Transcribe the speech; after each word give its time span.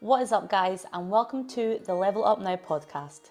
What 0.00 0.22
is 0.22 0.30
up, 0.30 0.48
guys, 0.48 0.86
and 0.92 1.10
welcome 1.10 1.48
to 1.48 1.80
the 1.84 1.92
Level 1.92 2.24
Up 2.24 2.40
Now 2.40 2.54
podcast. 2.54 3.30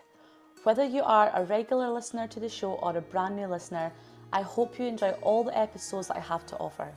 Whether 0.64 0.84
you 0.84 1.02
are 1.02 1.32
a 1.34 1.46
regular 1.46 1.90
listener 1.90 2.28
to 2.28 2.42
the 2.42 2.50
show 2.50 2.74
or 2.74 2.98
a 2.98 3.00
brand 3.00 3.38
new 3.38 3.48
listener, 3.48 3.94
I 4.34 4.42
hope 4.42 4.78
you 4.78 4.86
enjoy 4.86 5.12
all 5.22 5.46
the 5.46 5.58
episodes 5.58 6.10
that 6.10 6.18
I 6.18 6.20
have 6.20 6.46
to 6.48 6.58
offer. 6.58 6.92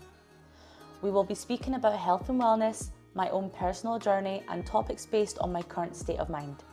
We 1.03 1.13
will 1.13 1.23
be 1.23 1.37
speaking 1.37 1.75
about 1.75 1.97
health 1.97 2.29
and 2.29 2.41
wellness, 2.41 2.89
my 3.15 3.29
own 3.29 3.49
personal 3.49 4.01
journey, 4.01 4.43
and 4.49 4.67
topics 4.67 5.07
based 5.07 5.39
on 5.39 5.53
my 5.53 5.63
current 5.63 5.95
state 5.95 6.19
of 6.19 6.31
mind. 6.31 6.65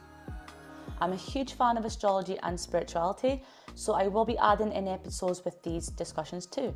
I'm 1.00 1.14
a 1.14 1.18
huge 1.18 1.54
fan 1.54 1.78
of 1.78 1.86
astrology 1.86 2.40
and 2.42 2.60
spirituality, 2.60 3.44
so 3.76 3.94
I 3.94 4.08
will 4.08 4.26
be 4.26 4.40
adding 4.40 4.72
in 4.72 4.88
episodes 4.88 5.46
with 5.46 5.62
these 5.62 5.90
discussions 5.90 6.48
too. 6.48 6.74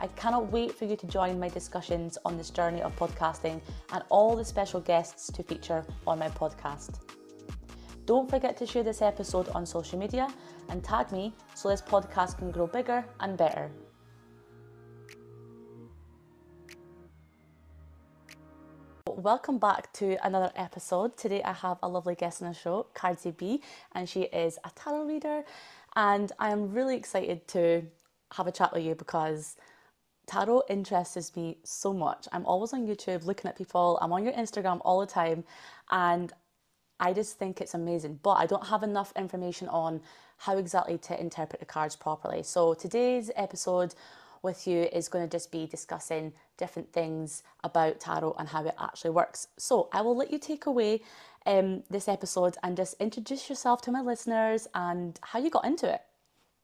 I 0.00 0.06
cannot 0.08 0.52
wait 0.52 0.72
for 0.72 0.84
you 0.84 0.94
to 0.94 1.06
join 1.08 1.40
my 1.40 1.48
discussions 1.48 2.18
on 2.24 2.38
this 2.38 2.50
journey 2.50 2.82
of 2.82 2.94
podcasting 2.94 3.60
and 3.92 4.04
all 4.10 4.36
the 4.36 4.44
special 4.44 4.80
guests 4.80 5.32
to 5.32 5.42
feature 5.42 5.84
on 6.06 6.20
my 6.20 6.28
podcast. 6.28 7.00
Don't 8.06 8.30
forget 8.30 8.56
to 8.58 8.66
share 8.66 8.84
this 8.84 9.02
episode 9.02 9.48
on 9.48 9.66
social 9.66 9.98
media 9.98 10.32
and 10.68 10.84
tag 10.84 11.10
me 11.10 11.34
so 11.56 11.68
this 11.68 11.82
podcast 11.82 12.38
can 12.38 12.52
grow 12.52 12.68
bigger 12.68 13.04
and 13.18 13.36
better. 13.36 13.72
Welcome 19.08 19.58
back 19.58 19.92
to 19.94 20.16
another 20.24 20.52
episode. 20.54 21.16
Today 21.16 21.42
I 21.42 21.52
have 21.52 21.78
a 21.82 21.88
lovely 21.88 22.14
guest 22.14 22.40
on 22.40 22.50
the 22.50 22.54
show, 22.54 22.86
Cardsy 22.94 23.36
B, 23.36 23.62
and 23.96 24.08
she 24.08 24.22
is 24.22 24.60
a 24.64 24.70
tarot 24.76 25.06
reader. 25.06 25.42
And 25.96 26.30
I 26.38 26.50
am 26.50 26.70
really 26.70 26.96
excited 26.96 27.48
to 27.48 27.82
have 28.32 28.46
a 28.46 28.52
chat 28.52 28.72
with 28.72 28.84
you 28.84 28.94
because 28.94 29.56
tarot 30.28 30.62
interests 30.68 31.34
me 31.34 31.58
so 31.64 31.92
much. 31.92 32.28
I'm 32.32 32.46
always 32.46 32.72
on 32.72 32.86
YouTube 32.86 33.24
looking 33.24 33.48
at 33.48 33.56
people, 33.56 33.98
I'm 34.00 34.12
on 34.12 34.22
your 34.24 34.34
Instagram 34.34 34.80
all 34.84 35.00
the 35.00 35.06
time, 35.06 35.44
and 35.90 36.32
I 37.00 37.12
just 37.12 37.38
think 37.38 37.60
it's 37.60 37.74
amazing. 37.74 38.20
But 38.22 38.34
I 38.34 38.46
don't 38.46 38.66
have 38.66 38.82
enough 38.82 39.12
information 39.16 39.68
on 39.68 40.00
how 40.38 40.58
exactly 40.58 40.98
to 40.98 41.20
interpret 41.20 41.60
the 41.60 41.66
cards 41.66 41.96
properly. 41.96 42.42
So 42.42 42.74
today's 42.74 43.30
episode 43.34 43.94
with 44.42 44.66
you 44.66 44.82
is 44.92 45.08
going 45.08 45.28
to 45.28 45.30
just 45.30 45.50
be 45.50 45.66
discussing 45.66 46.32
different 46.56 46.92
things 46.92 47.42
about 47.64 48.00
tarot 48.00 48.36
and 48.38 48.48
how 48.48 48.64
it 48.64 48.74
actually 48.78 49.10
works. 49.10 49.48
So 49.56 49.88
I 49.92 50.00
will 50.02 50.16
let 50.16 50.30
you 50.30 50.38
take 50.38 50.66
away 50.66 51.02
um, 51.46 51.82
this 51.90 52.08
episode 52.08 52.56
and 52.62 52.76
just 52.76 52.94
introduce 53.00 53.48
yourself 53.48 53.80
to 53.82 53.92
my 53.92 54.00
listeners 54.00 54.68
and 54.74 55.18
how 55.22 55.38
you 55.38 55.50
got 55.50 55.64
into 55.64 55.92
it. 55.92 56.02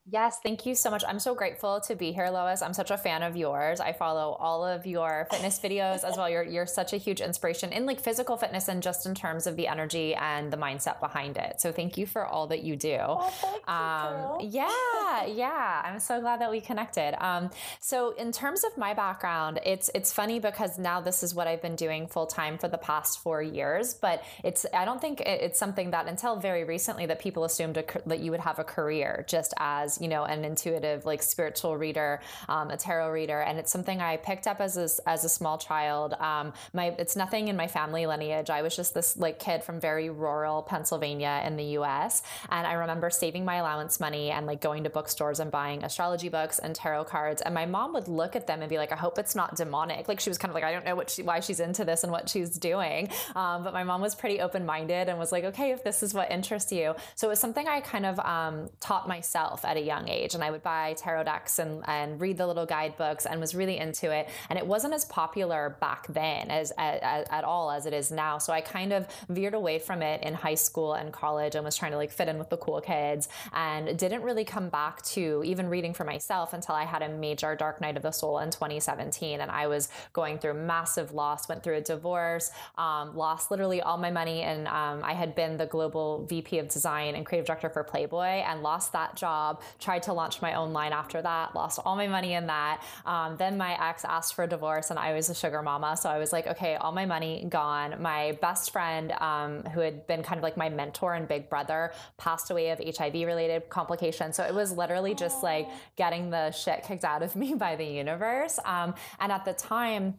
Yes, 0.06 0.38
thank 0.42 0.66
you 0.66 0.74
so 0.74 0.90
much. 0.90 1.02
I'm 1.08 1.18
so 1.18 1.34
grateful 1.34 1.80
to 1.80 1.96
be 1.96 2.12
here, 2.12 2.28
Lois. 2.28 2.60
I'm 2.60 2.74
such 2.74 2.90
a 2.90 2.98
fan 2.98 3.22
of 3.22 3.38
yours. 3.38 3.80
I 3.80 3.94
follow 3.94 4.36
all 4.38 4.62
of 4.62 4.84
your 4.84 5.26
fitness 5.30 5.58
videos 5.58 6.04
as 6.04 6.18
well. 6.18 6.28
You're 6.28 6.42
you're 6.42 6.66
such 6.66 6.92
a 6.92 6.98
huge 6.98 7.22
inspiration 7.22 7.72
in 7.72 7.86
like 7.86 8.00
physical 8.00 8.36
fitness 8.36 8.68
and 8.68 8.82
just 8.82 9.06
in 9.06 9.14
terms 9.14 9.46
of 9.46 9.56
the 9.56 9.66
energy 9.66 10.14
and 10.14 10.52
the 10.52 10.58
mindset 10.58 11.00
behind 11.00 11.38
it. 11.38 11.58
So 11.58 11.72
thank 11.72 11.96
you 11.96 12.04
for 12.04 12.26
all 12.26 12.46
that 12.48 12.62
you 12.62 12.76
do. 12.76 12.98
Oh, 13.00 13.62
um, 13.66 14.46
yeah, 14.46 15.24
yeah. 15.24 15.80
I'm 15.82 15.98
so 16.00 16.20
glad 16.20 16.38
that 16.42 16.50
we 16.50 16.60
connected. 16.60 17.16
Um, 17.24 17.48
so 17.80 18.10
in 18.10 18.30
terms 18.30 18.62
of 18.62 18.76
my 18.76 18.92
background, 18.92 19.58
it's 19.64 19.90
it's 19.94 20.12
funny 20.12 20.38
because 20.38 20.78
now 20.78 21.00
this 21.00 21.22
is 21.22 21.34
what 21.34 21.46
I've 21.46 21.62
been 21.62 21.76
doing 21.76 22.08
full 22.08 22.26
time 22.26 22.58
for 22.58 22.68
the 22.68 22.76
past 22.76 23.22
four 23.22 23.40
years. 23.40 23.94
But 23.94 24.22
it's 24.42 24.66
I 24.74 24.84
don't 24.84 25.00
think 25.00 25.22
it's 25.22 25.58
something 25.58 25.92
that 25.92 26.08
until 26.08 26.36
very 26.36 26.64
recently 26.64 27.06
that 27.06 27.20
people 27.20 27.44
assumed 27.44 27.78
a, 27.78 27.84
that 28.04 28.20
you 28.20 28.30
would 28.32 28.40
have 28.40 28.58
a 28.58 28.64
career 28.64 29.24
just 29.26 29.54
as 29.56 29.93
you 30.00 30.08
know, 30.08 30.24
an 30.24 30.44
intuitive, 30.44 31.04
like 31.04 31.22
spiritual 31.22 31.76
reader, 31.76 32.20
um, 32.48 32.70
a 32.70 32.76
tarot 32.76 33.10
reader. 33.10 33.40
And 33.40 33.58
it's 33.58 33.72
something 33.72 34.00
I 34.00 34.16
picked 34.16 34.46
up 34.46 34.60
as 34.60 34.76
a, 34.76 35.08
as 35.08 35.24
a 35.24 35.28
small 35.28 35.58
child. 35.58 36.14
Um, 36.14 36.52
my, 36.72 36.94
it's 36.98 37.16
nothing 37.16 37.48
in 37.48 37.56
my 37.56 37.66
family 37.66 38.06
lineage. 38.06 38.50
I 38.50 38.62
was 38.62 38.76
just 38.76 38.94
this 38.94 39.16
like 39.16 39.38
kid 39.38 39.62
from 39.64 39.80
very 39.80 40.10
rural 40.10 40.62
Pennsylvania 40.62 41.42
in 41.46 41.56
the 41.56 41.64
US. 41.78 42.22
And 42.50 42.66
I 42.66 42.74
remember 42.74 43.10
saving 43.10 43.44
my 43.44 43.56
allowance 43.56 44.00
money 44.00 44.30
and 44.30 44.46
like 44.46 44.60
going 44.60 44.84
to 44.84 44.90
bookstores 44.90 45.40
and 45.40 45.50
buying 45.50 45.84
astrology 45.84 46.28
books 46.28 46.58
and 46.58 46.74
tarot 46.74 47.04
cards. 47.04 47.42
And 47.42 47.54
my 47.54 47.66
mom 47.66 47.92
would 47.94 48.08
look 48.08 48.36
at 48.36 48.46
them 48.46 48.60
and 48.60 48.68
be 48.68 48.78
like, 48.78 48.92
I 48.92 48.96
hope 48.96 49.18
it's 49.18 49.34
not 49.34 49.56
demonic. 49.56 50.08
Like 50.08 50.20
she 50.20 50.30
was 50.30 50.38
kind 50.38 50.50
of 50.50 50.54
like, 50.54 50.64
I 50.64 50.72
don't 50.72 50.84
know 50.84 50.96
what 50.96 51.10
she, 51.10 51.22
why 51.22 51.40
she's 51.40 51.60
into 51.60 51.84
this 51.84 52.02
and 52.02 52.12
what 52.12 52.28
she's 52.28 52.58
doing. 52.58 53.08
Um, 53.34 53.64
but 53.64 53.72
my 53.72 53.84
mom 53.84 54.00
was 54.00 54.14
pretty 54.14 54.40
open 54.40 54.66
minded 54.66 55.08
and 55.08 55.18
was 55.18 55.32
like, 55.32 55.44
okay, 55.44 55.72
if 55.72 55.84
this 55.84 56.02
is 56.02 56.14
what 56.14 56.30
interests 56.30 56.72
you. 56.72 56.94
So 57.14 57.28
it 57.28 57.30
was 57.30 57.40
something 57.40 57.66
I 57.68 57.80
kind 57.80 58.06
of 58.06 58.18
um, 58.20 58.70
taught 58.80 59.08
myself 59.08 59.64
at 59.64 59.76
a 59.76 59.80
young 59.84 60.08
age. 60.08 60.34
And 60.34 60.42
I 60.42 60.50
would 60.50 60.62
buy 60.62 60.94
tarot 60.96 61.24
decks 61.24 61.58
and, 61.58 61.82
and 61.86 62.20
read 62.20 62.36
the 62.36 62.46
little 62.46 62.66
guidebooks 62.66 63.26
and 63.26 63.40
was 63.40 63.54
really 63.54 63.78
into 63.78 64.10
it. 64.10 64.28
And 64.50 64.58
it 64.58 64.66
wasn't 64.66 64.94
as 64.94 65.04
popular 65.04 65.76
back 65.80 66.06
then 66.08 66.50
as, 66.50 66.72
as, 66.78 67.26
at 67.30 67.44
all 67.44 67.70
as 67.70 67.86
it 67.86 67.92
is 67.92 68.10
now. 68.10 68.38
So 68.38 68.52
I 68.52 68.60
kind 68.60 68.92
of 68.92 69.06
veered 69.28 69.54
away 69.54 69.78
from 69.78 70.02
it 70.02 70.22
in 70.22 70.34
high 70.34 70.54
school 70.54 70.94
and 70.94 71.12
college 71.12 71.54
and 71.54 71.64
was 71.64 71.76
trying 71.76 71.92
to 71.92 71.96
like 71.96 72.10
fit 72.10 72.28
in 72.28 72.38
with 72.38 72.50
the 72.50 72.56
cool 72.56 72.80
kids 72.80 73.28
and 73.52 73.98
didn't 73.98 74.22
really 74.22 74.44
come 74.44 74.68
back 74.68 75.02
to 75.02 75.42
even 75.44 75.68
reading 75.68 75.94
for 75.94 76.04
myself 76.04 76.52
until 76.52 76.74
I 76.74 76.84
had 76.84 77.02
a 77.02 77.08
major 77.08 77.54
dark 77.54 77.80
night 77.80 77.96
of 77.96 78.02
the 78.02 78.10
soul 78.10 78.38
in 78.38 78.50
2017. 78.50 79.40
And 79.40 79.50
I 79.50 79.66
was 79.66 79.88
going 80.12 80.38
through 80.38 80.54
massive 80.54 81.12
loss, 81.12 81.48
went 81.48 81.62
through 81.62 81.76
a 81.76 81.80
divorce, 81.80 82.50
um, 82.76 83.16
lost 83.16 83.50
literally 83.50 83.80
all 83.80 83.98
my 83.98 84.10
money. 84.10 84.42
And 84.42 84.66
um, 84.68 85.02
I 85.02 85.12
had 85.12 85.34
been 85.34 85.56
the 85.56 85.66
global 85.66 86.26
VP 86.26 86.58
of 86.58 86.68
design 86.68 87.14
and 87.14 87.24
creative 87.26 87.46
director 87.46 87.68
for 87.68 87.84
Playboy 87.84 88.42
and 88.44 88.62
lost 88.62 88.92
that 88.92 89.16
job, 89.16 89.62
tried 89.78 90.04
to 90.04 90.12
launch 90.12 90.40
my 90.42 90.54
own 90.54 90.72
line 90.72 90.92
after 90.92 91.20
that, 91.22 91.54
lost 91.54 91.80
all 91.84 91.96
my 91.96 92.06
money 92.06 92.34
in 92.34 92.46
that. 92.46 92.82
Um, 93.06 93.36
then 93.36 93.56
my 93.56 93.72
ex 93.88 94.04
asked 94.04 94.34
for 94.34 94.44
a 94.44 94.48
divorce 94.48 94.90
and 94.90 94.98
I 94.98 95.14
was 95.14 95.28
a 95.28 95.34
sugar 95.34 95.62
mama. 95.62 95.96
So 95.96 96.08
I 96.08 96.18
was 96.18 96.32
like, 96.32 96.46
okay, 96.46 96.76
all 96.76 96.92
my 96.92 97.06
money 97.06 97.46
gone. 97.48 98.00
My 98.00 98.38
best 98.40 98.70
friend, 98.70 99.12
um, 99.12 99.62
who 99.64 99.80
had 99.80 100.06
been 100.06 100.22
kind 100.22 100.38
of 100.38 100.42
like 100.42 100.56
my 100.56 100.68
mentor 100.68 101.14
and 101.14 101.26
big 101.28 101.48
brother, 101.48 101.92
passed 102.18 102.50
away 102.50 102.70
of 102.70 102.78
HIV 102.78 103.14
related 103.14 103.68
complications. 103.68 104.36
So 104.36 104.44
it 104.44 104.54
was 104.54 104.72
literally 104.72 105.14
just 105.14 105.42
like 105.42 105.68
getting 105.96 106.30
the 106.30 106.50
shit 106.50 106.84
kicked 106.84 107.04
out 107.04 107.22
of 107.22 107.36
me 107.36 107.54
by 107.66 107.76
the 107.76 107.84
universe. 107.84 108.58
Um, 108.64 108.94
and 109.20 109.32
at 109.32 109.44
the 109.44 109.52
time, 109.52 110.18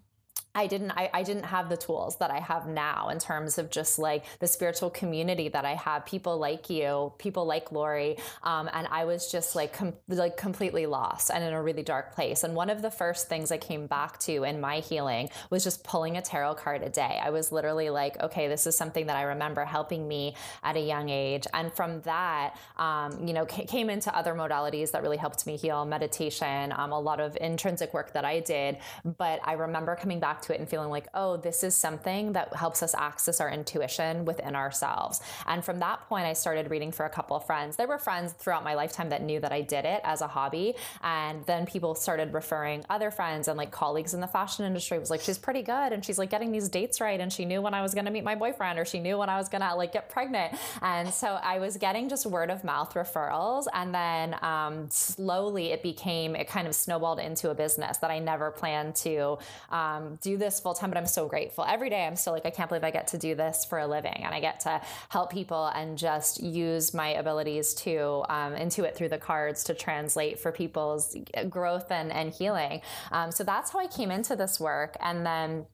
I 0.55 0.67
didn't 0.67 0.91
I, 0.91 1.09
I 1.13 1.23
didn't 1.23 1.43
have 1.43 1.69
the 1.69 1.77
tools 1.77 2.17
that 2.17 2.31
I 2.31 2.39
have 2.39 2.67
now 2.67 3.09
in 3.09 3.19
terms 3.19 3.57
of 3.57 3.69
just 3.69 3.99
like 3.99 4.23
the 4.39 4.47
spiritual 4.47 4.89
community 4.89 5.49
that 5.49 5.65
I 5.65 5.73
have, 5.75 6.05
people 6.05 6.37
like 6.37 6.69
you, 6.69 7.13
people 7.17 7.45
like 7.45 7.71
Lori, 7.71 8.17
um, 8.43 8.69
and 8.73 8.87
I 8.89 9.05
was 9.05 9.31
just 9.31 9.55
like 9.55 9.73
com- 9.73 9.93
like 10.07 10.37
completely 10.37 10.85
lost 10.85 11.29
and 11.29 11.43
in 11.43 11.53
a 11.53 11.61
really 11.61 11.83
dark 11.83 12.15
place. 12.15 12.43
And 12.43 12.55
one 12.55 12.69
of 12.69 12.81
the 12.81 12.91
first 12.91 13.27
things 13.27 13.51
I 13.51 13.57
came 13.57 13.87
back 13.87 14.17
to 14.19 14.43
in 14.43 14.61
my 14.61 14.79
healing 14.79 15.29
was 15.49 15.63
just 15.63 15.83
pulling 15.83 16.15
a 16.15 16.21
tarot 16.21 16.55
card 16.55 16.81
a 16.83 16.89
day. 16.89 17.19
I 17.21 17.31
was 17.31 17.51
literally 17.51 17.89
like, 17.89 18.21
okay, 18.23 18.47
this 18.47 18.65
is 18.65 18.77
something 18.77 19.07
that 19.07 19.17
I 19.17 19.23
remember 19.23 19.65
helping 19.65 20.07
me 20.07 20.35
at 20.63 20.77
a 20.77 20.81
young 20.81 21.09
age, 21.09 21.45
and 21.53 21.73
from 21.73 22.01
that, 22.01 22.55
um, 22.77 23.27
you 23.27 23.33
know, 23.33 23.45
c- 23.45 23.65
came 23.65 23.89
into 23.89 24.15
other 24.15 24.33
modalities 24.33 24.91
that 24.91 25.01
really 25.01 25.17
helped 25.17 25.45
me 25.45 25.57
heal, 25.57 25.83
meditation, 25.83 26.73
um, 26.75 26.91
a 26.93 26.99
lot 26.99 27.19
of 27.19 27.37
intrinsic 27.41 27.93
work 27.93 28.13
that 28.13 28.23
I 28.23 28.39
did. 28.39 28.77
But 29.03 29.41
I 29.43 29.53
remember 29.53 29.95
coming 29.95 30.19
back 30.19 30.41
to 30.45 30.53
it 30.53 30.59
and 30.59 30.69
feeling 30.69 30.89
like, 30.89 31.07
oh, 31.13 31.37
this 31.37 31.63
is 31.63 31.75
something 31.75 32.33
that 32.33 32.53
helps 32.55 32.81
us 32.81 32.95
access 32.95 33.41
our 33.41 33.49
intuition 33.49 34.25
within 34.25 34.55
ourselves. 34.55 35.21
And 35.45 35.63
from 35.63 35.79
that 35.79 36.07
point, 36.07 36.25
I 36.25 36.33
started 36.33 36.69
reading 36.69 36.91
for 36.91 37.05
a 37.05 37.09
couple 37.09 37.35
of 37.35 37.45
friends. 37.45 37.75
There 37.75 37.87
were 37.87 37.97
friends 37.97 38.33
throughout 38.33 38.63
my 38.63 38.73
lifetime 38.73 39.09
that 39.09 39.21
knew 39.21 39.39
that 39.39 39.51
I 39.51 39.61
did 39.61 39.85
it 39.85 40.01
as 40.03 40.21
a 40.21 40.27
hobby. 40.27 40.75
And 41.03 41.45
then 41.45 41.65
people 41.65 41.95
started 41.95 42.33
referring 42.33 42.85
other 42.89 43.11
friends 43.11 43.47
and 43.47 43.57
like 43.57 43.71
colleagues 43.71 44.13
in 44.13 44.21
the 44.21 44.27
fashion 44.27 44.65
industry 44.65 44.99
was 44.99 45.09
like, 45.09 45.21
she's 45.21 45.37
pretty 45.37 45.61
good. 45.61 45.93
And 45.93 46.03
she's 46.03 46.17
like 46.17 46.29
getting 46.29 46.51
these 46.51 46.69
dates 46.69 47.01
right. 47.01 47.19
And 47.19 47.31
she 47.31 47.45
knew 47.45 47.61
when 47.61 47.73
I 47.73 47.81
was 47.81 47.93
going 47.93 48.05
to 48.05 48.11
meet 48.11 48.23
my 48.23 48.35
boyfriend 48.35 48.79
or 48.79 48.85
she 48.85 48.99
knew 48.99 49.17
when 49.17 49.29
I 49.29 49.37
was 49.37 49.49
going 49.49 49.61
to 49.61 49.75
like 49.75 49.93
get 49.93 50.09
pregnant. 50.09 50.53
And 50.81 51.13
so 51.13 51.39
I 51.41 51.59
was 51.59 51.77
getting 51.77 52.09
just 52.09 52.25
word 52.25 52.49
of 52.49 52.63
mouth 52.63 52.93
referrals. 52.93 53.65
And 53.73 53.93
then 53.93 54.35
um, 54.41 54.89
slowly 54.89 55.71
it 55.71 55.81
became, 55.83 56.35
it 56.35 56.47
kind 56.47 56.67
of 56.67 56.75
snowballed 56.75 57.19
into 57.19 57.49
a 57.49 57.55
business 57.55 57.97
that 57.97 58.11
I 58.11 58.19
never 58.19 58.51
planned 58.51 58.95
to 58.97 59.37
um, 59.71 60.17
do 60.21 60.34
this 60.37 60.59
full 60.59 60.73
time, 60.73 60.89
but 60.89 60.97
I'm 60.97 61.05
so 61.05 61.27
grateful. 61.27 61.65
Every 61.67 61.89
day 61.89 62.05
I'm 62.05 62.15
still 62.15 62.33
like, 62.33 62.45
I 62.45 62.49
can't 62.49 62.69
believe 62.69 62.83
I 62.83 62.91
get 62.91 63.07
to 63.07 63.17
do 63.17 63.35
this 63.35 63.65
for 63.65 63.79
a 63.79 63.87
living 63.87 64.23
and 64.23 64.33
I 64.33 64.39
get 64.39 64.59
to 64.61 64.81
help 65.09 65.31
people 65.31 65.67
and 65.67 65.97
just 65.97 66.41
use 66.41 66.93
my 66.93 67.09
abilities 67.09 67.73
to 67.75 68.23
um, 68.29 68.53
intuit 68.53 68.95
through 68.95 69.09
the 69.09 69.17
cards 69.17 69.63
to 69.65 69.73
translate 69.73 70.39
for 70.39 70.51
people's 70.51 71.15
growth 71.49 71.91
and, 71.91 72.11
and 72.11 72.33
healing. 72.33 72.81
Um, 73.11 73.31
so 73.31 73.43
that's 73.43 73.71
how 73.71 73.79
I 73.79 73.87
came 73.87 74.11
into 74.11 74.35
this 74.35 74.59
work. 74.59 74.95
And 74.99 75.25
then 75.25 75.65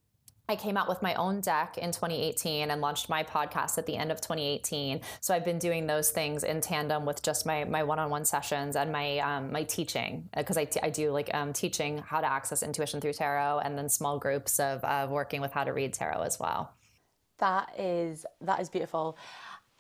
I 0.51 0.57
came 0.57 0.75
out 0.75 0.89
with 0.89 1.01
my 1.01 1.13
own 1.13 1.39
deck 1.39 1.77
in 1.77 1.92
2018 1.92 2.71
and 2.71 2.81
launched 2.81 3.07
my 3.07 3.24
podcast 3.24 3.77
at 3.77 3.86
the 3.86 3.95
end 3.95 4.12
of 4.12 4.19
2018. 4.19 5.00
So 5.21 5.33
I've 5.33 5.45
been 5.45 5.59
doing 5.59 5.88
those 5.88 6.09
things 6.09 6.44
in 6.44 6.59
tandem 6.59 7.06
with 7.06 7.24
just 7.24 7.45
my 7.45 7.63
my 7.63 7.83
one-on-one 7.83 8.25
sessions 8.25 8.75
and 8.75 8.92
my 8.92 9.19
um, 9.19 9.53
my 9.53 9.63
teaching 9.63 10.27
because 10.36 10.57
I, 10.57 10.65
t- 10.65 10.81
I 10.83 10.89
do 10.89 11.12
like 11.12 11.33
um, 11.33 11.53
teaching 11.53 12.00
how 12.00 12.19
to 12.19 12.30
access 12.30 12.63
intuition 12.63 13.00
through 13.00 13.13
tarot 13.13 13.59
and 13.59 13.77
then 13.77 13.88
small 13.88 14.19
groups 14.19 14.59
of 14.59 14.83
uh, 14.83 15.07
working 15.09 15.39
with 15.39 15.53
how 15.53 15.63
to 15.63 15.71
read 15.71 15.94
tarot 15.94 16.21
as 16.24 16.38
well. 16.38 16.74
That 17.38 17.74
is 17.80 18.25
that 18.42 18.59
is 18.59 18.68
beautiful. 18.68 19.18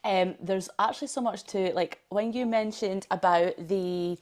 Um, 0.05 0.35
there's 0.41 0.69
actually 0.79 1.09
so 1.09 1.19
much 1.19 1.43
to 1.47 1.73
like 1.73 1.99
when 2.07 2.31
you 2.31 2.45
mentioned 2.45 3.07
about 3.11 3.55
the 3.67 4.17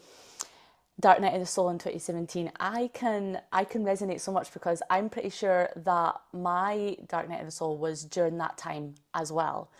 Dark 1.00 1.22
Night 1.22 1.34
of 1.34 1.40
the 1.40 1.46
Soul 1.46 1.70
in 1.70 1.78
2017, 1.78 2.52
I 2.60 2.90
can 2.94 3.42
I 3.52 3.64
can 3.64 3.84
resonate 3.86 4.20
so 4.20 4.32
much 4.32 4.52
because 4.54 4.82
I'm 4.90 5.10
pretty 5.10 5.30
sure 5.30 5.70
that 5.76 6.16
my 6.34 6.98
Dark 7.08 7.30
Night 7.30 7.40
of 7.40 7.46
the 7.46 7.52
Soul 7.52 7.78
was 7.78 8.04
during 8.04 8.38
that 8.40 8.58
time 8.58 8.96
as 9.14 9.32
well. 9.32 9.72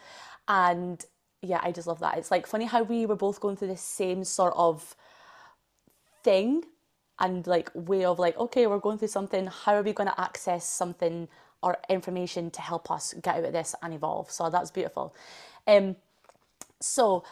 And 0.48 1.04
yeah, 1.42 1.60
I 1.62 1.72
just 1.72 1.88
love 1.88 2.00
that. 2.00 2.18
It's 2.18 2.32
like 2.32 2.48
funny 2.48 2.66
how 2.66 2.84
we 2.84 3.06
were 3.06 3.16
both 3.16 3.40
going 3.40 3.58
through 3.58 3.70
the 3.70 3.78
same 3.78 4.24
sort 4.24 4.54
of 4.56 4.96
thing 6.24 6.64
and 7.20 7.46
like 7.48 7.70
way 7.74 8.06
of 8.06 8.20
like, 8.20 8.38
okay, 8.38 8.68
we're 8.68 8.80
going 8.80 8.98
through 8.98 9.10
something, 9.10 9.48
how 9.48 9.76
are 9.76 9.84
we 9.84 9.94
going 9.94 10.10
to 10.10 10.22
access 10.22 10.66
something 10.66 11.28
or 11.62 11.78
information 11.90 12.50
to 12.52 12.62
help 12.62 12.90
us 12.90 13.14
get 13.22 13.36
out 13.36 13.44
of 13.46 13.54
this 13.54 13.76
and 13.82 13.94
evolve? 13.94 14.32
So 14.32 14.50
that's 14.50 14.72
beautiful. 14.72 15.14
Um 15.68 15.98
so 16.82 17.24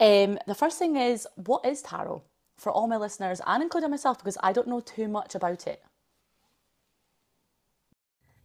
um 0.00 0.38
the 0.46 0.54
first 0.54 0.78
thing 0.78 0.96
is 0.96 1.26
what 1.36 1.66
is 1.66 1.82
tarot? 1.82 2.22
For 2.58 2.70
all 2.70 2.86
my 2.88 2.96
listeners 2.96 3.40
and 3.46 3.62
including 3.62 3.90
myself 3.90 4.18
because 4.18 4.36
I 4.42 4.52
don't 4.52 4.68
know 4.68 4.80
too 4.80 5.08
much 5.08 5.34
about 5.34 5.66
it. 5.66 5.82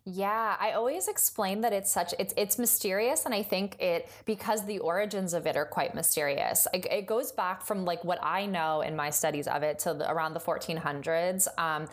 Yeah, 0.05 0.57
I 0.59 0.73
always 0.73 1.07
explain 1.07 1.61
that 1.61 1.71
it's 1.71 1.89
such 1.89 2.13
it's 2.19 2.33
it's 2.35 2.59
mysterious, 2.59 3.23
and 3.23 3.33
I 3.33 3.41
think 3.41 3.79
it 3.81 4.09
because 4.25 4.65
the 4.65 4.79
origins 4.79 5.33
of 5.33 5.47
it 5.47 5.55
are 5.55 5.63
quite 5.63 5.95
mysterious. 5.95 6.67
It, 6.73 6.85
it 6.91 7.05
goes 7.05 7.31
back 7.31 7.65
from 7.65 7.85
like 7.85 8.03
what 8.03 8.19
I 8.21 8.45
know 8.45 8.81
in 8.81 8.97
my 8.97 9.11
studies 9.11 9.47
of 9.47 9.63
it 9.63 9.79
to 9.79 9.93
the, 9.93 10.11
around 10.11 10.33
the 10.33 10.41
1400s, 10.41 11.47
um, 11.57 11.87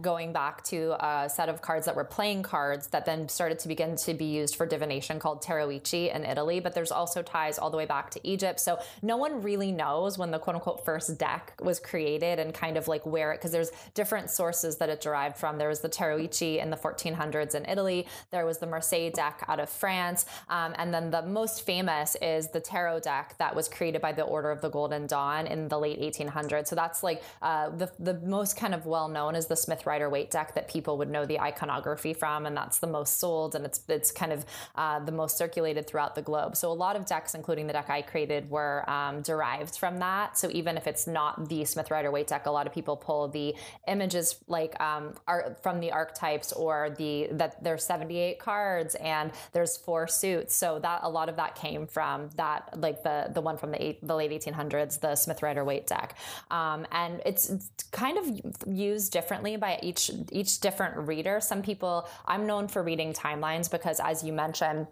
going 0.00 0.32
back 0.32 0.64
to 0.64 0.96
a 1.04 1.28
set 1.28 1.50
of 1.50 1.60
cards 1.60 1.84
that 1.84 1.94
were 1.94 2.04
playing 2.04 2.44
cards 2.44 2.86
that 2.88 3.04
then 3.04 3.28
started 3.28 3.58
to 3.58 3.68
begin 3.68 3.94
to 3.96 4.14
be 4.14 4.24
used 4.24 4.56
for 4.56 4.64
divination 4.64 5.18
called 5.18 5.42
Tarocchi 5.42 6.14
in 6.14 6.24
Italy. 6.24 6.60
But 6.60 6.74
there's 6.74 6.92
also 6.92 7.20
ties 7.20 7.58
all 7.58 7.68
the 7.68 7.76
way 7.76 7.84
back 7.84 8.10
to 8.12 8.20
Egypt, 8.26 8.58
so 8.58 8.78
no 9.02 9.18
one 9.18 9.42
really 9.42 9.70
knows 9.70 10.16
when 10.16 10.30
the 10.30 10.38
quote 10.38 10.56
unquote 10.56 10.86
first 10.86 11.18
deck 11.18 11.52
was 11.60 11.78
created 11.78 12.38
and 12.38 12.54
kind 12.54 12.78
of 12.78 12.88
like 12.88 13.04
where 13.04 13.32
it 13.32 13.36
because 13.36 13.52
there's 13.52 13.70
different 13.92 14.30
sources 14.30 14.78
that 14.78 14.88
it 14.88 15.02
derived 15.02 15.36
from. 15.36 15.58
There 15.58 15.68
was 15.68 15.80
the 15.80 15.90
Tarocchi 15.90 16.58
in 16.62 16.70
the 16.70 16.76
1400s 16.78 17.49
in 17.54 17.64
Italy. 17.66 18.06
There 18.30 18.46
was 18.46 18.58
the 18.58 18.66
Marseille 18.66 19.10
deck 19.10 19.44
out 19.48 19.60
of 19.60 19.68
France. 19.68 20.26
Um, 20.48 20.74
and 20.78 20.92
then 20.92 21.10
the 21.10 21.22
most 21.22 21.64
famous 21.64 22.16
is 22.22 22.48
the 22.48 22.60
tarot 22.60 23.00
deck 23.00 23.34
that 23.38 23.54
was 23.54 23.68
created 23.68 24.00
by 24.00 24.12
the 24.12 24.22
Order 24.22 24.50
of 24.50 24.60
the 24.60 24.68
Golden 24.68 25.06
Dawn 25.06 25.46
in 25.46 25.68
the 25.68 25.78
late 25.78 26.00
1800s. 26.00 26.68
So 26.68 26.76
that's 26.76 27.02
like 27.02 27.22
uh, 27.42 27.70
the, 27.70 27.90
the 27.98 28.14
most 28.14 28.56
kind 28.56 28.74
of 28.74 28.86
well 28.86 29.08
known 29.08 29.34
is 29.34 29.46
the 29.46 29.56
Smith 29.56 29.86
Rider 29.86 30.08
Waite 30.08 30.30
deck 30.30 30.54
that 30.54 30.68
people 30.68 30.98
would 30.98 31.10
know 31.10 31.26
the 31.26 31.40
iconography 31.40 32.14
from. 32.14 32.46
And 32.46 32.56
that's 32.56 32.78
the 32.78 32.86
most 32.86 33.18
sold 33.18 33.54
and 33.54 33.64
it's, 33.64 33.80
it's 33.88 34.10
kind 34.10 34.32
of 34.32 34.44
uh, 34.74 35.00
the 35.00 35.12
most 35.12 35.36
circulated 35.36 35.86
throughout 35.86 36.14
the 36.14 36.22
globe. 36.22 36.56
So 36.56 36.70
a 36.70 36.74
lot 36.74 36.96
of 36.96 37.06
decks, 37.06 37.34
including 37.34 37.66
the 37.66 37.72
deck 37.72 37.90
I 37.90 38.02
created, 38.02 38.50
were 38.50 38.88
um, 38.88 39.22
derived 39.22 39.76
from 39.76 39.98
that. 39.98 40.38
So 40.38 40.48
even 40.52 40.76
if 40.76 40.86
it's 40.86 41.06
not 41.06 41.48
the 41.48 41.64
Smith 41.64 41.90
Rider 41.90 42.10
Waite 42.10 42.28
deck, 42.28 42.46
a 42.46 42.50
lot 42.50 42.66
of 42.66 42.72
people 42.72 42.96
pull 42.96 43.28
the 43.28 43.54
images 43.88 44.36
like 44.46 44.80
um, 44.80 45.14
art 45.26 45.62
from 45.62 45.80
the 45.80 45.92
archetypes 45.92 46.52
or 46.52 46.94
the 46.96 47.28
that 47.40 47.62
there's 47.64 47.84
78 47.84 48.38
cards 48.38 48.94
and 48.96 49.32
there's 49.52 49.76
four 49.76 50.06
suits. 50.06 50.54
So 50.54 50.78
that 50.78 51.00
a 51.02 51.10
lot 51.10 51.28
of 51.28 51.36
that 51.36 51.56
came 51.56 51.86
from 51.86 52.30
that, 52.36 52.78
like 52.78 53.02
the 53.02 53.30
the 53.32 53.40
one 53.40 53.56
from 53.56 53.72
the 53.72 53.82
eight, 53.82 54.06
the 54.06 54.14
late 54.14 54.30
1800s, 54.30 55.00
the 55.00 55.16
Smith 55.16 55.42
Rider 55.42 55.64
Waite 55.64 55.86
deck, 55.86 56.16
um, 56.50 56.86
and 56.92 57.20
it's, 57.26 57.50
it's 57.50 57.70
kind 57.90 58.18
of 58.18 58.72
used 58.72 59.12
differently 59.12 59.56
by 59.56 59.78
each 59.82 60.10
each 60.30 60.60
different 60.60 61.08
reader. 61.08 61.40
Some 61.40 61.62
people 61.62 62.08
I'm 62.26 62.46
known 62.46 62.68
for 62.68 62.82
reading 62.82 63.12
timelines 63.12 63.70
because, 63.70 63.98
as 64.00 64.22
you 64.22 64.32
mentioned 64.32 64.86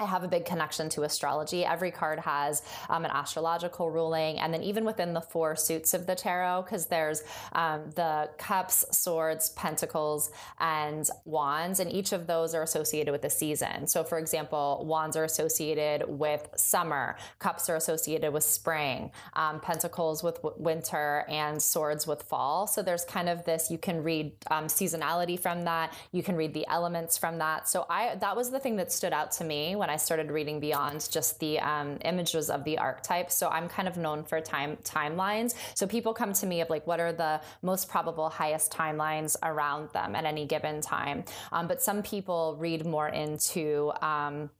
I 0.00 0.04
have 0.04 0.22
a 0.22 0.28
big 0.28 0.44
connection 0.44 0.88
to 0.90 1.02
astrology. 1.02 1.64
Every 1.64 1.90
card 1.90 2.20
has 2.20 2.62
um, 2.88 3.04
an 3.04 3.10
astrological 3.10 3.90
ruling, 3.90 4.38
and 4.38 4.54
then 4.54 4.62
even 4.62 4.84
within 4.84 5.12
the 5.12 5.20
four 5.20 5.56
suits 5.56 5.92
of 5.92 6.06
the 6.06 6.14
tarot, 6.14 6.62
because 6.62 6.86
there's 6.86 7.24
um, 7.50 7.90
the 7.96 8.30
cups, 8.38 8.84
swords, 8.96 9.50
pentacles, 9.50 10.30
and 10.60 11.10
wands, 11.24 11.80
and 11.80 11.90
each 11.90 12.12
of 12.12 12.28
those 12.28 12.54
are 12.54 12.62
associated 12.62 13.10
with 13.10 13.22
the 13.22 13.30
season. 13.30 13.88
So, 13.88 14.04
for 14.04 14.20
example, 14.20 14.84
wands 14.86 15.16
are 15.16 15.24
associated 15.24 16.04
with 16.08 16.48
summer, 16.54 17.16
cups 17.40 17.68
are 17.68 17.74
associated 17.74 18.32
with 18.32 18.44
spring, 18.44 19.10
um, 19.32 19.58
pentacles 19.58 20.22
with 20.22 20.36
w- 20.36 20.62
winter, 20.62 21.24
and 21.28 21.60
swords 21.60 22.06
with 22.06 22.22
fall. 22.22 22.68
So, 22.68 22.82
there's 22.82 23.04
kind 23.04 23.28
of 23.28 23.44
this 23.46 23.68
you 23.68 23.78
can 23.78 24.04
read 24.04 24.30
um, 24.48 24.68
seasonality 24.68 25.40
from 25.40 25.64
that, 25.64 25.92
you 26.12 26.22
can 26.22 26.36
read 26.36 26.54
the 26.54 26.68
elements 26.68 27.18
from 27.18 27.38
that. 27.38 27.68
So, 27.68 27.84
I 27.90 28.14
that 28.14 28.36
was 28.36 28.52
the 28.52 28.60
thing 28.60 28.76
that 28.76 28.92
stood 28.92 29.12
out 29.12 29.32
to 29.32 29.44
me 29.44 29.74
when 29.74 29.87
I 29.90 29.96
started 29.96 30.30
reading 30.30 30.60
beyond 30.60 31.08
just 31.10 31.40
the 31.40 31.58
um, 31.60 31.98
images 32.04 32.50
of 32.50 32.64
the 32.64 32.78
archetype. 32.78 33.30
So 33.30 33.48
I'm 33.48 33.68
kind 33.68 33.88
of 33.88 33.96
known 33.96 34.24
for 34.24 34.40
time 34.40 34.76
timelines. 34.84 35.54
So 35.74 35.86
people 35.86 36.14
come 36.14 36.32
to 36.34 36.46
me 36.46 36.60
of 36.60 36.70
like, 36.70 36.86
what 36.86 37.00
are 37.00 37.12
the 37.12 37.40
most 37.62 37.88
probable 37.88 38.28
highest 38.28 38.72
timelines 38.72 39.36
around 39.42 39.90
them 39.92 40.14
at 40.14 40.24
any 40.24 40.46
given 40.46 40.80
time? 40.80 41.24
Um, 41.52 41.68
but 41.68 41.82
some 41.82 42.02
people 42.02 42.56
read 42.58 42.86
more 42.86 43.08
into 43.08 43.92
um, 44.02 44.50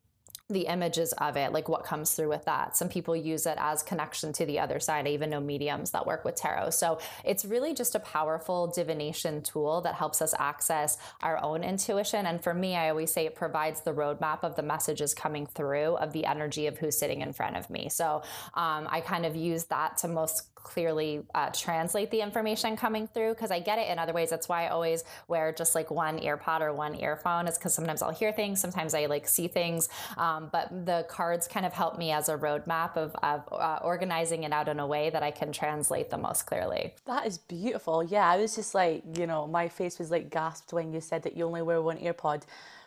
the 0.50 0.62
images 0.62 1.12
of 1.14 1.36
it, 1.36 1.52
like 1.52 1.68
what 1.68 1.84
comes 1.84 2.12
through 2.12 2.30
with 2.30 2.44
that. 2.46 2.74
Some 2.74 2.88
people 2.88 3.14
use 3.14 3.44
it 3.44 3.56
as 3.58 3.82
connection 3.82 4.32
to 4.32 4.46
the 4.46 4.58
other 4.58 4.80
side. 4.80 5.06
I 5.06 5.10
even 5.10 5.28
know 5.28 5.40
mediums 5.40 5.90
that 5.90 6.06
work 6.06 6.24
with 6.24 6.36
tarot. 6.36 6.70
So 6.70 7.00
it's 7.22 7.44
really 7.44 7.74
just 7.74 7.94
a 7.94 8.00
powerful 8.00 8.66
divination 8.68 9.42
tool 9.42 9.82
that 9.82 9.94
helps 9.94 10.22
us 10.22 10.32
access 10.38 10.96
our 11.20 11.42
own 11.42 11.62
intuition. 11.64 12.24
And 12.24 12.42
for 12.42 12.54
me, 12.54 12.76
I 12.76 12.88
always 12.88 13.12
say 13.12 13.26
it 13.26 13.34
provides 13.34 13.82
the 13.82 13.92
roadmap 13.92 14.42
of 14.42 14.56
the 14.56 14.62
messages 14.62 15.12
coming 15.12 15.46
through 15.46 15.96
of 15.96 16.14
the 16.14 16.24
energy 16.24 16.66
of 16.66 16.78
who's 16.78 16.98
sitting 16.98 17.20
in 17.20 17.34
front 17.34 17.56
of 17.56 17.68
me. 17.68 17.90
So 17.90 18.22
um, 18.54 18.88
I 18.90 19.02
kind 19.04 19.26
of 19.26 19.36
use 19.36 19.64
that 19.64 19.98
to 19.98 20.08
most 20.08 20.54
clearly 20.62 21.22
uh, 21.34 21.50
translate 21.50 22.10
the 22.10 22.20
information 22.20 22.76
coming 22.76 23.06
through 23.06 23.34
because 23.34 23.50
I 23.50 23.60
get 23.60 23.78
it 23.78 23.88
in 23.88 23.98
other 23.98 24.12
ways. 24.12 24.30
That's 24.30 24.48
why 24.48 24.66
I 24.66 24.68
always 24.68 25.04
wear 25.26 25.52
just 25.52 25.74
like 25.74 25.90
one 25.90 26.18
earpod 26.18 26.60
or 26.60 26.72
one 26.72 26.94
earphone, 26.94 27.46
is 27.48 27.56
because 27.56 27.74
sometimes 27.74 28.02
I'll 28.02 28.10
hear 28.10 28.32
things, 28.32 28.60
sometimes 28.60 28.94
I 28.94 29.06
like 29.06 29.26
see 29.28 29.48
things. 29.48 29.88
Um, 30.16 30.48
but 30.52 30.86
the 30.86 31.06
cards 31.08 31.48
kind 31.48 31.64
of 31.64 31.72
help 31.72 31.98
me 31.98 32.12
as 32.12 32.28
a 32.28 32.36
roadmap 32.36 32.96
of, 32.96 33.14
of 33.22 33.48
uh, 33.52 33.78
organizing 33.82 34.42
it 34.42 34.52
out 34.52 34.68
in 34.68 34.78
a 34.80 34.86
way 34.86 35.10
that 35.10 35.22
I 35.22 35.30
can 35.30 35.52
translate 35.52 36.10
the 36.10 36.18
most 36.18 36.46
clearly. 36.46 36.94
That 37.06 37.26
is 37.26 37.38
beautiful. 37.38 38.04
Yeah, 38.04 38.28
I 38.28 38.36
was 38.36 38.54
just 38.54 38.74
like, 38.74 39.02
you 39.16 39.26
know, 39.26 39.46
my 39.46 39.68
face 39.68 39.98
was 39.98 40.10
like 40.10 40.30
gasped 40.30 40.72
when 40.72 40.92
you 40.92 41.00
said 41.00 41.22
that 41.22 41.36
you 41.36 41.44
only 41.44 41.62
wear 41.62 41.80
one 41.80 41.98
earpod 41.98 42.42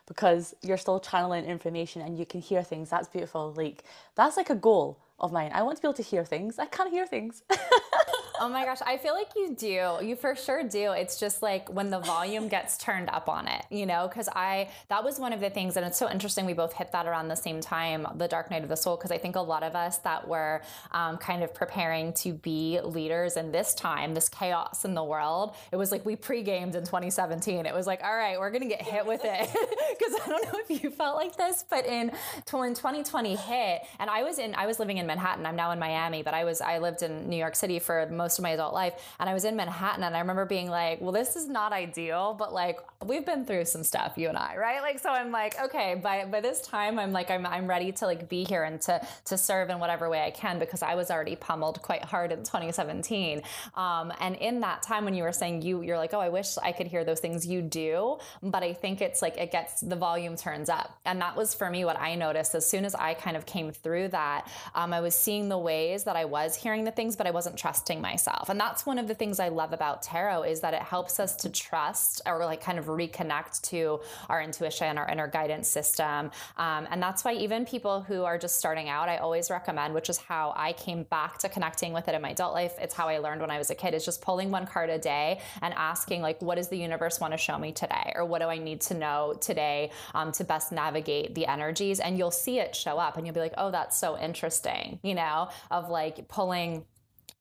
because 0.08 0.54
you're 0.62 0.78
still 0.78 1.00
channeling 1.00 1.46
information 1.46 2.02
and 2.02 2.18
you 2.18 2.26
can 2.26 2.42
hear 2.42 2.64
things. 2.64 2.90
That's 2.90 3.08
beautiful. 3.08 3.54
Like, 3.56 3.84
that's 4.16 4.36
like 4.36 4.50
a 4.50 4.56
goal 4.56 5.00
of 5.22 5.32
mine. 5.32 5.52
I 5.54 5.64
want 5.64 5.78
to 5.78 5.82
be 5.82 5.88
able 5.88 5.94
to 5.96 6.04
hear 6.04 6.26
things. 6.26 6.60
I 6.60 6.66
can't 6.68 6.92
hear 6.92 7.08
things. 7.08 7.44
oh 8.42 8.50
my 8.50 8.66
gosh, 8.66 8.80
I 8.84 8.98
feel 8.98 9.14
like 9.14 9.30
you 9.36 9.56
do. 9.56 10.00
You 10.02 10.16
for 10.16 10.36
sure 10.36 10.64
do. 10.64 10.94
It's 10.94 11.20
just 11.20 11.44
like 11.44 11.70
when 11.70 11.92
the 11.92 12.00
volume 12.00 12.48
gets 12.56 12.76
turned 12.76 13.08
up 13.10 13.30
on 13.30 13.48
it, 13.48 13.64
you 13.70 13.86
know, 13.86 14.08
because 14.08 14.28
I, 14.30 14.70
that 14.90 15.04
was 15.04 15.20
one 15.20 15.32
of 15.32 15.40
the 15.40 15.52
things, 15.52 15.78
and 15.78 15.86
it's 15.86 16.00
so 16.00 16.10
interesting 16.10 16.48
we 16.48 16.54
both 16.54 16.74
hit 16.74 16.92
that 16.92 17.06
around 17.06 17.28
the 17.28 17.36
same 17.36 17.62
time, 17.62 18.08
the 18.16 18.28
Dark 18.28 18.50
Night 18.50 18.64
of 18.64 18.70
the 18.70 18.76
Soul, 18.76 18.98
because 18.98 19.12
I 19.12 19.20
think 19.20 19.36
a 19.36 19.42
lot 19.42 19.62
of 19.62 19.76
us 19.76 20.00
that 20.00 20.28
were 20.28 20.64
um, 20.92 21.18
kind 21.18 21.44
of 21.44 21.54
preparing 21.54 22.14
to 22.14 22.34
be 22.34 22.80
leaders 22.84 23.38
in 23.38 23.52
this 23.52 23.76
time, 23.76 24.16
this 24.16 24.28
chaos 24.28 24.86
in 24.86 24.96
the 24.96 25.04
world, 25.04 25.56
it 25.72 25.76
was 25.76 25.92
like 25.92 26.04
we 26.04 26.16
pre 26.16 26.42
gamed 26.42 26.74
in 26.74 26.84
2017. 26.84 27.68
It 27.68 27.76
was 27.76 27.86
like, 27.86 28.04
all 28.04 28.16
right, 28.16 28.40
we're 28.40 28.50
going 28.50 28.64
to 28.64 28.68
get 28.68 28.82
hit 28.82 29.06
with 29.06 29.22
it. 29.24 29.50
Because 29.52 30.20
I 30.26 30.30
don't 30.30 30.52
know 30.52 30.60
if 30.68 30.84
you 30.84 30.90
felt 30.90 31.16
like 31.16 31.38
this, 31.38 31.64
but 31.70 31.86
in 31.86 32.12
when 32.52 32.74
2020 32.74 33.36
hit, 33.36 33.82
and 34.00 34.10
I 34.10 34.24
was 34.24 34.40
in, 34.40 34.56
I 34.56 34.66
was 34.66 34.80
living 34.80 34.98
in 34.98 35.06
Manhattan. 35.06 35.46
I'm 35.46 35.56
now 35.56 35.72
in 35.72 35.80
Miami, 35.80 36.24
but 36.24 36.34
I 36.34 36.44
was 36.44 36.60
I 36.60 36.80
lived 36.80 37.04
in 37.04 37.30
New 37.30 37.38
York 37.38 37.56
City 37.56 37.78
for 37.78 38.08
most 38.10 38.31
of 38.40 38.44
my 38.44 38.52
adult 38.52 38.74
life, 38.74 38.94
and 39.20 39.30
I 39.30 39.34
was 39.34 39.46
in 39.46 39.56
Manhattan, 39.56 40.04
and 40.04 40.16
I 40.16 40.20
remember 40.20 40.46
being 40.46 40.70
like, 40.70 41.02
"Well, 41.02 41.12
this 41.12 41.36
is 41.36 41.48
not 41.48 41.74
ideal, 41.74 42.36
but 42.38 42.54
like 42.54 42.80
we've 43.06 43.26
been 43.26 43.46
through 43.46 43.66
some 43.66 43.84
stuff, 43.84 44.14
you 44.18 44.30
and 44.30 44.38
I, 44.38 44.58
right?" 44.58 44.82
Like, 44.82 45.00
so 45.00 45.10
I'm 45.10 45.32
like, 45.32 45.60
okay, 45.62 45.96
by 45.96 46.26
by 46.26 46.42
this 46.42 46.62
time, 46.62 47.00
I'm 47.00 47.12
like, 47.12 47.30
I'm 47.32 47.46
I'm 47.46 47.68
ready 47.68 47.92
to 47.94 48.06
like 48.06 48.30
be 48.30 48.44
here 48.44 48.64
and 48.64 48.82
to 48.82 49.06
to 49.26 49.38
serve 49.38 49.70
in 49.70 49.80
whatever 49.80 50.10
way 50.10 50.22
I 50.22 50.32
can 50.32 50.60
because 50.60 50.82
I 50.82 50.96
was 50.96 51.12
already 51.12 51.36
pummeled 51.36 51.82
quite 51.82 52.04
hard 52.04 52.32
in 52.32 52.40
2017. 52.40 53.42
Um, 53.76 54.14
and 54.20 54.36
in 54.36 54.62
that 54.62 54.84
time 54.84 55.06
when 55.06 55.14
you 55.14 55.24
were 55.24 55.32
saying 55.32 55.62
you, 55.62 55.82
you're 55.82 55.98
like, 55.98 56.14
oh, 56.14 56.20
I 56.20 56.30
wish 56.30 56.58
I 56.58 56.72
could 56.72 56.88
hear 56.88 57.04
those 57.04 57.20
things. 57.20 57.46
You 57.46 57.62
do, 57.62 58.18
but 58.44 58.64
I 58.64 58.74
think 58.74 59.02
it's 59.02 59.22
like 59.22 59.38
it 59.38 59.52
gets 59.52 59.82
the 59.82 59.96
volume 59.96 60.36
turns 60.36 60.70
up, 60.70 61.00
and 61.06 61.22
that 61.22 61.36
was 61.36 61.54
for 61.54 61.70
me 61.70 61.86
what 61.86 62.00
I 62.00 62.16
noticed 62.16 62.56
as 62.56 62.66
soon 62.66 62.86
as 62.86 62.96
I 62.96 63.14
kind 63.14 63.38
of 63.38 63.46
came 63.46 63.72
through 63.72 64.10
that. 64.10 64.48
Um, 64.76 64.94
I 64.94 65.02
was 65.02 65.16
seeing 65.16 65.50
the 65.50 65.58
ways 65.58 66.04
that 66.06 66.16
I 66.16 66.26
was 66.26 66.56
hearing 66.56 66.84
the 66.84 66.92
things, 66.92 67.16
but 67.16 67.28
I 67.28 67.32
wasn't 67.32 67.58
trusting 67.58 68.02
myself. 68.22 68.50
And 68.50 68.60
that's 68.60 68.86
one 68.86 68.98
of 68.98 69.08
the 69.08 69.16
things 69.16 69.40
I 69.40 69.50
love 69.50 69.74
about 69.74 70.02
tarot 70.02 70.44
is 70.44 70.62
that 70.62 70.74
it 70.74 70.82
helps 70.82 71.20
us 71.20 71.36
to 71.38 71.50
trust 71.50 72.22
or 72.26 72.46
like 72.46 72.62
kind 72.62 72.78
of 72.80 72.86
reconnect 72.86 73.62
to 73.70 74.00
our 74.30 74.42
intuition, 74.42 74.98
our 74.98 75.08
inner 75.10 75.28
guidance 75.28 75.68
system. 75.68 76.32
Um, 76.58 76.88
and 76.90 77.02
that's 77.02 77.24
why 77.24 77.34
even 77.34 77.66
people 77.66 78.02
who 78.02 78.24
are 78.24 78.38
just 78.38 78.58
starting 78.58 78.90
out, 78.90 79.10
I 79.10 79.18
always 79.18 79.50
recommend, 79.50 79.94
which 79.94 80.10
is 80.10 80.18
how 80.18 80.54
I 80.56 80.74
came 80.74 81.04
back 81.04 81.38
to 81.40 81.50
connecting 81.50 81.94
with 81.94 82.08
it 82.08 82.16
in 82.16 82.22
my 82.22 82.32
adult 82.32 82.54
life. 82.54 82.74
It's 82.80 82.94
how 82.94 83.08
I 83.08 83.18
learned 83.20 83.42
when 83.42 83.52
I 83.52 83.58
was 83.58 83.70
a 83.70 83.76
kid, 83.76 83.94
is 83.94 84.06
just 84.06 84.22
pulling 84.22 84.52
one 84.52 84.66
card 84.66 84.90
a 84.90 84.98
day 85.00 85.40
and 85.62 85.74
asking, 85.76 86.22
like, 86.22 86.42
what 86.42 86.56
does 86.56 86.70
the 86.70 86.78
universe 86.78 87.20
want 87.20 87.34
to 87.34 87.38
show 87.38 87.58
me 87.58 87.72
today? 87.72 88.14
Or 88.16 88.26
what 88.26 88.42
do 88.42 88.48
I 88.48 88.58
need 88.58 88.82
to 88.82 88.94
know 88.94 89.36
today 89.40 89.92
um, 90.14 90.32
to 90.34 90.44
best 90.44 90.72
navigate 90.72 91.36
the 91.36 91.46
energies? 91.46 92.00
And 92.00 92.18
you'll 92.18 92.32
see 92.32 92.60
it 92.60 92.76
show 92.76 92.98
up 92.98 93.18
and 93.18 93.26
you'll 93.26 93.34
be 93.34 93.40
like, 93.40 93.54
oh, 93.58 93.72
that's 93.72 93.98
so 93.98 94.18
interesting 94.18 95.00
you 95.04 95.16
know, 95.16 95.50
of 95.70 95.90
like 95.90 96.28
pulling 96.28 96.84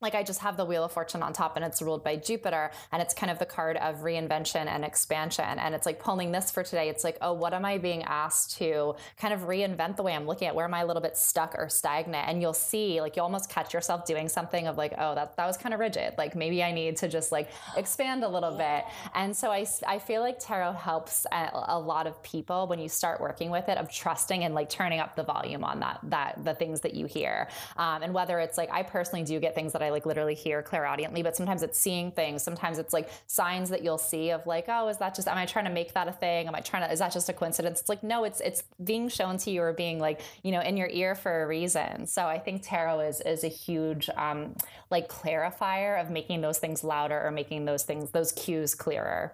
like 0.01 0.15
I 0.15 0.23
just 0.23 0.39
have 0.39 0.57
the 0.57 0.65
Wheel 0.65 0.83
of 0.83 0.91
Fortune 0.91 1.21
on 1.21 1.33
top 1.33 1.55
and 1.55 1.63
it's 1.63 1.81
ruled 1.81 2.03
by 2.03 2.15
Jupiter 2.15 2.71
and 2.91 3.01
it's 3.01 3.13
kind 3.13 3.31
of 3.31 3.39
the 3.39 3.45
card 3.45 3.77
of 3.77 3.97
reinvention 3.97 4.65
and 4.67 4.83
expansion. 4.83 5.59
And 5.59 5.75
it's 5.75 5.85
like 5.85 5.99
pulling 5.99 6.31
this 6.31 6.49
for 6.49 6.63
today. 6.63 6.89
It's 6.89 7.03
like, 7.03 7.17
oh, 7.21 7.33
what 7.33 7.53
am 7.53 7.65
I 7.65 7.77
being 7.77 8.03
asked 8.03 8.57
to 8.57 8.95
kind 9.17 9.33
of 9.33 9.41
reinvent 9.41 9.97
the 9.97 10.03
way 10.03 10.13
I'm 10.13 10.25
looking 10.25 10.47
at? 10.47 10.55
Where 10.55 10.65
am 10.65 10.73
I 10.73 10.81
a 10.81 10.85
little 10.85 11.01
bit 11.01 11.17
stuck 11.17 11.55
or 11.57 11.69
stagnant? 11.69 12.27
And 12.27 12.41
you'll 12.41 12.53
see, 12.53 12.99
like, 12.99 13.15
you 13.15 13.21
almost 13.21 13.49
catch 13.49 13.73
yourself 13.73 14.05
doing 14.05 14.27
something 14.27 14.67
of 14.67 14.77
like, 14.77 14.93
oh, 14.97 15.13
that, 15.15 15.37
that 15.37 15.45
was 15.45 15.57
kind 15.57 15.73
of 15.73 15.79
rigid. 15.79 16.15
Like 16.17 16.35
maybe 16.35 16.63
I 16.63 16.71
need 16.71 16.97
to 16.97 17.07
just 17.07 17.31
like 17.31 17.49
expand 17.77 18.23
a 18.23 18.27
little 18.27 18.57
bit. 18.57 18.85
And 19.13 19.37
so 19.37 19.51
I, 19.51 19.67
I 19.87 19.99
feel 19.99 20.21
like 20.21 20.39
tarot 20.39 20.73
helps 20.73 21.25
a, 21.31 21.49
a 21.67 21.79
lot 21.79 22.07
of 22.07 22.21
people 22.23 22.67
when 22.67 22.79
you 22.79 22.89
start 22.89 23.21
working 23.21 23.51
with 23.51 23.69
it 23.69 23.77
of 23.77 23.91
trusting 23.91 24.43
and 24.43 24.55
like 24.55 24.69
turning 24.69 24.99
up 24.99 25.15
the 25.15 25.23
volume 25.23 25.63
on 25.63 25.79
that, 25.81 25.99
that 26.03 26.43
the 26.43 26.55
things 26.55 26.81
that 26.81 26.95
you 26.95 27.05
hear. 27.05 27.47
Um, 27.77 28.01
and 28.01 28.13
whether 28.13 28.39
it's 28.39 28.57
like, 28.57 28.71
I 28.71 28.81
personally 28.83 29.23
do 29.23 29.39
get 29.39 29.53
things 29.53 29.73
that 29.73 29.83
I 29.83 29.90
like 29.91 30.05
literally 30.05 30.35
hear 30.35 30.61
clairaudiently, 30.61 31.23
but 31.23 31.35
sometimes 31.35 31.63
it's 31.63 31.79
seeing 31.79 32.11
things. 32.11 32.43
Sometimes 32.43 32.79
it's 32.79 32.93
like 32.93 33.09
signs 33.27 33.69
that 33.69 33.83
you'll 33.83 33.97
see 33.97 34.31
of 34.31 34.45
like, 34.47 34.65
oh, 34.67 34.87
is 34.87 34.97
that 34.97 35.15
just, 35.15 35.27
am 35.27 35.37
I 35.37 35.45
trying 35.45 35.65
to 35.65 35.71
make 35.71 35.93
that 35.93 36.07
a 36.07 36.11
thing? 36.11 36.47
Am 36.47 36.55
I 36.55 36.61
trying 36.61 36.87
to, 36.87 36.91
is 36.91 36.99
that 36.99 37.13
just 37.13 37.29
a 37.29 37.33
coincidence? 37.33 37.81
It's 37.81 37.89
like, 37.89 38.03
no, 38.03 38.23
it's, 38.23 38.41
it's 38.41 38.63
being 38.83 39.09
shown 39.09 39.37
to 39.39 39.51
you 39.51 39.61
or 39.61 39.73
being 39.73 39.99
like, 39.99 40.21
you 40.43 40.51
know, 40.51 40.61
in 40.61 40.77
your 40.77 40.89
ear 40.89 41.15
for 41.15 41.43
a 41.43 41.47
reason. 41.47 42.07
So 42.07 42.25
I 42.25 42.39
think 42.39 42.63
tarot 42.63 43.01
is, 43.01 43.21
is 43.21 43.43
a 43.43 43.49
huge, 43.49 44.09
um, 44.15 44.55
like 44.89 45.09
clarifier 45.09 46.01
of 46.01 46.09
making 46.09 46.41
those 46.41 46.59
things 46.59 46.83
louder 46.83 47.21
or 47.21 47.31
making 47.31 47.65
those 47.65 47.83
things, 47.83 48.11
those 48.11 48.31
cues 48.31 48.75
clearer. 48.75 49.33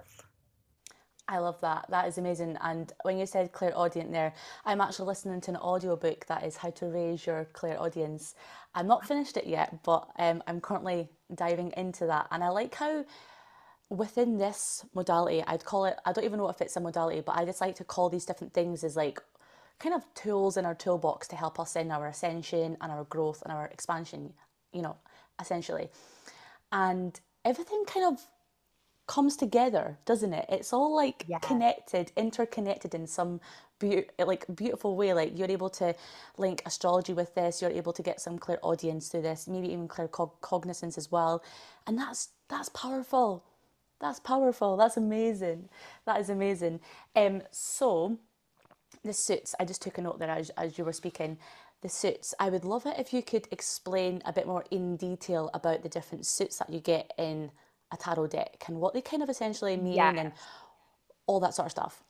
I 1.30 1.40
love 1.40 1.60
that. 1.60 1.88
That 1.90 2.08
is 2.08 2.18
amazing. 2.18 2.58
And 2.62 2.90
when 3.04 3.18
you 3.18 3.26
said 3.26 3.52
clear 3.52 3.72
clairaudient 3.72 4.14
there, 4.14 4.34
I'm 4.64 4.80
actually 4.80 5.08
listening 5.08 5.42
to 5.42 5.52
an 5.52 5.58
audiobook 5.58 6.26
that 6.28 6.46
is 6.46 6.56
how 6.56 6.70
to 6.70 6.86
raise 6.86 7.26
your 7.26 7.50
clairaudience. 7.52 8.34
I'm 8.78 8.88
not 8.88 9.08
finished 9.08 9.38
it 9.38 9.48
yet, 9.48 9.84
but 9.84 10.08
um, 10.20 10.44
I'm 10.46 10.62
currently 10.62 11.10
diving 11.34 11.74
into 11.76 12.06
that. 12.06 12.28
And 12.30 12.44
I 12.44 12.50
like 12.50 12.76
how 12.76 13.06
within 13.90 14.38
this 14.38 14.86
modality, 14.94 15.44
I'd 15.48 15.66
call 15.66 15.86
it, 15.86 15.98
I 16.06 16.14
don't 16.14 16.26
even 16.26 16.38
know 16.38 16.50
if 16.50 16.62
it's 16.62 16.76
a 16.76 16.80
modality, 16.80 17.22
but 17.22 17.36
I 17.36 17.44
just 17.44 17.60
like 17.60 17.76
to 17.78 17.84
call 17.84 18.10
these 18.10 18.24
different 18.24 18.54
things 18.54 18.84
as 18.84 18.96
like 18.96 19.20
kind 19.80 19.96
of 19.96 20.04
tools 20.14 20.58
in 20.58 20.66
our 20.66 20.76
toolbox 20.76 21.28
to 21.30 21.36
help 21.36 21.60
us 21.60 21.76
in 21.76 21.90
our 21.90 22.08
ascension 22.08 22.78
and 22.80 22.92
our 22.92 23.06
growth 23.06 23.42
and 23.44 23.52
our 23.52 23.66
expansion, 23.66 24.34
you 24.72 24.84
know, 24.84 24.98
essentially. 25.42 25.90
And 26.72 27.20
everything 27.44 27.84
kind 27.86 28.14
of 28.14 28.22
comes 29.08 29.36
together, 29.38 29.98
doesn't 30.06 30.34
it? 30.34 30.46
It's 30.50 30.72
all 30.72 30.96
like 30.96 31.26
yeah. 31.28 31.40
connected, 31.40 32.12
interconnected 32.16 32.94
in 32.94 33.08
some 33.08 33.42
be- 33.80 34.06
like 34.20 34.46
beautiful 34.56 34.96
way. 34.96 35.14
Like 35.14 35.38
you're 35.38 35.52
able 35.52 35.70
to 35.72 35.96
link 36.38 36.62
astrology 36.66 37.14
with 37.14 37.36
this. 37.36 37.62
You're 37.62 37.72
able 37.72 37.94
to 37.94 38.04
get 38.04 38.22
some 38.22 38.40
clairaudience 38.40 39.10
through 39.10 39.24
this, 39.24 39.48
maybe 39.48 39.72
even 39.72 39.88
clear 39.88 40.08
cognizance 40.08 40.98
as 40.98 41.12
well, 41.12 41.44
and 41.88 41.98
that's 41.98 42.30
that's 42.50 42.70
powerful. 42.70 43.44
That's 44.00 44.20
powerful. 44.20 44.78
That's 44.78 44.98
amazing. 44.98 45.70
That 46.06 46.20
is 46.20 46.30
amazing. 46.30 46.82
Um, 47.16 47.42
so 47.52 48.20
the 49.04 49.14
suits. 49.14 49.56
I 49.60 49.66
just 49.66 49.82
took 49.82 49.98
a 49.98 50.02
note 50.02 50.20
there 50.20 50.30
as 50.30 50.50
as 50.52 50.78
you 50.78 50.86
were 50.86 50.94
speaking. 50.94 51.38
The 51.82 51.90
suits. 51.90 52.34
I 52.40 52.50
would 52.50 52.66
love 52.66 52.86
it 52.88 52.96
if 53.00 53.14
you 53.14 53.24
could 53.24 53.48
explain 53.52 54.22
a 54.26 54.34
bit 54.34 54.48
more 54.48 54.66
in 54.72 54.98
detail 54.98 55.52
about 55.54 55.84
the 55.84 55.90
different 55.90 56.26
suits 56.26 56.58
that 56.60 56.72
you 56.72 56.80
get 56.80 57.14
in 57.18 57.52
a 57.92 57.98
tarot 57.98 58.28
deck 58.28 58.66
and 58.68 58.80
what 58.80 58.94
they 58.94 59.02
kind 59.02 59.24
of 59.24 59.30
essentially 59.30 59.78
mean 59.78 60.18
and 60.18 60.34
all 61.28 61.40
that 61.42 61.54
sort 61.56 61.68
of 61.68 61.72
stuff. 61.72 62.04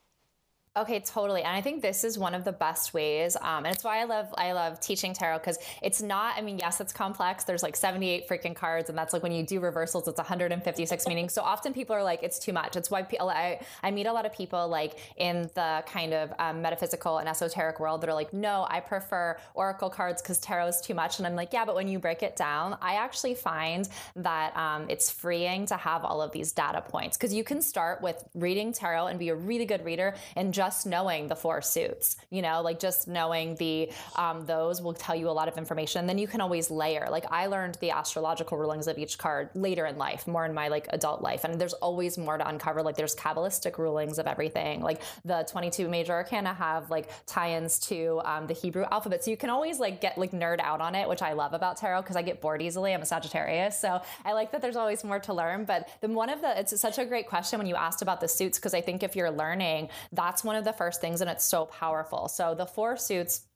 Okay, 0.78 1.00
totally. 1.00 1.42
And 1.42 1.56
I 1.56 1.62
think 1.62 1.82
this 1.82 2.04
is 2.04 2.20
one 2.20 2.36
of 2.36 2.44
the 2.44 2.52
best 2.52 2.94
ways. 2.94 3.36
Um, 3.42 3.66
and 3.66 3.74
it's 3.74 3.84
why 3.84 4.00
I 4.00 4.04
love 4.04 4.28
I 4.38 4.52
love 4.52 4.80
teaching 4.80 5.12
tarot 5.12 5.40
because 5.40 5.58
it's 5.82 6.04
not. 6.04 6.38
I 6.38 6.42
mean, 6.42 6.60
yes, 6.60 6.80
it's 6.80 6.94
complex. 6.94 7.46
There's 7.46 7.64
like 7.64 7.76
78 7.76 8.30
freaking 8.30 8.56
cards, 8.56 8.88
and 8.88 8.96
that's 8.98 9.12
like 9.12 9.24
when 9.24 9.32
you 9.32 9.44
do 9.44 9.60
reversals, 9.60 10.08
it's 10.08 10.20
156 10.20 11.08
meanings. 11.08 11.34
So 11.34 11.42
often 11.42 11.74
people 11.74 11.96
are 11.96 12.04
like, 12.04 12.22
it's 12.22 12.38
too 12.38 12.54
much. 12.54 12.76
It's 12.76 12.92
why 12.92 13.02
people, 13.02 13.28
I 13.30 13.60
I 13.82 13.90
meet 13.90 14.06
a 14.06 14.14
lot 14.14 14.28
of 14.28 14.34
people 14.34 14.68
like 14.68 15.00
in 15.18 15.50
the 15.56 15.84
kind 15.88 16.14
of 16.14 16.32
um, 16.38 16.62
metaphysical 16.62 17.18
and 17.18 17.28
esoteric 17.28 17.80
world 17.80 18.02
that 18.02 18.10
are 18.10 18.14
like, 18.14 18.32
no, 18.32 18.68
I 18.70 18.80
prefer 18.80 19.40
oracle 19.56 19.90
cards 19.90 20.22
because 20.22 20.38
tarot 20.38 20.68
is 20.68 20.82
too 20.82 20.94
much. 20.94 21.18
And 21.18 21.26
I'm 21.26 21.36
like, 21.36 21.54
yeah, 21.54 21.66
but 21.66 21.74
when 21.74 21.88
you 21.88 21.98
break 21.98 22.22
it 22.22 22.36
down, 22.36 22.78
I 22.84 22.96
actually 22.96 23.34
find 23.34 23.90
that 24.16 24.56
um, 24.56 24.86
it's 24.90 25.10
freeing 25.10 25.66
to 25.68 25.76
have 25.76 26.06
all 26.06 26.22
of 26.22 26.32
these 26.34 26.52
data 26.52 26.82
points 26.82 27.18
because 27.18 27.34
you 27.34 27.44
can 27.44 27.64
start 27.64 28.04
with 28.04 28.24
reading 28.36 28.72
tarot 28.72 29.08
and 29.08 29.18
be 29.18 29.30
a 29.30 29.36
really 29.36 29.66
good 29.66 29.84
reader 29.84 30.14
and 30.36 30.54
just 30.54 30.67
just 30.68 30.86
knowing 30.86 31.30
the 31.30 31.36
four 31.36 31.62
suits, 31.62 32.18
you 32.30 32.42
know, 32.42 32.62
like 32.62 32.78
just 32.78 33.08
knowing 33.08 33.56
the, 33.56 33.90
um, 34.18 34.46
those 34.46 34.82
will 34.82 34.94
tell 34.94 35.16
you 35.16 35.30
a 35.30 35.36
lot 35.40 35.48
of 35.48 35.58
information. 35.58 36.06
Then 36.06 36.18
you 36.18 36.28
can 36.28 36.42
always 36.42 36.70
layer. 36.70 37.08
Like 37.10 37.24
I 37.32 37.46
learned 37.48 37.76
the 37.76 37.92
astrological 37.92 38.58
rulings 38.58 38.88
of 38.88 38.98
each 38.98 39.18
card 39.18 39.50
later 39.56 39.86
in 39.86 39.98
life, 39.98 40.28
more 40.28 40.46
in 40.46 40.54
my 40.54 40.68
like 40.68 40.88
adult 40.90 41.22
life. 41.22 41.46
And 41.46 41.60
there's 41.60 41.72
always 41.76 42.18
more 42.18 42.38
to 42.38 42.46
uncover. 42.46 42.84
Like 42.84 42.98
there's 42.98 43.16
Kabbalistic 43.16 43.78
rulings 43.78 44.20
of 44.20 44.28
everything. 44.28 44.82
Like 44.82 45.02
the 45.24 45.48
22 45.50 45.88
major 45.88 46.12
arcana 46.12 46.54
have 46.54 46.90
like 46.90 47.10
tie-ins 47.26 47.80
to 47.88 48.20
um, 48.26 48.48
the 48.48 48.54
Hebrew 48.54 48.84
alphabet. 48.92 49.24
So 49.24 49.32
you 49.32 49.38
can 49.38 49.50
always 49.50 49.80
like 49.80 50.02
get 50.02 50.18
like 50.18 50.32
nerd 50.32 50.60
out 50.60 50.82
on 50.82 50.96
it, 50.96 51.08
which 51.08 51.22
I 51.22 51.32
love 51.32 51.54
about 51.54 51.78
tarot 51.78 52.02
because 52.02 52.18
I 52.18 52.24
get 52.24 52.42
bored 52.42 52.62
easily. 52.62 52.94
I'm 52.94 53.02
a 53.02 53.06
Sagittarius. 53.06 53.80
So 53.80 54.02
I 54.26 54.34
like 54.34 54.52
that 54.52 54.62
there's 54.62 54.76
always 54.76 55.06
more 55.06 55.20
to 55.20 55.34
learn. 55.34 55.64
But 55.64 55.88
then 56.02 56.14
one 56.14 56.30
of 56.30 56.42
the, 56.42 56.60
it's 56.60 56.78
such 56.78 56.98
a 56.98 57.06
great 57.06 57.30
question 57.30 57.58
when 57.58 57.68
you 57.68 57.76
asked 57.76 58.02
about 58.02 58.20
the 58.20 58.28
suits 58.28 58.60
because 58.60 58.74
I 58.74 58.82
think 58.82 59.02
if 59.02 59.16
you're 59.16 59.32
learning, 59.32 59.88
that's 60.12 60.44
one 60.44 60.57
of 60.58 60.66
the 60.66 60.74
first 60.74 61.02
things 61.02 61.22
and 61.22 61.30
it's 61.30 61.46
so 61.46 61.66
powerful. 61.66 62.28
So 62.28 62.56
the 62.56 62.66
four 62.66 62.98
suits 62.98 63.48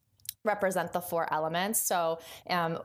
represent 0.44 0.92
the 0.92 1.00
four 1.00 1.32
elements. 1.32 1.80
So 1.80 2.18
um, 2.48 2.78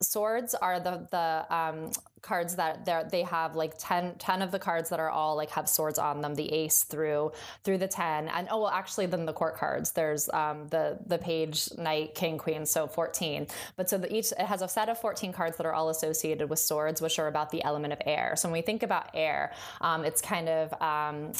swords 0.00 0.54
are 0.54 0.80
the 0.80 1.06
the 1.10 1.54
um, 1.54 1.90
cards 2.22 2.56
that 2.56 2.86
they 3.10 3.22
have 3.22 3.54
like 3.54 3.74
10, 3.78 4.14
10 4.18 4.40
of 4.40 4.50
the 4.50 4.58
cards 4.58 4.88
that 4.88 4.98
are 4.98 5.10
all 5.10 5.36
like 5.36 5.50
have 5.50 5.68
swords 5.68 5.98
on 5.98 6.22
them. 6.22 6.34
The 6.34 6.50
ace 6.52 6.82
through 6.84 7.32
through 7.62 7.78
the 7.78 7.88
ten, 7.88 8.28
and 8.28 8.48
oh 8.50 8.62
well, 8.62 8.70
actually 8.70 9.06
then 9.06 9.26
the 9.26 9.32
court 9.32 9.56
cards. 9.56 9.92
There's 9.92 10.28
um, 10.30 10.68
the 10.68 10.98
the 11.06 11.18
page, 11.18 11.68
knight, 11.78 12.14
king, 12.14 12.38
queen, 12.38 12.66
so 12.66 12.86
fourteen. 12.86 13.46
But 13.76 13.88
so 13.88 13.98
the, 13.98 14.12
each 14.14 14.32
it 14.32 14.46
has 14.46 14.62
a 14.62 14.68
set 14.68 14.88
of 14.88 15.00
fourteen 15.00 15.32
cards 15.32 15.56
that 15.58 15.66
are 15.66 15.72
all 15.72 15.90
associated 15.90 16.50
with 16.50 16.58
swords, 16.58 17.00
which 17.00 17.18
are 17.18 17.28
about 17.28 17.50
the 17.50 17.62
element 17.62 17.92
of 17.92 18.00
air. 18.04 18.34
So 18.36 18.48
when 18.48 18.54
we 18.54 18.62
think 18.62 18.82
about 18.82 19.10
air, 19.14 19.52
um, 19.80 20.04
it's 20.04 20.20
kind 20.20 20.48
of 20.48 20.82
um, 20.82 21.32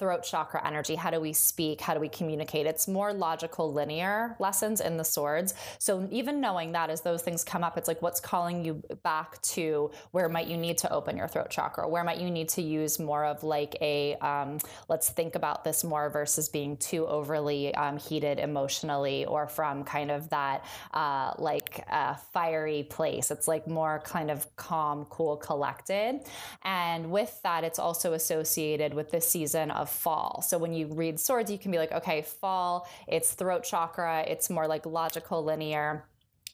throat 0.00 0.24
chakra 0.24 0.66
energy. 0.66 0.94
How 0.94 1.10
do 1.10 1.20
we 1.20 1.34
speak? 1.34 1.82
How 1.82 1.92
do 1.92 2.00
we 2.00 2.08
communicate? 2.08 2.66
It's 2.66 2.88
more 2.88 3.12
logical, 3.12 3.70
linear 3.70 4.34
lessons 4.38 4.80
in 4.80 4.96
the 4.96 5.04
swords. 5.04 5.52
So 5.78 6.08
even 6.10 6.40
knowing 6.40 6.72
that 6.72 6.88
as 6.88 7.02
those 7.02 7.20
things 7.20 7.44
come 7.44 7.62
up, 7.62 7.76
it's 7.76 7.86
like 7.86 8.00
what's 8.00 8.18
calling 8.18 8.64
you 8.64 8.82
back 9.02 9.40
to 9.42 9.90
where 10.12 10.28
might 10.30 10.46
you 10.46 10.56
need 10.56 10.78
to 10.78 10.90
open 10.90 11.18
your 11.18 11.28
throat 11.28 11.50
chakra? 11.50 11.86
Where 11.86 12.02
might 12.02 12.18
you 12.18 12.30
need 12.30 12.48
to 12.50 12.62
use 12.62 12.98
more 12.98 13.26
of 13.26 13.44
like 13.44 13.76
a 13.82 14.14
um, 14.16 14.58
let's 14.88 15.10
think 15.10 15.34
about 15.34 15.64
this 15.64 15.84
more 15.84 16.08
versus 16.08 16.48
being 16.48 16.78
too 16.78 17.06
overly 17.06 17.74
um, 17.74 17.98
heated 17.98 18.38
emotionally 18.38 19.26
or 19.26 19.46
from 19.46 19.84
kind 19.84 20.10
of 20.10 20.30
that 20.30 20.64
uh, 20.94 21.34
like 21.36 21.84
uh, 21.90 22.14
fiery 22.32 22.84
place. 22.84 23.30
It's 23.30 23.46
like 23.46 23.68
more 23.68 24.00
kind 24.04 24.30
of 24.30 24.46
calm, 24.56 25.04
cool, 25.10 25.36
collected. 25.36 26.20
And 26.62 27.10
with 27.10 27.38
that, 27.42 27.64
it's 27.64 27.78
also 27.78 28.14
associated 28.14 28.94
with 28.94 29.10
the 29.10 29.20
season 29.20 29.70
of 29.70 29.89
fall. 29.90 30.42
So 30.42 30.58
when 30.58 30.72
you 30.72 30.86
read 30.86 31.18
swords, 31.18 31.50
you 31.50 31.58
can 31.58 31.70
be 31.70 31.78
like, 31.78 31.92
okay, 31.92 32.22
fall, 32.22 32.88
it's 33.06 33.32
throat 33.34 33.64
chakra, 33.64 34.24
it's 34.26 34.48
more 34.50 34.66
like 34.66 34.86
logical, 34.86 35.42
linear. 35.44 36.04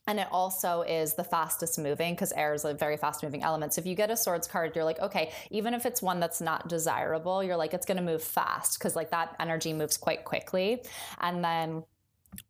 And 0.08 0.20
it 0.20 0.28
also 0.30 0.82
is 0.82 1.14
the 1.14 1.24
fastest 1.24 1.78
moving 1.80 2.14
because 2.14 2.30
air 2.32 2.54
is 2.54 2.64
a 2.64 2.74
very 2.74 2.96
fast 2.96 3.24
moving 3.24 3.42
element. 3.42 3.74
So 3.74 3.80
if 3.80 3.86
you 3.86 3.96
get 3.96 4.08
a 4.08 4.16
swords 4.16 4.46
card, 4.46 4.76
you're 4.76 4.84
like, 4.84 5.00
okay, 5.00 5.32
even 5.50 5.74
if 5.74 5.84
it's 5.84 6.00
one 6.00 6.20
that's 6.20 6.40
not 6.40 6.68
desirable, 6.68 7.42
you're 7.42 7.56
like, 7.56 7.74
it's 7.74 7.86
going 7.86 7.96
to 7.96 8.04
move 8.04 8.22
fast 8.22 8.78
because 8.78 8.94
like 8.94 9.10
that 9.10 9.34
energy 9.40 9.72
moves 9.72 9.96
quite 9.96 10.24
quickly. 10.24 10.84
And 11.20 11.42
then 11.44 11.82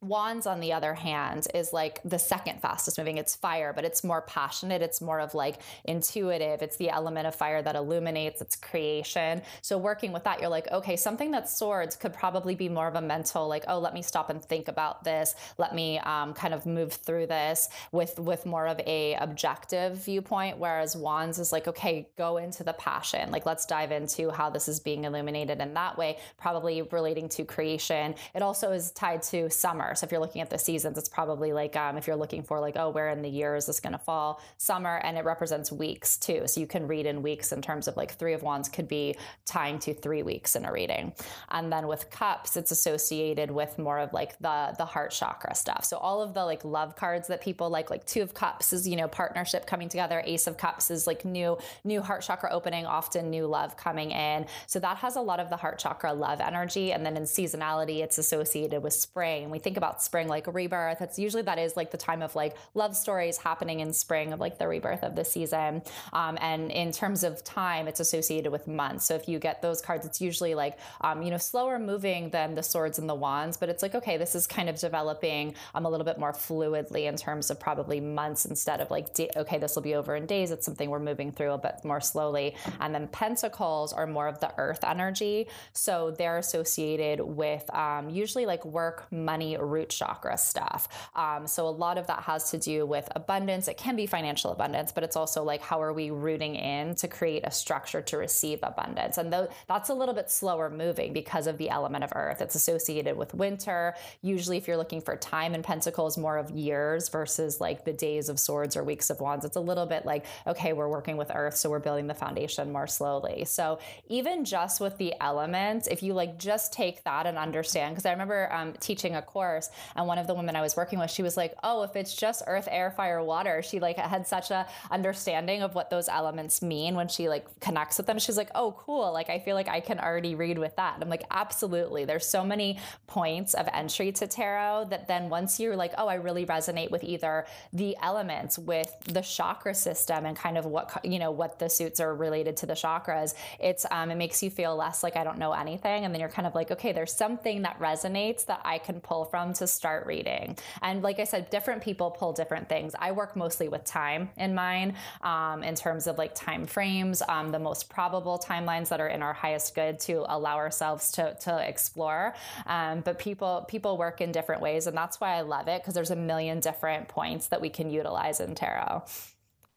Wands, 0.00 0.46
on 0.46 0.60
the 0.60 0.72
other 0.72 0.94
hand, 0.94 1.46
is 1.54 1.72
like 1.72 2.00
the 2.04 2.18
second 2.18 2.60
fastest 2.60 2.98
moving. 2.98 3.18
It's 3.18 3.34
fire, 3.34 3.72
but 3.74 3.84
it's 3.84 4.04
more 4.04 4.22
passionate. 4.22 4.82
It's 4.82 5.00
more 5.00 5.20
of 5.20 5.34
like 5.34 5.60
intuitive. 5.84 6.62
It's 6.62 6.76
the 6.76 6.90
element 6.90 7.26
of 7.26 7.34
fire 7.34 7.62
that 7.62 7.76
illuminates, 7.76 8.40
it's 8.40 8.56
creation. 8.56 9.42
So, 9.62 9.78
working 9.78 10.12
with 10.12 10.24
that, 10.24 10.40
you're 10.40 10.50
like, 10.50 10.70
okay, 10.70 10.96
something 10.96 11.30
that's 11.30 11.56
swords 11.56 11.96
could 11.96 12.12
probably 12.12 12.54
be 12.54 12.68
more 12.68 12.88
of 12.88 12.96
a 12.96 13.00
mental, 13.00 13.48
like, 13.48 13.64
oh, 13.68 13.78
let 13.78 13.94
me 13.94 14.02
stop 14.02 14.30
and 14.30 14.42
think 14.42 14.68
about 14.68 15.04
this. 15.04 15.34
Let 15.58 15.74
me 15.74 15.98
um, 16.00 16.34
kind 16.34 16.54
of 16.54 16.66
move 16.66 16.92
through 16.92 17.26
this 17.26 17.68
with, 17.92 18.18
with 18.18 18.46
more 18.46 18.66
of 18.66 18.80
a 18.86 19.14
objective 19.14 19.98
viewpoint. 20.04 20.58
Whereas 20.58 20.96
wands 20.96 21.38
is 21.38 21.52
like, 21.52 21.68
okay, 21.68 22.08
go 22.16 22.36
into 22.36 22.64
the 22.64 22.74
passion. 22.74 23.30
Like, 23.30 23.46
let's 23.46 23.66
dive 23.66 23.92
into 23.92 24.30
how 24.30 24.50
this 24.50 24.68
is 24.68 24.80
being 24.80 25.04
illuminated 25.04 25.60
in 25.60 25.74
that 25.74 25.96
way, 25.96 26.18
probably 26.38 26.82
relating 26.82 27.28
to 27.30 27.44
creation. 27.44 28.14
It 28.34 28.42
also 28.42 28.72
is 28.72 28.90
tied 28.92 29.22
to 29.24 29.48
summer. 29.66 29.96
So 29.96 30.04
if 30.04 30.12
you're 30.12 30.20
looking 30.20 30.42
at 30.42 30.50
the 30.50 30.58
seasons, 30.58 30.96
it's 30.96 31.08
probably 31.08 31.52
like 31.52 31.74
um, 31.74 31.96
if 31.96 32.06
you're 32.06 32.14
looking 32.14 32.44
for 32.44 32.60
like, 32.60 32.76
oh, 32.76 32.90
where 32.90 33.08
in 33.08 33.20
the 33.20 33.28
year 33.28 33.56
is 33.56 33.66
this 33.66 33.80
going 33.80 33.94
to 33.94 33.98
fall? 33.98 34.40
Summer, 34.58 35.00
and 35.02 35.18
it 35.18 35.24
represents 35.24 35.72
weeks 35.72 36.16
too. 36.16 36.46
So 36.46 36.60
you 36.60 36.68
can 36.68 36.86
read 36.86 37.04
in 37.04 37.20
weeks 37.20 37.50
in 37.50 37.62
terms 37.62 37.88
of 37.88 37.96
like 37.96 38.12
Three 38.12 38.32
of 38.32 38.44
Wands 38.44 38.68
could 38.68 38.86
be 38.86 39.16
tying 39.44 39.80
to 39.80 39.92
three 39.92 40.22
weeks 40.22 40.54
in 40.54 40.64
a 40.64 40.72
reading. 40.72 41.12
And 41.50 41.72
then 41.72 41.88
with 41.88 42.10
Cups, 42.10 42.56
it's 42.56 42.70
associated 42.70 43.50
with 43.50 43.76
more 43.76 43.98
of 43.98 44.12
like 44.12 44.38
the 44.38 44.72
the 44.78 44.84
heart 44.84 45.10
chakra 45.10 45.56
stuff. 45.56 45.84
So 45.84 45.96
all 45.96 46.22
of 46.22 46.32
the 46.32 46.44
like 46.44 46.64
love 46.64 46.94
cards 46.94 47.26
that 47.26 47.40
people 47.40 47.68
like, 47.68 47.90
like 47.90 48.06
Two 48.06 48.22
of 48.22 48.34
Cups 48.34 48.72
is 48.72 48.86
you 48.86 48.94
know 48.94 49.08
partnership 49.08 49.66
coming 49.66 49.88
together. 49.88 50.22
Ace 50.24 50.46
of 50.46 50.56
Cups 50.56 50.92
is 50.92 51.08
like 51.08 51.24
new 51.24 51.58
new 51.82 52.02
heart 52.02 52.22
chakra 52.22 52.50
opening, 52.52 52.86
often 52.86 53.30
new 53.30 53.46
love 53.46 53.76
coming 53.76 54.12
in. 54.12 54.46
So 54.68 54.78
that 54.78 54.98
has 54.98 55.16
a 55.16 55.20
lot 55.20 55.40
of 55.40 55.50
the 55.50 55.56
heart 55.56 55.80
chakra 55.80 56.12
love 56.12 56.40
energy. 56.40 56.92
And 56.92 57.04
then 57.04 57.16
in 57.16 57.24
seasonality, 57.24 57.98
it's 58.04 58.18
associated 58.18 58.84
with 58.84 58.92
spring. 58.92 59.50
We 59.56 59.60
think 59.60 59.78
about 59.78 60.02
spring 60.02 60.28
like 60.28 60.46
rebirth. 60.52 61.00
It's 61.00 61.18
usually 61.18 61.40
that 61.44 61.58
is 61.58 61.78
like 61.78 61.90
the 61.90 61.96
time 61.96 62.20
of 62.20 62.36
like 62.36 62.54
love 62.74 62.94
stories 62.94 63.38
happening 63.38 63.80
in 63.80 63.94
spring 63.94 64.34
of 64.34 64.38
like 64.38 64.58
the 64.58 64.68
rebirth 64.68 65.02
of 65.02 65.16
the 65.16 65.24
season. 65.24 65.80
Um, 66.12 66.36
and 66.42 66.70
in 66.70 66.92
terms 66.92 67.24
of 67.24 67.42
time, 67.42 67.88
it's 67.88 67.98
associated 67.98 68.52
with 68.52 68.68
months. 68.68 69.06
So 69.06 69.14
if 69.14 69.30
you 69.30 69.38
get 69.38 69.62
those 69.62 69.80
cards, 69.80 70.04
it's 70.04 70.20
usually 70.20 70.54
like, 70.54 70.78
um, 71.00 71.22
you 71.22 71.30
know, 71.30 71.38
slower 71.38 71.78
moving 71.78 72.28
than 72.28 72.54
the 72.54 72.62
swords 72.62 72.98
and 72.98 73.08
the 73.08 73.14
wands, 73.14 73.56
but 73.56 73.70
it's 73.70 73.82
like, 73.82 73.94
okay, 73.94 74.18
this 74.18 74.34
is 74.34 74.46
kind 74.46 74.68
of 74.68 74.78
developing 74.78 75.54
um, 75.74 75.86
a 75.86 75.88
little 75.88 76.04
bit 76.04 76.18
more 76.18 76.34
fluidly 76.34 77.06
in 77.06 77.16
terms 77.16 77.50
of 77.50 77.58
probably 77.58 77.98
months 77.98 78.44
instead 78.44 78.82
of 78.82 78.90
like, 78.90 79.08
okay, 79.38 79.56
this 79.56 79.74
will 79.74 79.82
be 79.82 79.94
over 79.94 80.14
in 80.16 80.26
days. 80.26 80.50
It's 80.50 80.66
something 80.66 80.90
we're 80.90 80.98
moving 80.98 81.32
through 81.32 81.52
a 81.52 81.58
bit 81.58 81.82
more 81.82 82.02
slowly. 82.02 82.56
And 82.78 82.94
then 82.94 83.08
pentacles 83.08 83.94
are 83.94 84.06
more 84.06 84.28
of 84.28 84.38
the 84.40 84.52
earth 84.58 84.84
energy. 84.84 85.48
So 85.72 86.10
they're 86.10 86.36
associated 86.36 87.20
with 87.20 87.64
um, 87.74 88.10
usually 88.10 88.44
like 88.44 88.62
work, 88.66 89.10
money, 89.10 89.45
root 89.54 89.90
chakra 89.90 90.36
stuff. 90.36 90.88
Um, 91.14 91.46
so 91.46 91.68
a 91.68 91.70
lot 91.70 91.98
of 91.98 92.08
that 92.08 92.24
has 92.24 92.50
to 92.50 92.58
do 92.58 92.86
with 92.86 93.08
abundance. 93.14 93.68
It 93.68 93.76
can 93.76 93.94
be 93.94 94.06
financial 94.06 94.50
abundance, 94.50 94.90
but 94.90 95.04
it's 95.04 95.14
also 95.14 95.44
like 95.44 95.60
how 95.60 95.80
are 95.80 95.92
we 95.92 96.10
rooting 96.10 96.56
in 96.56 96.94
to 96.96 97.06
create 97.06 97.42
a 97.44 97.52
structure 97.52 98.02
to 98.02 98.16
receive 98.16 98.60
abundance? 98.62 99.18
And 99.18 99.30
th- 99.30 99.50
that's 99.68 99.90
a 99.90 99.94
little 99.94 100.14
bit 100.14 100.30
slower 100.30 100.70
moving 100.70 101.12
because 101.12 101.46
of 101.46 101.58
the 101.58 101.70
element 101.70 102.02
of 102.02 102.12
earth. 102.16 102.40
It's 102.40 102.54
associated 102.54 103.16
with 103.16 103.34
winter. 103.34 103.94
Usually, 104.22 104.56
if 104.56 104.66
you're 104.66 104.76
looking 104.76 105.00
for 105.00 105.16
time 105.16 105.54
in 105.54 105.62
pentacles, 105.62 106.16
more 106.16 106.38
of 106.38 106.50
years 106.50 107.08
versus 107.08 107.60
like 107.60 107.84
the 107.84 107.92
days 107.92 108.28
of 108.28 108.40
swords 108.40 108.76
or 108.76 108.82
weeks 108.82 109.10
of 109.10 109.20
wands, 109.20 109.44
it's 109.44 109.56
a 109.56 109.60
little 109.60 109.86
bit 109.86 110.06
like, 110.06 110.24
okay, 110.46 110.72
we're 110.72 110.88
working 110.88 111.16
with 111.16 111.30
earth, 111.34 111.56
so 111.56 111.70
we're 111.70 111.78
building 111.78 112.06
the 112.06 112.14
foundation 112.14 112.72
more 112.72 112.86
slowly. 112.86 113.44
So 113.44 113.78
even 114.08 114.44
just 114.44 114.80
with 114.80 114.96
the 114.98 115.14
elements, 115.20 115.86
if 115.86 116.02
you 116.02 116.14
like 116.14 116.38
just 116.38 116.72
take 116.72 117.04
that 117.04 117.26
and 117.26 117.36
understand, 117.36 117.94
because 117.94 118.06
I 118.06 118.12
remember 118.12 118.52
um, 118.52 118.72
teaching 118.80 119.14
a 119.16 119.22
course 119.36 119.68
and 119.96 120.06
one 120.06 120.16
of 120.16 120.26
the 120.26 120.32
women 120.32 120.56
I 120.56 120.62
was 120.62 120.76
working 120.76 120.98
with, 120.98 121.10
she 121.10 121.22
was 121.22 121.36
like, 121.36 121.54
oh, 121.62 121.82
if 121.82 121.94
it's 121.94 122.16
just 122.16 122.42
earth, 122.46 122.68
air, 122.70 122.90
fire, 122.90 123.22
water, 123.22 123.62
she 123.62 123.80
like 123.80 123.98
had 123.98 124.26
such 124.26 124.50
a 124.50 124.66
understanding 124.90 125.60
of 125.60 125.74
what 125.74 125.90
those 125.90 126.08
elements 126.08 126.62
mean 126.62 126.94
when 126.94 127.08
she 127.08 127.28
like 127.28 127.44
connects 127.60 127.98
with 127.98 128.06
them. 128.06 128.18
She's 128.18 128.38
like, 128.38 128.48
oh, 128.54 128.74
cool. 128.78 129.12
Like 129.12 129.28
I 129.28 129.38
feel 129.38 129.54
like 129.54 129.68
I 129.68 129.80
can 129.80 130.00
already 130.00 130.34
read 130.34 130.58
with 130.58 130.74
that. 130.76 130.94
And 130.94 131.02
I'm 131.02 131.10
like, 131.10 131.24
absolutely. 131.30 132.06
There's 132.06 132.26
so 132.26 132.44
many 132.46 132.78
points 133.06 133.52
of 133.52 133.68
entry 133.74 134.10
to 134.12 134.26
tarot 134.26 134.86
that 134.88 135.06
then 135.06 135.28
once 135.28 135.60
you're 135.60 135.76
like, 135.76 135.92
oh, 135.98 136.08
I 136.08 136.14
really 136.14 136.46
resonate 136.46 136.90
with 136.90 137.04
either 137.04 137.44
the 137.74 137.94
elements, 138.02 138.58
with 138.58 138.90
the 139.04 139.20
chakra 139.20 139.74
system, 139.74 140.24
and 140.24 140.34
kind 140.34 140.56
of 140.56 140.64
what 140.64 141.04
you 141.04 141.18
know 141.18 141.30
what 141.30 141.58
the 141.58 141.68
suits 141.68 142.00
are 142.00 142.14
related 142.14 142.56
to 142.58 142.66
the 142.66 142.72
chakras. 142.72 143.34
It's 143.60 143.84
um, 143.90 144.10
it 144.10 144.16
makes 144.16 144.42
you 144.42 144.48
feel 144.48 144.74
less 144.74 145.02
like 145.02 145.14
I 145.14 145.24
don't 145.24 145.38
know 145.38 145.52
anything, 145.52 146.06
and 146.06 146.14
then 146.14 146.20
you're 146.20 146.30
kind 146.30 146.46
of 146.46 146.54
like, 146.54 146.70
okay, 146.70 146.92
there's 146.92 147.12
something 147.12 147.62
that 147.62 147.78
resonates 147.78 148.46
that 148.46 148.62
I 148.64 148.78
can 148.78 149.00
pull 149.00 149.25
from 149.26 149.52
to 149.54 149.66
start 149.66 150.06
reading. 150.06 150.56
And 150.82 151.02
like 151.02 151.18
I 151.18 151.24
said, 151.24 151.50
different 151.50 151.82
people 151.82 152.10
pull 152.10 152.32
different 152.32 152.68
things. 152.68 152.94
I 152.98 153.12
work 153.12 153.36
mostly 153.36 153.68
with 153.68 153.84
time 153.84 154.30
in 154.36 154.54
mind, 154.54 154.94
um, 155.22 155.62
in 155.62 155.74
terms 155.74 156.06
of 156.06 156.18
like 156.18 156.34
time 156.34 156.66
frames, 156.66 157.22
um, 157.28 157.52
the 157.52 157.58
most 157.58 157.90
probable 157.90 158.38
timelines 158.38 158.88
that 158.88 159.00
are 159.00 159.08
in 159.08 159.22
our 159.22 159.32
highest 159.32 159.74
good 159.74 159.98
to 160.00 160.24
allow 160.28 160.56
ourselves 160.56 161.12
to 161.12 161.34
to 161.40 161.68
explore. 161.68 162.34
Um, 162.66 163.00
but 163.00 163.18
people 163.18 163.66
people 163.68 163.98
work 163.98 164.20
in 164.20 164.32
different 164.32 164.62
ways, 164.62 164.86
and 164.86 164.96
that's 164.96 165.20
why 165.20 165.36
I 165.36 165.42
love 165.42 165.68
it 165.68 165.82
because 165.82 165.94
there's 165.94 166.10
a 166.10 166.16
million 166.16 166.60
different 166.60 167.08
points 167.08 167.48
that 167.48 167.60
we 167.60 167.68
can 167.68 167.90
utilize 167.90 168.40
in 168.40 168.54
tarot. 168.54 169.04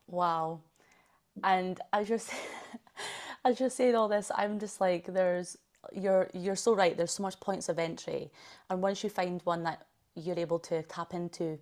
Wow. 0.07 0.61
And 1.43 1.79
as 1.93 2.09
you're 2.09 2.19
as 3.45 3.59
you're 3.59 3.69
saying 3.69 3.95
all 3.95 4.07
this, 4.07 4.31
I'm 4.35 4.59
just 4.59 4.81
like, 4.81 5.05
there's 5.05 5.57
you're 5.93 6.29
you're 6.33 6.55
so 6.55 6.75
right. 6.75 6.95
There's 6.95 7.13
so 7.13 7.23
much 7.23 7.39
points 7.39 7.69
of 7.69 7.79
entry, 7.79 8.31
and 8.69 8.81
once 8.81 9.03
you 9.03 9.09
find 9.09 9.41
one 9.43 9.63
that 9.63 9.85
you're 10.15 10.39
able 10.39 10.59
to 10.59 10.83
tap 10.83 11.13
into 11.13 11.59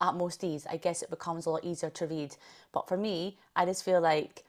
at 0.00 0.14
most 0.14 0.42
ease, 0.44 0.66
I 0.68 0.76
guess 0.76 1.02
it 1.02 1.10
becomes 1.10 1.46
a 1.46 1.50
lot 1.50 1.64
easier 1.64 1.90
to 1.90 2.06
read. 2.06 2.36
But 2.72 2.88
for 2.88 2.96
me, 2.96 3.38
I 3.54 3.64
just 3.66 3.84
feel 3.84 4.00
like 4.00 4.44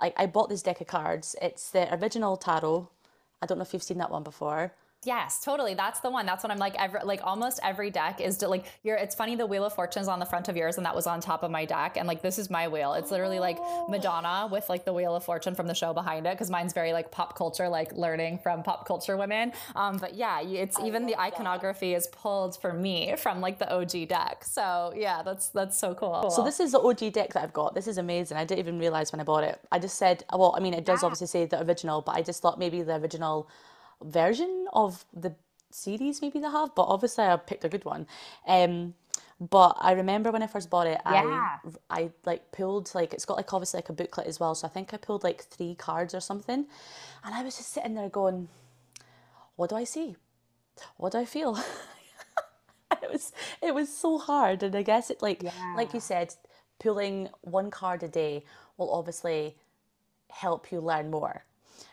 like 0.00 0.14
I 0.16 0.26
bought 0.26 0.48
this 0.48 0.62
deck 0.62 0.80
of 0.80 0.86
cards. 0.86 1.36
It's 1.40 1.70
the 1.70 1.92
original 1.94 2.36
tarot. 2.36 2.88
I 3.40 3.46
don't 3.46 3.58
know 3.58 3.62
if 3.62 3.72
you've 3.72 3.82
seen 3.82 3.98
that 3.98 4.10
one 4.10 4.22
before. 4.22 4.72
Yes, 5.04 5.40
totally. 5.42 5.74
That's 5.74 5.98
the 5.98 6.10
one. 6.10 6.26
That's 6.26 6.44
what 6.44 6.52
I'm 6.52 6.58
like. 6.58 6.76
Every 6.76 7.00
like 7.02 7.20
almost 7.24 7.58
every 7.62 7.90
deck 7.90 8.20
is 8.20 8.36
to, 8.38 8.48
like 8.48 8.66
you're. 8.84 8.96
It's 8.96 9.16
funny. 9.16 9.34
The 9.34 9.46
Wheel 9.46 9.64
of 9.64 9.74
Fortune 9.74 10.02
is 10.02 10.08
on 10.08 10.20
the 10.20 10.26
front 10.26 10.48
of 10.48 10.56
yours, 10.56 10.76
and 10.76 10.86
that 10.86 10.94
was 10.94 11.08
on 11.08 11.20
top 11.20 11.42
of 11.42 11.50
my 11.50 11.64
deck. 11.64 11.96
And 11.96 12.06
like 12.06 12.22
this 12.22 12.38
is 12.38 12.50
my 12.50 12.68
wheel. 12.68 12.94
It's 12.94 13.10
literally 13.10 13.40
like 13.40 13.58
Madonna 13.88 14.48
with 14.50 14.68
like 14.68 14.84
the 14.84 14.92
Wheel 14.92 15.16
of 15.16 15.24
Fortune 15.24 15.56
from 15.56 15.66
the 15.66 15.74
show 15.74 15.92
behind 15.92 16.26
it, 16.26 16.34
because 16.34 16.50
mine's 16.50 16.72
very 16.72 16.92
like 16.92 17.10
pop 17.10 17.36
culture, 17.36 17.68
like 17.68 17.92
learning 17.94 18.38
from 18.38 18.62
pop 18.62 18.86
culture 18.86 19.16
women. 19.16 19.52
Um, 19.74 19.96
but 19.96 20.14
yeah, 20.14 20.40
it's 20.40 20.78
I 20.78 20.86
even 20.86 21.06
the 21.06 21.18
iconography 21.18 21.90
that. 21.90 21.96
is 21.96 22.06
pulled 22.06 22.60
for 22.60 22.72
me 22.72 23.16
from 23.16 23.40
like 23.40 23.58
the 23.58 23.72
OG 23.74 24.08
deck. 24.08 24.44
So 24.44 24.92
yeah, 24.96 25.22
that's 25.22 25.48
that's 25.48 25.76
so 25.76 25.94
cool. 25.94 26.30
So 26.30 26.44
this 26.44 26.60
is 26.60 26.72
the 26.72 26.80
OG 26.80 27.12
deck 27.12 27.32
that 27.32 27.42
I've 27.42 27.52
got. 27.52 27.74
This 27.74 27.88
is 27.88 27.98
amazing. 27.98 28.36
I 28.36 28.44
didn't 28.44 28.60
even 28.60 28.78
realize 28.78 29.10
when 29.10 29.20
I 29.20 29.24
bought 29.24 29.42
it. 29.42 29.58
I 29.72 29.80
just 29.80 29.98
said, 29.98 30.24
well, 30.32 30.54
I 30.56 30.60
mean, 30.60 30.74
it 30.74 30.84
does 30.84 31.02
yeah. 31.02 31.06
obviously 31.06 31.26
say 31.26 31.46
the 31.46 31.60
original, 31.62 32.02
but 32.02 32.14
I 32.14 32.22
just 32.22 32.40
thought 32.40 32.56
maybe 32.56 32.82
the 32.82 32.94
original 32.96 33.48
version 34.04 34.66
of 34.72 35.04
the 35.12 35.34
series 35.70 36.20
maybe 36.22 36.38
they 36.38 36.48
have, 36.48 36.74
but 36.74 36.84
obviously 36.84 37.24
I 37.24 37.36
picked 37.36 37.64
a 37.64 37.68
good 37.68 37.84
one. 37.84 38.06
Um, 38.46 38.94
but 39.50 39.76
I 39.80 39.92
remember 39.92 40.30
when 40.30 40.42
I 40.42 40.46
first 40.46 40.70
bought 40.70 40.86
it, 40.86 41.00
yeah. 41.04 41.58
I 41.90 42.02
I 42.02 42.10
like 42.24 42.52
pulled 42.52 42.94
like 42.94 43.12
it's 43.12 43.24
got 43.24 43.36
like 43.36 43.52
obviously 43.52 43.78
like 43.78 43.88
a 43.88 43.92
booklet 43.92 44.26
as 44.26 44.38
well, 44.38 44.54
so 44.54 44.66
I 44.66 44.70
think 44.70 44.94
I 44.94 44.98
pulled 44.98 45.24
like 45.24 45.42
three 45.42 45.74
cards 45.74 46.14
or 46.14 46.20
something, 46.20 46.66
and 47.24 47.34
I 47.34 47.42
was 47.42 47.56
just 47.56 47.72
sitting 47.72 47.94
there 47.94 48.08
going, 48.08 48.48
"What 49.56 49.70
do 49.70 49.76
I 49.76 49.84
see? 49.84 50.16
What 50.96 51.12
do 51.12 51.18
I 51.18 51.24
feel?" 51.24 51.56
it 53.02 53.10
was 53.10 53.32
it 53.60 53.74
was 53.74 53.88
so 53.88 54.18
hard, 54.18 54.62
and 54.62 54.76
I 54.76 54.82
guess 54.82 55.10
it 55.10 55.22
like 55.22 55.42
yeah. 55.42 55.74
like 55.76 55.92
you 55.92 56.00
said, 56.00 56.34
pulling 56.78 57.28
one 57.40 57.70
card 57.70 58.04
a 58.04 58.08
day 58.08 58.44
will 58.76 58.92
obviously 58.92 59.56
help 60.30 60.70
you 60.70 60.80
learn 60.80 61.10
more 61.10 61.44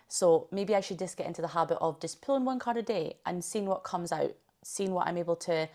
so 0.09 0.47
maybe 0.51 0.75
I 0.75 0.81
should 0.81 0.99
just 0.99 1.15
get 1.15 1.27
into 1.27 1.41
the 1.41 1.49
habit 1.49 1.77
of 1.79 2.01
just 2.01 2.21
pulling 2.21 2.43
one 2.43 2.59
card 2.59 2.77
a 2.77 2.81
day 2.81 3.17
and 3.25 3.43
seeing 3.43 3.67
what 3.67 3.83
comes 3.83 4.11
out, 4.11 4.35
seeing 4.63 4.91
what 4.91 5.07
I'm 5.07 5.17
able 5.17 5.35
to 5.37 5.69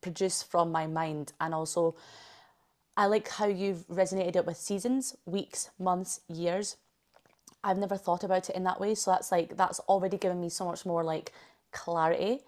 produce 0.00 0.42
from 0.42 0.72
my 0.72 0.86
mind. 0.86 1.32
And 1.38 1.54
also, 1.54 1.94
I 2.96 3.06
like 3.06 3.28
how 3.28 3.46
you've 3.46 3.86
resonated 3.88 4.36
it 4.36 4.46
with 4.46 4.56
seasons, 4.56 5.16
weeks, 5.26 5.70
months, 5.78 6.20
years. 6.28 6.78
I've 7.62 7.78
never 7.78 7.96
thought 7.96 8.24
about 8.24 8.48
it 8.48 8.56
in 8.56 8.64
that 8.64 8.80
way. 8.80 8.94
So 8.94 9.10
that's 9.10 9.30
like, 9.30 9.56
that's 9.56 9.80
already 9.80 10.16
given 10.16 10.40
me 10.40 10.48
so 10.48 10.64
much 10.64 10.86
more 10.86 11.04
like 11.04 11.32
clarity. 11.72 12.40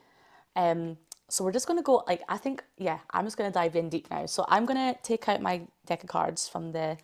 Um, 0.57 0.97
so 1.29 1.45
we're 1.45 1.53
just 1.53 1.67
going 1.67 1.79
to 1.79 1.83
go 1.83 2.05
like 2.07 2.23
I 2.29 2.37
think 2.37 2.63
yeah 2.79 2.99
I'm 3.11 3.25
just 3.25 3.37
going 3.37 3.51
to 3.51 3.55
dive 3.55 3.77
in 3.77 3.89
deep 3.89 4.09
now. 4.11 4.27
So 4.27 4.45
I'm 4.49 4.65
going 4.65 4.95
to 4.95 5.01
take 5.03 5.29
out 5.29 5.43
my 5.43 5.63
deck 5.85 6.05
of 6.05 6.09
cards 6.09 6.49
from 6.49 6.73
the 6.73 6.97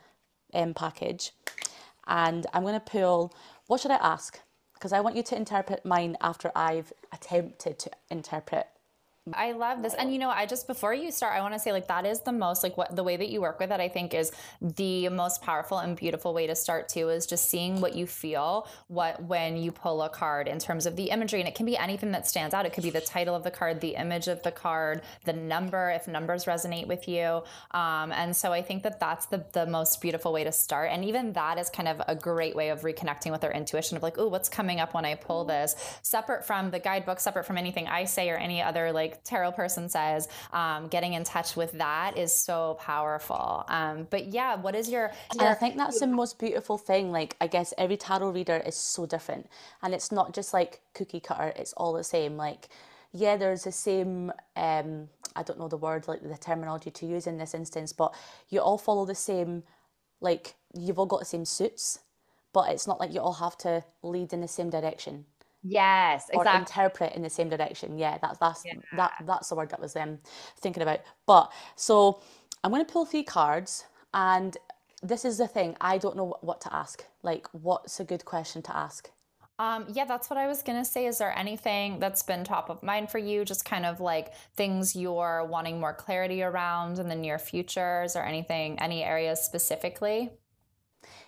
um, 0.55 0.75
package 0.75 1.33
and 2.07 2.47
I'm 2.53 2.63
going 2.63 2.75
to 2.75 2.81
pull, 2.81 3.35
what 3.67 3.81
should 3.81 3.91
I 3.91 3.97
ask? 3.97 4.41
Because 4.75 4.93
I 4.93 5.01
want 5.01 5.17
you 5.17 5.23
to 5.23 5.37
interpret 5.37 5.85
mine 5.85 6.17
after 6.21 6.51
I've 6.57 6.93
attempted 7.13 7.79
to 7.81 7.91
interpret 8.11 8.67
I 9.33 9.53
love 9.53 9.83
this. 9.83 9.95
And 9.95 10.13
you 10.13 10.19
know, 10.19 10.31
I 10.31 10.47
just 10.47 10.67
before 10.67 10.93
you 10.93 11.13
start, 11.13 11.35
I 11.35 11.43
want 11.43 11.55
to 11.55 11.61
say 11.61 11.71
like 11.71 11.87
that 11.87 12.05
is 12.05 12.21
the 12.21 12.33
most 12.33 12.65
like 12.65 12.77
what 12.77 12.97
the 12.97 13.05
way 13.05 13.17
that 13.17 13.29
you 13.29 13.41
work 13.41 13.61
with 13.61 13.71
it, 13.71 13.79
I 13.79 13.89
think 13.89 14.15
is 14.15 14.33
the 14.61 15.09
most 15.11 15.43
powerful 15.43 15.79
and 15.79 15.97
beautiful 15.97 16.35
way 16.35 16.49
to 16.49 16.57
start 16.57 16.89
too 16.89 17.09
is 17.09 17.25
just 17.25 17.49
seeing 17.49 17.81
what 17.81 17.95
you 17.95 18.09
feel 18.09 18.67
what 18.89 19.23
when 19.23 19.57
you 19.57 19.71
pull 19.71 20.03
a 20.03 20.09
card 20.09 20.49
in 20.49 20.59
terms 20.59 20.87
of 20.87 20.97
the 20.97 21.11
imagery. 21.11 21.39
And 21.39 21.49
it 21.49 21.55
can 21.55 21.67
be 21.67 21.77
anything 21.77 22.11
that 22.13 22.27
stands 22.27 22.53
out. 22.53 22.67
It 22.67 22.73
could 22.73 22.83
be 22.83 22.91
the 22.91 23.01
title 23.01 23.37
of 23.37 23.45
the 23.45 23.53
card, 23.53 23.81
the 23.81 23.95
image 23.95 24.27
of 24.27 24.43
the 24.43 24.51
card, 24.51 25.03
the 25.25 25.33
number, 25.33 25.91
if 25.91 26.09
numbers 26.09 26.47
resonate 26.47 26.89
with 26.89 27.07
you. 27.07 27.45
Um, 27.71 28.11
and 28.11 28.35
so 28.35 28.53
I 28.53 28.61
think 28.61 28.83
that 28.83 28.99
that's 28.99 29.27
the 29.27 29.45
the 29.53 29.67
most 29.67 30.01
beautiful 30.01 30.33
way 30.33 30.43
to 30.43 30.53
start. 30.53 30.91
And 30.91 31.05
even 31.05 31.33
that 31.35 31.61
is 31.61 31.71
kind 31.71 31.87
of 31.87 32.03
a 32.09 32.17
great 32.17 32.57
way 32.57 32.71
of 32.71 32.81
reconnecting 32.81 33.31
with 33.31 33.45
our 33.45 33.53
intuition 33.53 33.97
of 33.97 34.03
like, 34.03 34.19
oh, 34.19 34.27
what's 34.27 34.49
coming 34.49 34.81
up 34.81 34.95
when 34.95 35.05
I 35.05 35.15
pull 35.15 35.45
this? 35.45 35.77
Separate 36.03 36.45
from 36.45 36.73
the 36.73 36.81
guidebook, 36.81 37.21
separate 37.21 37.45
from 37.45 37.57
anything 37.57 37.87
I 37.87 38.05
say 38.05 38.29
or 38.29 38.37
any 38.37 38.61
other 38.61 38.91
like 38.91 39.12
like 39.13 39.25
tarot 39.25 39.53
person 39.53 39.89
says, 39.89 40.29
um, 40.53 40.89
getting 40.89 41.13
in 41.15 41.25
touch 41.25 41.57
with 41.57 41.73
that 41.73 42.17
is 42.17 42.33
so 42.33 42.77
powerful. 42.81 43.65
Um, 43.69 44.07
but 44.11 44.29
yeah, 44.33 44.57
what 44.57 44.75
is 44.75 44.89
your, 44.89 45.03
your? 45.03 45.13
And 45.33 45.43
I 45.49 45.55
think 45.55 45.77
that's 45.77 46.01
the 46.01 46.07
most 46.07 46.39
beautiful 46.39 46.79
thing. 46.79 47.13
Like, 47.13 47.37
I 47.41 47.47
guess 47.47 47.75
every 47.79 47.97
tarot 47.97 48.31
reader 48.31 48.63
is 48.67 48.77
so 48.77 49.07
different, 49.07 49.49
and 49.83 49.95
it's 49.95 50.11
not 50.13 50.35
just 50.35 50.53
like 50.53 50.81
cookie 50.95 51.21
cutter. 51.21 51.53
It's 51.57 51.73
all 51.75 51.93
the 51.93 52.05
same. 52.05 52.37
Like, 52.37 52.69
yeah, 53.13 53.37
there's 53.37 53.65
the 53.65 53.73
same. 53.73 54.33
Um, 54.57 55.09
I 55.35 55.43
don't 55.43 55.59
know 55.59 55.69
the 55.69 55.77
word 55.77 56.09
like 56.09 56.23
the 56.23 56.37
terminology 56.37 56.91
to 56.91 57.07
use 57.07 57.27
in 57.27 57.39
this 57.39 57.55
instance, 57.55 57.93
but 57.93 58.15
you 58.49 58.61
all 58.61 58.79
follow 58.79 59.07
the 59.07 59.15
same. 59.15 59.63
Like 60.21 60.55
you've 60.75 60.99
all 60.99 61.07
got 61.07 61.21
the 61.21 61.27
same 61.27 61.45
suits, 61.45 62.01
but 62.53 62.71
it's 62.71 62.87
not 62.87 63.01
like 63.01 63.13
you 63.13 63.21
all 63.21 63.33
have 63.35 63.57
to 63.59 63.83
lead 64.03 64.33
in 64.33 64.41
the 64.41 64.49
same 64.49 64.71
direction 64.71 65.25
Yes, 65.63 66.29
exactly. 66.29 66.53
or 66.53 66.59
interpret 66.59 67.15
in 67.15 67.23
the 67.23 67.31
same 67.31 67.49
direction. 67.49 67.97
Yeah, 67.97 68.19
that's 68.21 68.39
that's 68.39 68.65
that 68.97 69.13
that's 69.25 69.49
the 69.49 69.55
word 69.55 69.71
that 69.71 69.81
was 69.81 69.95
um 69.97 70.19
thinking 70.61 70.83
about. 70.83 71.01
But 71.27 71.53
so 71.77 72.21
I'm 72.65 72.71
going 72.71 72.85
to 72.85 72.93
pull 72.93 73.05
three 73.05 73.23
cards, 73.25 73.85
and 74.15 74.57
this 75.03 75.25
is 75.25 75.39
the 75.39 75.49
thing. 75.49 75.77
I 75.81 75.99
don't 75.99 76.17
know 76.17 76.37
what, 76.41 76.61
to 76.63 76.75
ask. 76.75 77.05
Like, 77.23 77.49
what's 77.53 77.99
a 78.01 78.05
good 78.05 78.25
question 78.25 78.63
to 78.63 78.77
ask? 78.77 79.11
Um, 79.59 79.87
yeah, 79.93 80.05
that's 80.05 80.31
what 80.31 80.39
I 80.39 80.47
was 80.49 80.63
gonna 80.63 80.85
say. 80.85 81.07
Is 81.07 81.19
there 81.19 81.37
anything 81.39 82.01
that's 82.01 82.23
been 82.23 82.43
top 82.43 82.71
of 82.71 82.83
mind 82.83 83.11
for 83.11 83.19
you? 83.19 83.45
Just 83.45 83.65
kind 83.65 83.87
of 83.87 84.01
like 84.01 84.35
things 84.57 84.97
you're 84.97 85.45
wanting 85.49 85.79
more 85.79 85.95
clarity 85.95 86.43
around 86.43 86.99
in 86.99 87.09
the 87.09 87.15
near 87.15 87.39
future? 87.39 88.03
Is 88.03 88.15
there 88.15 88.25
anything, 88.25 88.79
any 88.81 89.05
areas 89.05 89.41
specifically? 89.45 90.31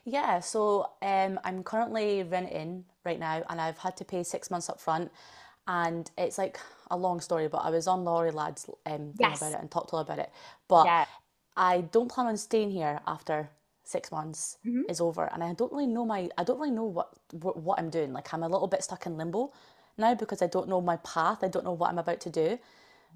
Yeah, 0.04 0.40
so 0.40 0.90
um, 1.02 1.40
I'm 1.44 1.62
currently 1.62 2.22
renting 2.22 2.84
right 3.04 3.18
now, 3.18 3.42
and 3.48 3.60
I've 3.60 3.78
had 3.78 3.96
to 3.98 4.04
pay 4.04 4.22
six 4.22 4.50
months 4.50 4.68
up 4.68 4.80
front, 4.80 5.10
and 5.66 6.10
it's 6.18 6.38
like 6.38 6.58
a 6.90 6.96
long 6.96 7.20
story, 7.20 7.48
but 7.48 7.58
I 7.58 7.70
was 7.70 7.87
on 7.87 8.04
Lori 8.04 8.30
Ladd's 8.30 8.68
um, 8.87 9.14
thing 9.14 9.32
about 9.32 9.52
it 9.52 9.60
and 9.60 9.70
talked 9.70 9.90
to 9.90 9.96
her 9.96 10.02
about 10.02 10.18
it. 10.18 10.30
But 10.68 10.84
Yeah. 10.84 11.06
I 11.56 11.82
don't 11.82 12.10
plan 12.10 12.26
on 12.26 12.37
staying 12.37 12.70
here 12.70 13.00
after 13.06 13.50
six 13.84 14.10
months 14.12 14.58
hmm 14.64 14.84
is 14.88 15.00
over, 15.00 15.24
and 15.32 15.42
I 15.42 15.52
don't 15.54 15.72
really 15.72 15.87
know 15.87 16.04
my 16.04 16.28
I 16.37 16.44
don't 16.44 16.58
really 16.58 16.70
know 16.74 16.84
what 16.84 17.14
what, 17.32 17.56
what 17.58 17.78
I'm 17.78 17.90
doing. 17.90 18.12
Like 18.12 18.32
I'm 18.34 18.42
a 18.42 18.48
little 18.48 18.68
bit 18.68 18.82
stuck 18.84 19.06
in 19.06 19.16
limbo 19.16 19.52
now 19.96 20.14
because 20.14 20.42
I 20.42 20.46
don't 20.48 20.68
know 20.68 20.80
my 20.80 20.96
path. 20.98 21.42
I 21.42 21.48
don't 21.48 21.64
know 21.64 21.72
what 21.72 21.90
I'm 21.90 21.98
about 21.98 22.20
to 22.20 22.30
do. 22.30 22.58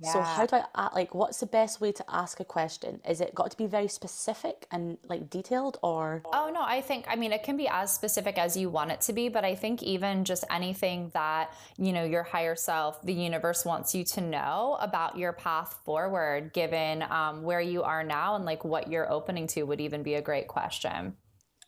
So 0.00 0.20
Yeah. 0.20 0.24
how 0.24 0.46
do 0.46 0.56
I 0.56 0.64
a- 0.74 0.90
like 0.94 1.14
what's 1.14 1.40
the 1.40 1.46
best 1.46 1.80
way 1.80 1.92
to 1.92 2.04
ask 2.08 2.40
a 2.40 2.44
question? 2.44 3.00
Is 3.08 3.20
it 3.20 3.34
got 3.34 3.50
to 3.50 3.56
be 3.56 3.66
very 3.66 3.88
specific 3.88 4.66
and 4.70 4.98
like 5.08 5.28
detailed 5.30 5.78
or 5.82 6.22
Oh, 6.30 6.50
no, 6.52 6.62
I 6.62 6.82
think, 6.82 7.06
I 7.08 7.16
mean, 7.16 7.32
it 7.32 7.42
can 7.42 7.56
be 7.56 7.68
as 7.68 7.94
specific 7.94 8.36
as 8.38 8.56
you 8.56 8.68
want 8.68 8.90
it 8.90 9.00
to 9.02 9.12
be, 9.14 9.28
but 9.30 9.44
I 9.44 9.54
think 9.54 9.82
even 9.82 10.24
just 10.24 10.44
anything 10.50 11.10
that, 11.14 11.52
you 11.78 11.92
know, 11.92 12.04
your 12.04 12.22
higher 12.22 12.54
self, 12.54 13.00
the 13.02 13.14
universe 13.14 13.64
wants 13.64 13.94
you 13.94 14.04
to 14.04 14.20
know 14.20 14.76
about 14.80 15.16
your 15.16 15.32
path 15.32 15.80
forward, 15.84 16.52
given 16.52 17.02
um, 17.10 17.42
where 17.42 17.62
you 17.62 17.82
are 17.82 18.04
now 18.04 18.36
and 18.36 18.44
like 18.44 18.62
what 18.64 18.88
you're 18.90 19.10
opening 19.10 19.46
to, 19.48 19.62
would 19.62 19.80
even 19.80 20.02
be 20.02 20.14
a 20.14 20.22
great 20.22 20.48
question. 20.48 21.16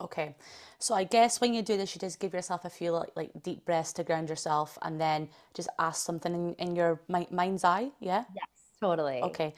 Okay. 0.00 0.34
So 0.78 0.94
I 0.94 1.04
guess 1.04 1.40
when 1.40 1.54
you 1.54 1.62
do 1.62 1.76
this, 1.76 1.94
you 1.94 2.00
just 2.00 2.20
give 2.20 2.32
yourself 2.34 2.64
a 2.64 2.70
few 2.70 2.92
like, 2.92 3.10
like 3.16 3.30
deep 3.42 3.64
breaths 3.66 3.92
to 3.94 4.04
ground 4.04 4.28
yourself 4.28 4.78
and 4.82 5.00
then 5.00 5.28
just 5.54 5.68
ask 5.78 6.04
something 6.04 6.34
in, 6.34 6.54
in 6.68 6.76
your 6.76 7.00
mi 7.08 7.26
mind's 7.30 7.64
eye. 7.64 7.90
Yeah? 8.00 8.24
Yes, 8.34 8.46
totally. 8.80 9.20
Okay. 9.22 9.54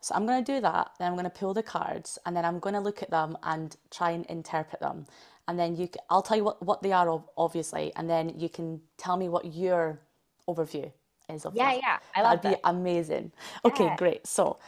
So 0.00 0.14
I'm 0.14 0.26
going 0.26 0.44
to 0.44 0.52
do 0.54 0.60
that. 0.60 0.92
Then 0.98 1.08
I'm 1.08 1.14
going 1.14 1.24
to 1.24 1.30
pull 1.30 1.54
the 1.54 1.62
cards 1.62 2.18
and 2.26 2.36
then 2.36 2.44
I'm 2.44 2.58
going 2.60 2.74
to 2.74 2.80
look 2.80 3.02
at 3.02 3.10
them 3.10 3.36
and 3.42 3.76
try 3.90 4.10
and 4.10 4.26
interpret 4.26 4.80
them. 4.80 5.06
And 5.48 5.58
then 5.58 5.76
you, 5.76 5.86
c- 5.86 6.00
I'll 6.10 6.22
tell 6.22 6.36
you 6.36 6.44
what, 6.44 6.62
what 6.62 6.82
they 6.82 6.92
are, 6.92 7.08
ob- 7.10 7.30
obviously, 7.36 7.92
and 7.96 8.08
then 8.10 8.38
you 8.38 8.48
can 8.48 8.80
tell 8.98 9.16
me 9.16 9.28
what 9.28 9.54
your 9.54 10.00
overview 10.48 10.92
is 11.28 11.46
of 11.46 11.54
Yeah, 11.54 11.72
them. 11.72 11.80
yeah. 11.82 11.98
I 12.14 12.22
love 12.22 12.40
That'd 12.40 12.42
be 12.42 12.50
that. 12.50 12.60
amazing. 12.64 13.32
Okay, 13.64 13.84
Yeah. 13.86 13.96
great. 13.96 14.26
So 14.26 14.58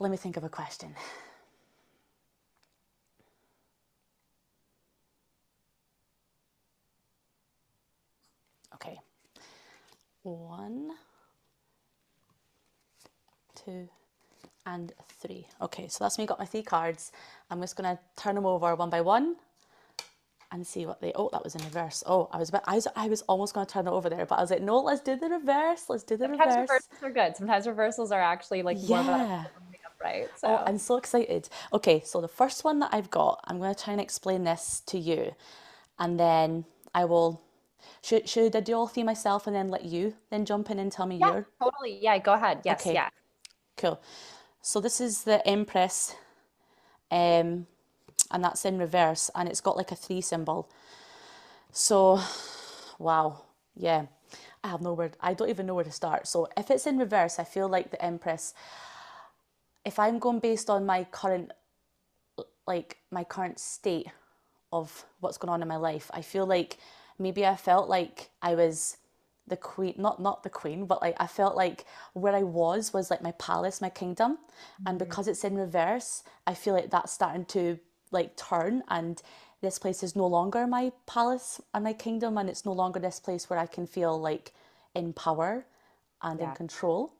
let 0.00 0.10
me 0.10 0.16
think 0.16 0.36
of 0.36 0.44
a 0.44 0.48
question. 0.48 0.94
Okay. 8.74 8.98
One, 10.28 10.90
two, 13.54 13.88
and 14.66 14.92
three. 15.20 15.46
Okay, 15.62 15.88
so 15.88 16.04
that's 16.04 16.18
me 16.18 16.26
got 16.26 16.38
my 16.38 16.44
three 16.44 16.62
cards. 16.62 17.12
I'm 17.50 17.60
just 17.62 17.76
gonna 17.76 17.98
turn 18.16 18.34
them 18.34 18.44
over 18.44 18.74
one 18.74 18.90
by 18.90 19.00
one 19.00 19.36
and 20.52 20.66
see 20.66 20.84
what 20.84 21.00
they. 21.00 21.12
Oh, 21.14 21.30
that 21.32 21.42
was 21.42 21.54
in 21.54 21.64
reverse. 21.64 22.04
Oh, 22.06 22.28
I 22.30 22.36
was 22.38 22.50
about, 22.50 22.64
I 22.66 22.74
was 22.74 22.86
I 22.94 23.08
was 23.08 23.22
almost 23.22 23.54
gonna 23.54 23.66
turn 23.66 23.86
it 23.86 23.90
over 23.90 24.10
there, 24.10 24.26
but 24.26 24.38
I 24.38 24.42
was 24.42 24.50
like, 24.50 24.60
no, 24.60 24.78
let's 24.80 25.00
do 25.00 25.16
the 25.16 25.30
reverse. 25.30 25.84
Let's 25.88 26.04
do 26.04 26.18
the 26.18 26.28
reverse. 26.28 26.38
Sometimes 26.40 26.56
reverse. 26.60 26.88
reversals 26.90 27.02
are 27.02 27.10
good. 27.10 27.36
Sometimes 27.36 27.66
reversals 27.66 28.12
are 28.12 28.20
actually 28.20 28.62
like 28.62 28.76
more 28.82 28.98
Yeah. 28.98 29.44
than 29.54 29.62
the 29.72 29.78
upright. 29.86 30.28
Oh, 30.42 30.62
I'm 30.66 30.78
so 30.78 30.96
excited. 30.96 31.48
Okay, 31.72 32.02
so 32.04 32.20
the 32.20 32.28
first 32.28 32.64
one 32.64 32.80
that 32.80 32.90
I've 32.92 33.10
got, 33.10 33.40
I'm 33.44 33.58
gonna 33.58 33.74
try 33.74 33.92
and 33.92 34.00
explain 34.00 34.44
this 34.44 34.82
to 34.86 34.98
you, 34.98 35.34
and 35.98 36.20
then 36.20 36.66
I 36.94 37.06
will. 37.06 37.40
Should 38.02 38.28
should 38.28 38.54
I 38.56 38.60
do 38.60 38.74
all 38.74 38.86
three 38.86 39.02
myself 39.02 39.46
and 39.46 39.54
then 39.56 39.68
let 39.68 39.84
you 39.84 40.14
then 40.30 40.44
jump 40.44 40.70
in 40.70 40.78
and 40.78 40.90
tell 40.92 41.06
me 41.06 41.16
yeah, 41.20 41.32
your? 41.32 41.46
totally. 41.60 41.98
Yeah, 42.00 42.18
go 42.18 42.34
ahead. 42.34 42.60
Yes, 42.64 42.82
Okay, 42.82 42.94
yeah. 42.94 43.08
cool. 43.76 44.00
So 44.62 44.80
this 44.80 45.00
is 45.00 45.24
the 45.24 45.46
Empress, 45.46 46.14
um, 47.10 47.66
and 48.30 48.44
that's 48.44 48.64
in 48.64 48.78
reverse, 48.78 49.30
and 49.34 49.48
it's 49.48 49.60
got 49.60 49.76
like 49.76 49.92
a 49.92 49.96
three 49.96 50.20
symbol. 50.20 50.68
So, 51.72 52.20
wow, 52.98 53.42
yeah, 53.76 54.06
I 54.64 54.68
have 54.68 54.80
no 54.82 54.94
word. 54.94 55.16
I 55.20 55.34
don't 55.34 55.48
even 55.48 55.66
know 55.66 55.74
where 55.74 55.84
to 55.84 55.92
start. 55.92 56.26
So 56.26 56.48
if 56.56 56.70
it's 56.70 56.86
in 56.86 56.98
reverse, 56.98 57.38
I 57.38 57.44
feel 57.44 57.68
like 57.68 57.90
the 57.90 58.02
Empress. 58.04 58.54
If 59.84 59.98
I'm 59.98 60.18
going 60.18 60.40
based 60.40 60.68
on 60.70 60.84
my 60.86 61.04
current, 61.04 61.52
like 62.66 62.98
my 63.10 63.24
current 63.24 63.58
state 63.58 64.08
of 64.72 65.04
what's 65.20 65.38
going 65.38 65.52
on 65.52 65.62
in 65.62 65.68
my 65.68 65.76
life, 65.76 66.10
I 66.12 66.22
feel 66.22 66.46
like 66.46 66.78
maybe 67.18 67.46
I 67.46 67.56
felt 67.56 67.88
like 67.88 68.30
I 68.42 68.54
was 68.54 68.96
the 69.48 69.56
queen 69.56 69.94
not 69.98 70.20
not 70.20 70.42
the 70.42 70.50
queen 70.50 70.86
but 70.86 71.02
like 71.02 71.16
i 71.18 71.26
felt 71.26 71.56
like 71.56 71.84
where 72.12 72.34
i 72.34 72.42
was 72.42 72.92
was 72.92 73.10
like 73.10 73.22
my 73.22 73.32
palace 73.32 73.80
my 73.80 73.90
kingdom. 73.90 74.38
And 74.86 74.98
because 74.98 75.28
it's 75.28 75.44
in 75.44 75.56
reverse 75.56 76.22
i 76.46 76.54
feel 76.54 76.74
like 76.74 76.90
that's 76.90 77.12
starting 77.12 77.46
to 77.46 77.78
like 78.12 78.36
turn 78.36 78.82
and 78.88 79.22
this 79.62 79.78
place 79.78 80.02
is 80.02 80.16
no 80.16 80.26
longer 80.26 80.66
my 80.66 80.92
palace 81.06 81.60
and 81.74 81.84
my 81.84 81.92
kingdom 81.94 82.38
and 82.38 82.48
it's 82.48 82.64
no 82.66 82.72
longer 82.72 83.00
this 83.00 83.20
place 83.20 83.50
where 83.50 83.58
i 83.58 83.66
can 83.66 83.86
feel 83.86 84.20
like 84.20 84.52
in 84.94 85.12
power 85.12 85.66
and 86.22 86.40
in 86.40 86.46
control. 86.52 87.12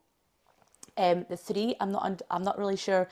Um 0.97 1.25
the 1.29 1.37
three 1.37 1.75
i'm 1.79 1.91
not 1.91 2.03
und- 2.05 2.23
i'm 2.31 2.43
not 2.43 2.57
really 2.57 2.77
sure 2.77 3.07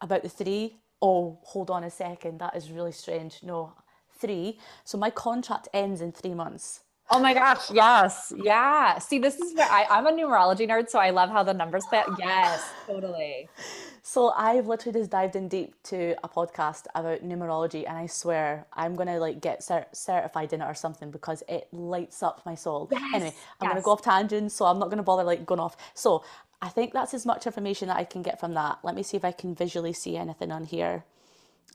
about 0.00 0.22
the 0.22 0.28
three. 0.28 0.76
Oh, 1.02 1.38
hold 1.42 1.70
on 1.70 1.84
a 1.84 1.90
second. 1.90 2.38
That 2.40 2.56
is 2.56 2.70
really 2.70 2.92
strange. 2.92 3.42
No 3.42 3.72
three 4.20 4.58
so 4.84 4.98
my 4.98 5.10
contract 5.10 5.68
ends 5.72 6.00
in 6.00 6.12
three 6.12 6.34
months 6.34 6.80
Oh 7.12 7.18
my 7.18 7.34
gosh, 7.34 7.72
yes. 7.72 8.32
Yeah. 8.36 8.96
See, 8.98 9.18
this 9.18 9.34
is 9.40 9.56
where 9.56 9.68
I, 9.68 9.84
I'm 9.90 10.06
a 10.06 10.12
numerology 10.12 10.68
nerd, 10.68 10.88
so 10.88 11.00
I 11.00 11.10
love 11.10 11.28
how 11.28 11.42
the 11.42 11.52
numbers 11.52 11.84
play. 11.86 12.04
Yes, 12.20 12.64
totally. 12.86 13.48
So 14.02 14.30
I've 14.30 14.68
literally 14.68 15.00
just 15.00 15.10
dived 15.10 15.34
in 15.34 15.48
deep 15.48 15.74
to 15.84 16.14
a 16.22 16.28
podcast 16.28 16.84
about 16.94 17.24
numerology, 17.24 17.84
and 17.88 17.98
I 17.98 18.06
swear 18.06 18.64
I'm 18.72 18.94
gonna 18.94 19.18
like 19.18 19.40
get 19.40 19.62
cer- 19.64 19.88
certified 19.92 20.52
in 20.52 20.62
it 20.62 20.66
or 20.66 20.74
something 20.74 21.10
because 21.10 21.42
it 21.48 21.66
lights 21.72 22.22
up 22.22 22.42
my 22.46 22.54
soul. 22.54 22.88
Yes, 22.92 23.02
Anyway, 23.12 23.34
I'm 23.60 23.68
gonna 23.70 23.82
go 23.82 23.90
off 23.90 24.02
tangents, 24.02 24.54
so 24.54 24.66
I'm 24.66 24.78
not 24.78 24.88
gonna 24.88 25.02
bother 25.02 25.24
like 25.24 25.44
going 25.44 25.60
off. 25.60 25.76
So 25.94 26.22
I 26.62 26.68
think 26.68 26.92
that's 26.92 27.12
as 27.12 27.26
much 27.26 27.44
information 27.44 27.88
that 27.88 27.96
I 27.96 28.04
can 28.04 28.22
get 28.22 28.38
from 28.38 28.54
that. 28.54 28.78
Let 28.84 28.94
me 28.94 29.02
see 29.02 29.16
if 29.16 29.24
I 29.24 29.32
can 29.32 29.56
visually 29.56 29.92
see 29.92 30.16
anything 30.16 30.52
on 30.52 30.62
here. 30.64 31.04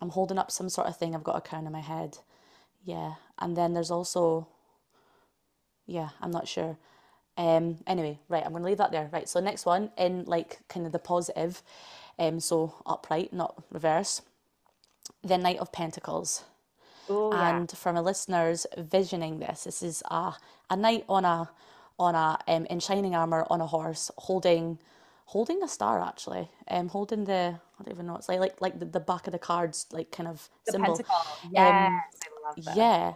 I'm 0.01 0.09
holding 0.09 0.37
up 0.37 0.49
some 0.49 0.69
sort 0.69 0.87
of 0.87 0.95
thing. 0.95 1.13
I've 1.13 1.23
got 1.23 1.35
a 1.35 1.41
crown 1.41 1.65
in 1.65 1.73
my 1.73 1.81
head. 1.81 2.19
Yeah, 2.85 3.15
and 3.39 3.57
then 3.57 3.73
there's 3.73 3.91
also 3.91 4.47
yeah, 5.87 6.09
I'm 6.21 6.31
not 6.31 6.47
sure. 6.47 6.77
Um, 7.37 7.79
anyway, 7.87 8.19
right, 8.29 8.43
I'm 8.45 8.53
gonna 8.53 8.65
leave 8.65 8.77
that 8.77 8.91
there. 8.91 9.09
Right, 9.11 9.27
so 9.29 9.39
next 9.39 9.65
one 9.65 9.91
in 9.97 10.25
like 10.25 10.59
kind 10.67 10.85
of 10.85 10.91
the 10.91 10.99
positive, 10.99 11.61
um, 12.17 12.39
so 12.39 12.75
upright, 12.85 13.33
not 13.33 13.63
reverse. 13.71 14.21
The 15.23 15.37
Knight 15.37 15.59
of 15.59 15.71
Pentacles. 15.71 16.43
Oh, 17.09 17.31
yeah. 17.31 17.57
And 17.57 17.71
for 17.71 17.93
my 17.93 17.99
listeners 17.99 18.65
visioning 18.77 19.39
this, 19.39 19.65
this 19.65 19.83
is 19.83 20.03
a 20.09 20.33
a 20.69 20.75
knight 20.75 21.05
on 21.09 21.25
a 21.25 21.49
on 21.99 22.15
a 22.15 22.39
um, 22.47 22.65
in 22.67 22.79
shining 22.79 23.15
armor 23.15 23.45
on 23.49 23.61
a 23.61 23.67
horse, 23.67 24.11
holding 24.17 24.79
holding 25.25 25.61
a 25.63 25.67
star 25.67 26.01
actually, 26.01 26.49
um, 26.69 26.89
holding 26.89 27.25
the 27.25 27.59
I 27.79 27.83
don't 27.83 27.93
even 27.93 28.07
know 28.07 28.15
it's 28.15 28.29
like 28.29 28.39
like 28.39 28.61
like 28.61 28.79
the, 28.79 28.85
the 28.85 28.99
back 28.99 29.27
of 29.27 29.33
the 29.33 29.39
cards 29.39 29.85
like 29.91 30.11
kind 30.11 30.27
of 30.29 30.49
The 30.65 30.71
symbol. 30.73 30.97
pentacle. 30.97 31.15
Yes, 31.51 32.19
I 32.23 32.47
love 32.47 32.65
that. 32.65 32.75
Yeah. 32.77 33.13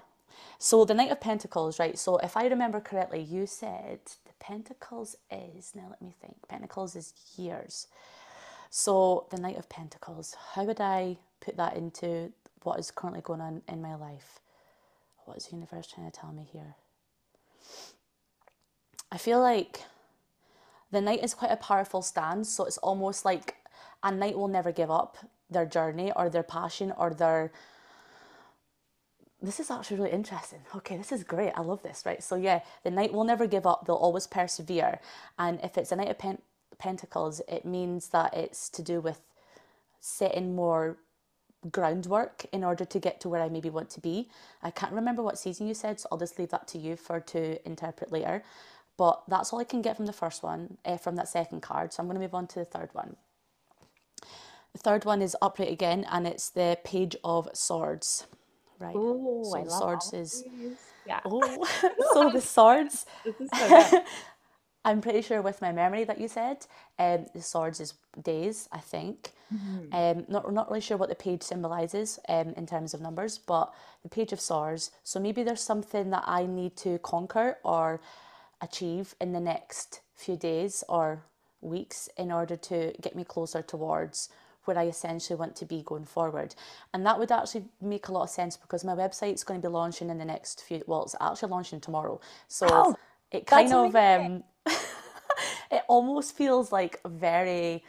So 0.58 0.86
the 0.86 0.94
Knight 0.94 1.12
of 1.12 1.22
Pentacles, 1.22 1.80
right? 1.80 1.98
So 1.98 2.18
if 2.18 2.36
I 2.36 2.48
remember 2.48 2.82
correctly, 2.82 3.22
you 3.22 3.46
said 3.48 4.00
the 4.26 4.34
Pentacles 4.40 5.16
is, 5.32 5.72
now 5.76 5.88
let 5.90 6.02
me 6.02 6.14
think, 6.22 6.36
Pentacles 6.50 6.96
is 6.96 7.14
years. 7.38 7.88
So 8.70 9.26
the 9.32 9.38
Knight 9.40 9.58
of 9.58 9.70
Pentacles, 9.70 10.36
how 10.54 10.66
would 10.66 10.82
I 10.82 11.18
put 11.42 11.58
that 11.58 11.76
into 11.78 12.34
what 12.64 12.80
is 12.80 12.92
currently 12.92 13.22
going 13.22 13.42
on 13.42 13.62
in 13.70 13.82
my 13.82 13.96
life? 13.96 14.40
What 15.26 15.38
is 15.38 15.46
the 15.48 15.56
universe 15.56 15.88
trying 15.88 16.10
to 16.12 16.20
tell 16.20 16.32
me 16.34 16.48
here? 16.52 16.76
I 19.12 19.18
feel 19.18 19.40
like 19.40 19.82
the 20.92 21.02
knight 21.02 21.24
is 21.24 21.34
quite 21.34 21.52
a 21.52 21.58
powerful 21.58 22.02
stance, 22.02 22.50
so 22.50 22.66
it's 22.66 22.78
almost 22.80 23.26
like 23.26 23.56
a 24.04 24.12
knight 24.12 24.38
will 24.38 24.48
never 24.48 24.72
give 24.72 24.90
up 24.90 25.18
their 25.50 25.66
journey 25.66 26.12
or 26.16 26.30
their 26.30 26.44
passion 26.44 26.94
or 26.98 27.14
their 27.14 27.52
this 29.42 29.60
is 29.60 29.72
actually 29.72 29.98
really 29.98 30.12
interesting. 30.12 30.60
Okay, 30.76 30.98
this 30.98 31.12
is 31.12 31.24
great. 31.24 31.54
I 31.56 31.62
love 31.62 31.82
this, 31.82 32.04
right? 32.06 32.22
So, 32.22 32.36
yeah, 32.36 32.60
the 32.84 32.92
knight 32.92 33.14
will 33.14 33.24
never 33.24 33.48
give 33.48 33.66
up, 33.66 33.86
they'll 33.86 33.96
always 33.96 34.28
persevere. 34.28 35.00
And 35.38 35.60
if 35.64 35.78
it's 35.78 35.92
a 35.92 35.96
knight 35.96 36.10
of 36.10 36.18
pen- 36.18 36.42
pentacles, 36.78 37.42
it 37.48 37.64
means 37.66 38.10
that 38.10 38.34
it's 38.34 38.70
to 38.70 38.82
do 38.82 39.00
with 39.00 39.22
setting 40.02 40.56
more 40.56 40.98
groundwork 41.72 42.46
in 42.52 42.64
order 42.64 42.86
to 42.86 43.00
get 43.00 43.20
to 43.22 43.30
where 43.30 43.42
I 43.42 43.50
maybe 43.50 43.70
want 43.70 43.90
to 43.92 44.02
be. 44.02 44.30
I 44.62 44.72
can't 44.72 44.94
remember 44.94 45.22
what 45.22 45.38
season 45.38 45.68
you 45.68 45.74
said, 45.74 46.00
so 46.00 46.08
I'll 46.12 46.18
just 46.18 46.40
leave 46.40 46.50
that 46.50 46.68
to 46.70 46.78
you 46.78 46.96
for 46.96 47.20
to 47.20 47.66
interpret 47.66 48.12
later. 48.12 48.44
But 49.00 49.24
that's 49.30 49.54
all 49.54 49.62
I 49.62 49.64
can 49.64 49.82
get 49.82 49.96
from 49.96 50.08
the 50.08 50.14
first 50.14 50.44
one, 50.44 50.78
uh, 50.84 50.98
from 50.98 51.16
that 51.16 51.30
second 51.30 51.62
card. 51.62 51.94
So 51.94 52.04
I'm 52.04 52.08
going 52.08 52.16
to 52.16 52.22
move 52.22 52.36
on 52.36 52.48
to 52.48 52.60
the 52.60 52.66
third 52.66 52.90
one. 52.92 53.16
The 54.74 54.80
third 54.80 55.06
one 55.06 55.22
is 55.22 55.38
upright 55.42 55.72
again, 55.72 56.06
and 56.12 56.28
it's 56.28 56.50
the 56.50 56.78
Page 56.84 57.16
of 57.24 57.48
Swords. 57.54 58.28
Right. 58.78 58.94
Ooh, 58.94 59.46
so 59.50 59.58
I 59.58 59.62
love 59.62 60.04
swords 60.04 60.14
is 60.14 60.44
yeah. 61.08 61.22
oh, 61.26 61.66
so 62.14 62.30
the 62.30 62.42
swords. 62.42 63.06
so 63.58 64.04
I'm 64.84 65.00
pretty 65.00 65.22
sure 65.22 65.42
with 65.42 65.62
my 65.62 65.72
memory 65.72 66.04
that 66.04 66.20
you 66.20 66.28
said, 66.28 66.68
um, 66.98 67.26
the 67.34 67.42
swords 67.42 67.80
is 67.80 67.94
days. 68.22 68.68
I 68.74 68.80
think. 68.80 69.32
Mm-hmm. 69.54 69.96
Um, 69.96 70.26
not 70.28 70.52
not 70.52 70.68
really 70.70 70.82
sure 70.82 70.98
what 70.98 71.08
the 71.08 71.16
page 71.16 71.42
symbolizes 71.42 72.20
um, 72.28 72.50
in 72.58 72.66
terms 72.68 72.94
of 72.94 73.00
numbers, 73.00 73.38
but 73.38 73.74
the 74.04 74.10
page 74.10 74.34
of 74.34 74.42
swords. 74.42 74.92
So 75.06 75.22
maybe 75.22 75.42
there's 75.44 75.64
something 75.64 76.10
that 76.10 76.26
I 76.28 76.46
need 76.46 76.76
to 76.78 77.00
conquer 77.00 77.58
or 77.64 78.02
achieve 78.62 79.16
in 79.22 79.34
the 79.34 79.40
next 79.40 80.02
few 80.16 80.36
days 80.38 80.84
or 80.90 81.24
weeks 81.62 82.10
in 82.18 82.32
order 82.32 82.56
to 82.56 82.94
get 83.02 83.16
me 83.16 83.24
closer 83.24 83.62
towards 83.62 84.30
where 84.66 84.78
I 84.78 84.88
essentially 84.88 85.38
want 85.38 85.56
to 85.58 85.66
be 85.66 85.82
going 85.84 86.06
forward. 86.06 86.56
And 86.94 87.06
that 87.06 87.20
would 87.20 87.32
actually 87.32 87.66
make 87.82 88.08
a 88.08 88.12
lot 88.14 88.24
of 88.24 88.30
sense 88.30 88.58
because 88.58 88.84
my 88.84 88.94
website's 88.96 89.44
going 89.44 89.62
to 89.62 89.68
be 89.68 89.72
launching 89.72 90.10
in 90.10 90.18
the 90.20 90.26
next 90.26 90.64
few 90.64 90.84
well, 90.88 91.04
it's 91.04 91.16
actually 91.22 91.50
launching 91.50 91.82
tomorrow. 91.82 92.20
So 92.48 92.68
Oh, 92.68 92.96
it 93.32 93.48
kind 93.48 93.74
of 93.74 93.96
um 93.96 94.44
it 95.72 95.84
almost 95.88 96.36
feels 96.36 96.72
like 96.72 97.02
very 97.08 97.84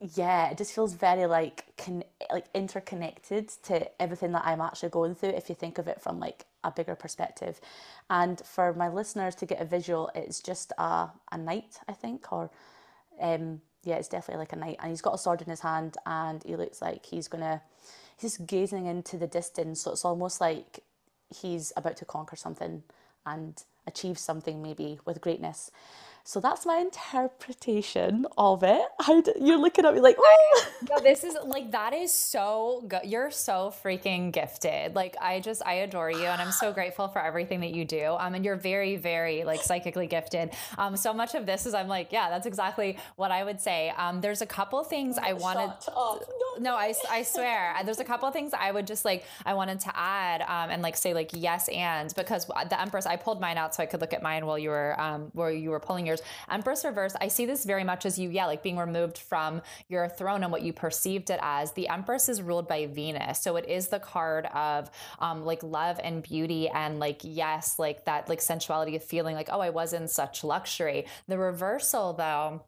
yeah, 0.00 0.50
it 0.50 0.58
just 0.58 0.74
feels 0.74 0.94
very 0.94 1.26
like 1.26 1.64
con- 1.78 2.04
like 2.32 2.46
interconnected 2.54 3.48
to 3.64 4.02
everything 4.02 4.32
that 4.32 4.44
I'm 4.46 4.60
actually 4.60 4.90
going 4.90 5.14
through 5.14 5.30
if 5.30 5.48
you 5.48 5.54
think 5.54 5.78
of 5.78 5.88
it 5.88 6.00
from 6.00 6.18
like 6.20 6.46
a 6.64 6.70
bigger 6.70 6.94
perspective. 6.94 7.60
And 8.10 8.40
for 8.44 8.72
my 8.72 8.88
listeners 8.88 9.34
to 9.36 9.46
get 9.46 9.60
a 9.60 9.64
visual, 9.64 10.10
it's 10.14 10.40
just 10.40 10.72
a 10.78 11.10
a 11.30 11.38
knight, 11.38 11.78
I 11.88 11.92
think, 11.92 12.32
or 12.32 12.50
um 13.20 13.60
yeah, 13.84 13.96
it's 13.96 14.08
definitely 14.08 14.40
like 14.40 14.52
a 14.52 14.56
knight, 14.56 14.76
and 14.80 14.90
he's 14.90 15.02
got 15.02 15.14
a 15.14 15.18
sword 15.18 15.42
in 15.42 15.48
his 15.50 15.60
hand, 15.60 15.96
and 16.06 16.42
he 16.44 16.56
looks 16.56 16.80
like 16.80 17.04
he's 17.06 17.28
gonna 17.28 17.62
he's 18.16 18.32
just 18.32 18.46
gazing 18.46 18.86
into 18.86 19.16
the 19.16 19.26
distance. 19.26 19.80
So 19.80 19.92
it's 19.92 20.04
almost 20.04 20.40
like 20.40 20.80
he's 21.34 21.72
about 21.76 21.96
to 21.98 22.04
conquer 22.04 22.36
something 22.36 22.82
and 23.26 23.62
achieve 23.86 24.18
something 24.18 24.62
maybe 24.62 25.00
with 25.04 25.20
greatness. 25.20 25.70
So 26.24 26.40
that's 26.40 26.66
my 26.66 26.78
interpretation 26.78 28.26
of 28.38 28.62
it. 28.62 28.82
How 29.00 29.20
do, 29.20 29.32
you're 29.40 29.58
looking 29.58 29.84
at 29.84 29.94
me 29.94 30.00
like, 30.00 30.16
oh, 30.18 30.64
No, 30.90 31.00
this 31.00 31.24
is 31.24 31.36
like 31.44 31.72
that 31.72 31.94
is 31.94 32.12
so 32.12 32.84
good. 32.88 33.02
You're 33.04 33.30
so 33.30 33.72
freaking 33.84 34.32
gifted. 34.32 34.94
Like 34.94 35.16
I 35.20 35.40
just 35.40 35.62
I 35.64 35.74
adore 35.74 36.10
you 36.10 36.26
and 36.26 36.40
I'm 36.42 36.52
so 36.52 36.72
grateful 36.72 37.08
for 37.08 37.20
everything 37.22 37.60
that 37.60 37.70
you 37.72 37.84
do. 37.84 38.16
Um 38.18 38.34
and 38.34 38.44
you're 38.44 38.56
very 38.56 38.96
very 38.96 39.44
like 39.44 39.62
psychically 39.62 40.06
gifted. 40.06 40.50
Um 40.78 40.96
so 40.96 41.12
much 41.12 41.34
of 41.34 41.46
this 41.46 41.66
is 41.66 41.74
I'm 41.74 41.88
like, 41.88 42.12
yeah, 42.12 42.30
that's 42.30 42.46
exactly 42.46 42.98
what 43.16 43.30
I 43.30 43.44
would 43.44 43.60
say. 43.60 43.92
Um 43.96 44.20
there's 44.20 44.42
a 44.42 44.46
couple 44.46 44.82
things 44.84 45.18
I 45.18 45.32
wanted 45.34 45.72
shut. 45.84 45.94
No. 46.58 46.72
no, 46.72 46.76
I, 46.76 46.94
I 47.10 47.22
swear. 47.22 47.74
There's 47.84 48.00
a 48.00 48.04
couple 48.04 48.30
things 48.30 48.52
I 48.58 48.70
would 48.70 48.86
just 48.86 49.04
like, 49.04 49.24
I 49.44 49.54
wanted 49.54 49.80
to 49.80 49.96
add 49.96 50.42
um, 50.42 50.70
and 50.70 50.82
like 50.82 50.96
say 50.96 51.14
like 51.14 51.30
yes 51.32 51.68
and 51.68 52.12
because 52.14 52.46
the 52.46 52.80
Empress, 52.80 53.06
I 53.06 53.16
pulled 53.16 53.40
mine 53.40 53.58
out 53.58 53.74
so 53.74 53.82
I 53.82 53.86
could 53.86 54.00
look 54.00 54.12
at 54.12 54.22
mine 54.22 54.46
while 54.46 54.58
you 54.58 54.70
were 54.70 55.00
um, 55.00 55.30
while 55.32 55.50
you 55.50 55.70
were 55.70 55.80
pulling 55.80 56.06
yours. 56.12 56.22
Empress 56.50 56.84
reverse, 56.84 57.14
I 57.20 57.28
see 57.28 57.46
this 57.46 57.64
very 57.64 57.84
much 57.84 58.06
as 58.06 58.18
you, 58.18 58.30
yeah, 58.30 58.46
like 58.46 58.62
being 58.62 58.76
removed 58.76 59.18
from 59.18 59.62
your 59.88 60.08
throne 60.08 60.42
and 60.42 60.52
what 60.52 60.62
you 60.62 60.72
perceived 60.72 61.30
it 61.30 61.40
as. 61.42 61.72
The 61.72 61.88
Empress 61.88 62.28
is 62.28 62.40
ruled 62.42 62.68
by 62.68 62.86
Venus, 62.86 63.40
so 63.40 63.56
it 63.56 63.68
is 63.68 63.88
the 63.88 63.98
card 63.98 64.46
of 64.46 64.90
um, 65.18 65.44
like 65.44 65.62
love 65.62 65.98
and 66.02 66.22
beauty 66.22 66.68
and 66.68 66.98
like 66.98 67.20
yes, 67.22 67.78
like 67.78 68.04
that 68.04 68.28
like 68.28 68.40
sensuality 68.40 68.96
of 68.96 69.04
feeling 69.04 69.34
like 69.34 69.48
oh 69.50 69.60
I 69.60 69.70
was 69.70 69.92
in 69.92 70.08
such 70.08 70.44
luxury. 70.44 71.06
The 71.28 71.38
reversal 71.38 72.12
though 72.12 72.62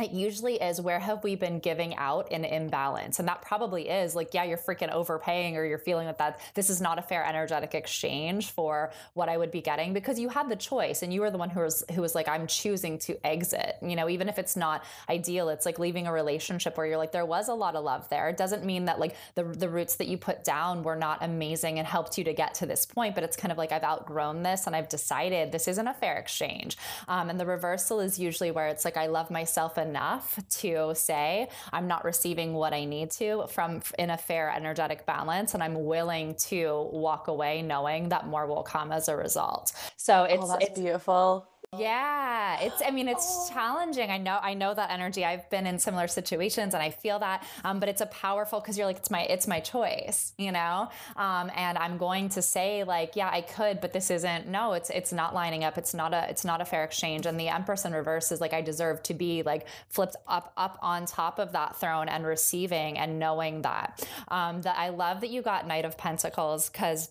it 0.00 0.12
usually 0.12 0.54
is 0.54 0.80
where 0.80 1.00
have 1.00 1.24
we 1.24 1.34
been 1.34 1.58
giving 1.58 1.96
out 1.96 2.30
an 2.30 2.44
imbalance? 2.44 3.18
And 3.18 3.28
that 3.28 3.42
probably 3.42 3.88
is 3.88 4.14
like 4.14 4.34
yeah 4.34 4.44
you're 4.44 4.58
freaking 4.58 4.92
overpaying 4.92 5.56
or 5.56 5.64
you're 5.64 5.78
feeling 5.78 6.06
that 6.06 6.18
that 6.18 6.40
this 6.54 6.70
is 6.70 6.80
not 6.80 6.98
a 6.98 7.02
fair 7.02 7.24
energetic 7.24 7.74
exchange 7.74 8.50
for 8.50 8.92
what 9.14 9.28
i 9.28 9.36
would 9.36 9.50
be 9.50 9.60
getting 9.60 9.92
because 9.92 10.18
you 10.18 10.28
had 10.28 10.48
the 10.48 10.56
choice 10.56 11.02
and 11.02 11.12
you 11.12 11.20
were 11.20 11.30
the 11.30 11.38
one 11.38 11.50
who 11.50 11.60
was 11.60 11.82
who 11.94 12.00
was 12.00 12.14
like 12.14 12.28
i'm 12.28 12.46
choosing 12.46 12.98
to 12.98 13.18
exit. 13.26 13.76
You 13.82 13.96
know 13.96 14.08
even 14.08 14.28
if 14.28 14.38
it's 14.38 14.56
not 14.56 14.84
ideal 15.08 15.48
it's 15.48 15.66
like 15.66 15.78
leaving 15.78 16.06
a 16.06 16.12
relationship 16.12 16.76
where 16.76 16.86
you're 16.86 16.98
like 16.98 17.12
there 17.12 17.26
was 17.26 17.48
a 17.48 17.54
lot 17.54 17.76
of 17.76 17.84
love 17.84 18.08
there. 18.08 18.28
It 18.28 18.36
doesn't 18.36 18.64
mean 18.64 18.86
that 18.86 18.98
like 18.98 19.16
the 19.34 19.44
the 19.44 19.68
roots 19.68 19.96
that 19.96 20.08
you 20.08 20.18
put 20.18 20.44
down 20.44 20.82
were 20.82 20.96
not 20.96 21.22
amazing 21.22 21.78
and 21.78 21.86
helped 21.86 22.18
you 22.18 22.24
to 22.24 22.32
get 22.32 22.54
to 22.54 22.66
this 22.66 22.86
point 22.86 23.14
but 23.14 23.24
it's 23.24 23.36
kind 23.36 23.52
of 23.52 23.58
like 23.58 23.72
i've 23.72 23.82
outgrown 23.82 24.42
this 24.42 24.66
and 24.66 24.76
i've 24.76 24.88
decided 24.88 25.52
this 25.52 25.68
isn't 25.68 25.86
a 25.86 25.94
fair 25.94 26.16
exchange. 26.16 26.76
Um, 27.08 27.30
and 27.30 27.40
the 27.40 27.46
reversal 27.46 28.00
is 28.00 28.18
usually 28.18 28.50
where 28.50 28.68
it's 28.68 28.84
like 28.84 28.96
i 28.96 29.06
love 29.06 29.30
myself 29.30 29.78
enough 29.90 30.38
to 30.48 30.92
say 30.94 31.48
i'm 31.72 31.88
not 31.88 32.04
receiving 32.04 32.54
what 32.54 32.72
i 32.72 32.84
need 32.84 33.10
to 33.10 33.44
from 33.48 33.82
in 33.98 34.10
a 34.10 34.16
fair 34.16 34.50
energetic 34.50 35.04
balance 35.06 35.54
and 35.54 35.62
i'm 35.62 35.84
willing 35.84 36.34
to 36.36 36.88
walk 36.92 37.28
away 37.28 37.62
knowing 37.62 38.08
that 38.08 38.26
more 38.26 38.46
will 38.46 38.62
come 38.62 38.92
as 38.92 39.08
a 39.08 39.16
result 39.16 39.72
so 39.96 40.14
oh, 40.20 40.24
it's 40.24 40.44
oh, 40.44 40.48
that's 40.48 40.64
it's 40.66 40.80
beautiful. 40.80 41.46
Yeah, 41.78 42.58
it's. 42.62 42.82
I 42.84 42.90
mean, 42.90 43.06
it's 43.06 43.48
challenging. 43.48 44.10
I 44.10 44.18
know. 44.18 44.40
I 44.42 44.54
know 44.54 44.74
that 44.74 44.90
energy. 44.90 45.24
I've 45.24 45.48
been 45.50 45.68
in 45.68 45.78
similar 45.78 46.08
situations, 46.08 46.74
and 46.74 46.82
I 46.82 46.90
feel 46.90 47.20
that. 47.20 47.46
Um, 47.62 47.78
but 47.78 47.88
it's 47.88 48.00
a 48.00 48.06
powerful 48.06 48.58
because 48.58 48.76
you're 48.76 48.88
like, 48.88 48.96
it's 48.96 49.10
my, 49.10 49.22
it's 49.22 49.46
my 49.46 49.60
choice, 49.60 50.32
you 50.36 50.50
know. 50.50 50.88
Um, 51.14 51.48
and 51.54 51.78
I'm 51.78 51.96
going 51.96 52.28
to 52.30 52.42
say 52.42 52.82
like, 52.82 53.14
yeah, 53.14 53.30
I 53.32 53.42
could, 53.42 53.80
but 53.80 53.92
this 53.92 54.10
isn't. 54.10 54.48
No, 54.48 54.72
it's 54.72 54.90
it's 54.90 55.12
not 55.12 55.32
lining 55.32 55.62
up. 55.62 55.78
It's 55.78 55.94
not 55.94 56.12
a 56.12 56.28
it's 56.28 56.44
not 56.44 56.60
a 56.60 56.64
fair 56.64 56.82
exchange. 56.82 57.24
And 57.24 57.38
the 57.38 57.46
Empress 57.46 57.84
in 57.84 57.92
reverse 57.92 58.32
is 58.32 58.40
like, 58.40 58.52
I 58.52 58.62
deserve 58.62 59.04
to 59.04 59.14
be 59.14 59.44
like 59.44 59.68
flipped 59.90 60.16
up 60.26 60.52
up 60.56 60.76
on 60.82 61.06
top 61.06 61.38
of 61.38 61.52
that 61.52 61.76
throne 61.76 62.08
and 62.08 62.26
receiving 62.26 62.98
and 62.98 63.20
knowing 63.20 63.62
that. 63.62 64.04
Um, 64.26 64.62
that 64.62 64.76
I 64.76 64.88
love 64.88 65.20
that 65.20 65.30
you 65.30 65.40
got 65.40 65.68
Knight 65.68 65.84
of 65.84 65.96
Pentacles 65.96 66.68
because 66.68 67.10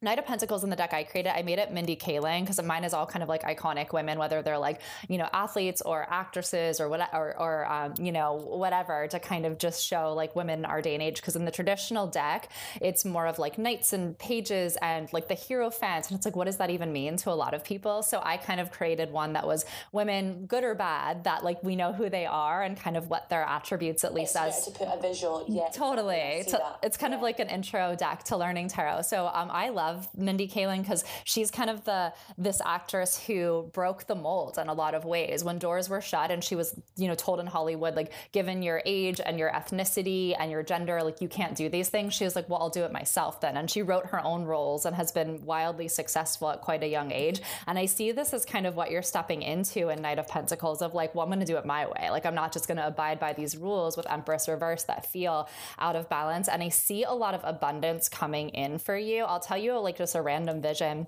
Knight 0.00 0.20
of 0.20 0.26
Pentacles 0.26 0.62
in 0.62 0.70
the 0.70 0.76
deck 0.76 0.94
I 0.94 1.02
created, 1.02 1.36
I 1.36 1.42
made 1.42 1.58
it 1.58 1.72
Mindy 1.72 1.96
Kaling 1.96 2.42
because 2.42 2.62
mine 2.62 2.84
is 2.84 2.94
all 2.94 3.04
kind 3.04 3.24
of 3.24 3.28
like 3.28 3.42
iconic 3.42 3.92
women, 3.92 4.16
whether 4.16 4.42
they're 4.42 4.56
like, 4.56 4.80
you 5.08 5.18
know, 5.18 5.28
athletes 5.32 5.82
or 5.82 6.06
actresses 6.08 6.80
or 6.80 6.88
what, 6.88 7.10
or, 7.12 7.36
or 7.36 7.66
um, 7.66 7.94
you 7.98 8.12
know, 8.12 8.34
whatever 8.34 9.08
to 9.08 9.18
kind 9.18 9.44
of 9.44 9.58
just 9.58 9.84
show 9.84 10.12
like 10.12 10.36
women 10.36 10.60
in 10.60 10.64
our 10.66 10.80
day 10.80 10.94
and 10.94 11.02
age. 11.02 11.16
Because 11.16 11.34
in 11.34 11.44
the 11.44 11.50
traditional 11.50 12.06
deck, 12.06 12.48
it's 12.80 13.04
more 13.04 13.26
of 13.26 13.40
like 13.40 13.58
knights 13.58 13.92
and 13.92 14.16
pages 14.16 14.78
and 14.80 15.12
like 15.12 15.26
the 15.26 15.34
hierophants, 15.34 16.10
And 16.10 16.16
it's 16.16 16.24
like, 16.24 16.36
what 16.36 16.44
does 16.44 16.58
that 16.58 16.70
even 16.70 16.92
mean 16.92 17.16
to 17.16 17.30
a 17.30 17.34
lot 17.34 17.52
of 17.52 17.64
people? 17.64 18.04
So 18.04 18.20
I 18.22 18.36
kind 18.36 18.60
of 18.60 18.70
created 18.70 19.10
one 19.10 19.32
that 19.32 19.48
was 19.48 19.64
women, 19.90 20.46
good 20.46 20.62
or 20.62 20.76
bad, 20.76 21.24
that 21.24 21.42
like 21.42 21.64
we 21.64 21.74
know 21.74 21.92
who 21.92 22.08
they 22.08 22.24
are 22.24 22.62
and 22.62 22.78
kind 22.78 22.96
of 22.96 23.08
what 23.08 23.30
their 23.30 23.42
attributes 23.42 24.04
at 24.04 24.14
least 24.14 24.36
as 24.36 24.64
to 24.66 24.70
put 24.70 24.86
a 24.86 25.00
visual, 25.00 25.44
yeah, 25.48 25.70
Totally. 25.74 26.44
To- 26.46 26.76
it's 26.84 26.96
kind 26.96 27.14
of 27.14 27.20
like 27.20 27.40
an 27.40 27.48
intro 27.48 27.96
deck 27.96 28.22
to 28.24 28.36
learning 28.36 28.68
tarot. 28.68 29.02
So 29.02 29.28
um, 29.34 29.50
I 29.50 29.70
love 29.70 29.87
Mindy 30.16 30.48
Kaling 30.48 30.82
because 30.82 31.04
she's 31.24 31.50
kind 31.50 31.70
of 31.70 31.84
the 31.84 32.12
this 32.36 32.60
actress 32.64 33.26
who 33.26 33.70
broke 33.72 34.06
the 34.06 34.14
mold 34.14 34.58
in 34.58 34.68
a 34.68 34.74
lot 34.74 34.94
of 34.94 35.04
ways. 35.04 35.44
When 35.44 35.58
doors 35.58 35.88
were 35.88 36.00
shut 36.00 36.30
and 36.30 36.42
she 36.42 36.54
was, 36.54 36.74
you 36.96 37.08
know, 37.08 37.14
told 37.14 37.40
in 37.40 37.46
Hollywood, 37.46 37.94
like, 37.94 38.12
given 38.32 38.62
your 38.62 38.82
age 38.84 39.20
and 39.24 39.38
your 39.38 39.50
ethnicity 39.50 40.34
and 40.38 40.50
your 40.50 40.62
gender, 40.62 41.02
like 41.02 41.20
you 41.20 41.28
can't 41.28 41.54
do 41.56 41.68
these 41.68 41.88
things. 41.88 42.14
She 42.14 42.24
was 42.24 42.36
like, 42.36 42.48
well, 42.48 42.60
I'll 42.60 42.70
do 42.70 42.84
it 42.84 42.92
myself 42.92 43.40
then. 43.40 43.56
And 43.56 43.70
she 43.70 43.82
wrote 43.82 44.06
her 44.06 44.24
own 44.24 44.44
roles 44.44 44.86
and 44.86 44.94
has 44.96 45.12
been 45.12 45.44
wildly 45.44 45.88
successful 45.88 46.50
at 46.50 46.60
quite 46.60 46.82
a 46.82 46.88
young 46.88 47.12
age. 47.12 47.40
And 47.66 47.78
I 47.78 47.86
see 47.86 48.12
this 48.12 48.32
as 48.32 48.44
kind 48.44 48.66
of 48.66 48.76
what 48.76 48.90
you're 48.90 49.02
stepping 49.02 49.42
into 49.42 49.88
in 49.88 50.02
Knight 50.02 50.18
of 50.18 50.28
Pentacles 50.28 50.82
of 50.82 50.94
like, 50.94 51.14
well, 51.14 51.30
I'm 51.30 51.38
to 51.38 51.46
do 51.46 51.56
it 51.56 51.66
my 51.66 51.86
way. 51.86 52.10
Like, 52.10 52.26
I'm 52.26 52.34
not 52.34 52.52
just 52.52 52.66
to 52.78 52.86
abide 52.86 53.20
by 53.20 53.32
these 53.32 53.56
rules 53.56 53.96
with 53.96 54.10
Empress 54.10 54.48
Reverse 54.48 54.84
that 54.84 55.06
feel 55.06 55.48
out 55.78 55.96
of 55.96 56.08
balance. 56.08 56.48
And 56.48 56.62
I 56.62 56.68
see 56.68 57.04
a 57.04 57.12
lot 57.12 57.34
of 57.34 57.40
abundance 57.44 58.08
coming 58.08 58.48
in 58.50 58.78
for 58.78 58.96
you. 58.96 59.24
I'll 59.24 59.40
tell 59.40 59.58
you 59.58 59.77
like 59.82 59.96
just 59.98 60.14
a 60.14 60.22
random 60.22 60.60
vision 60.60 61.06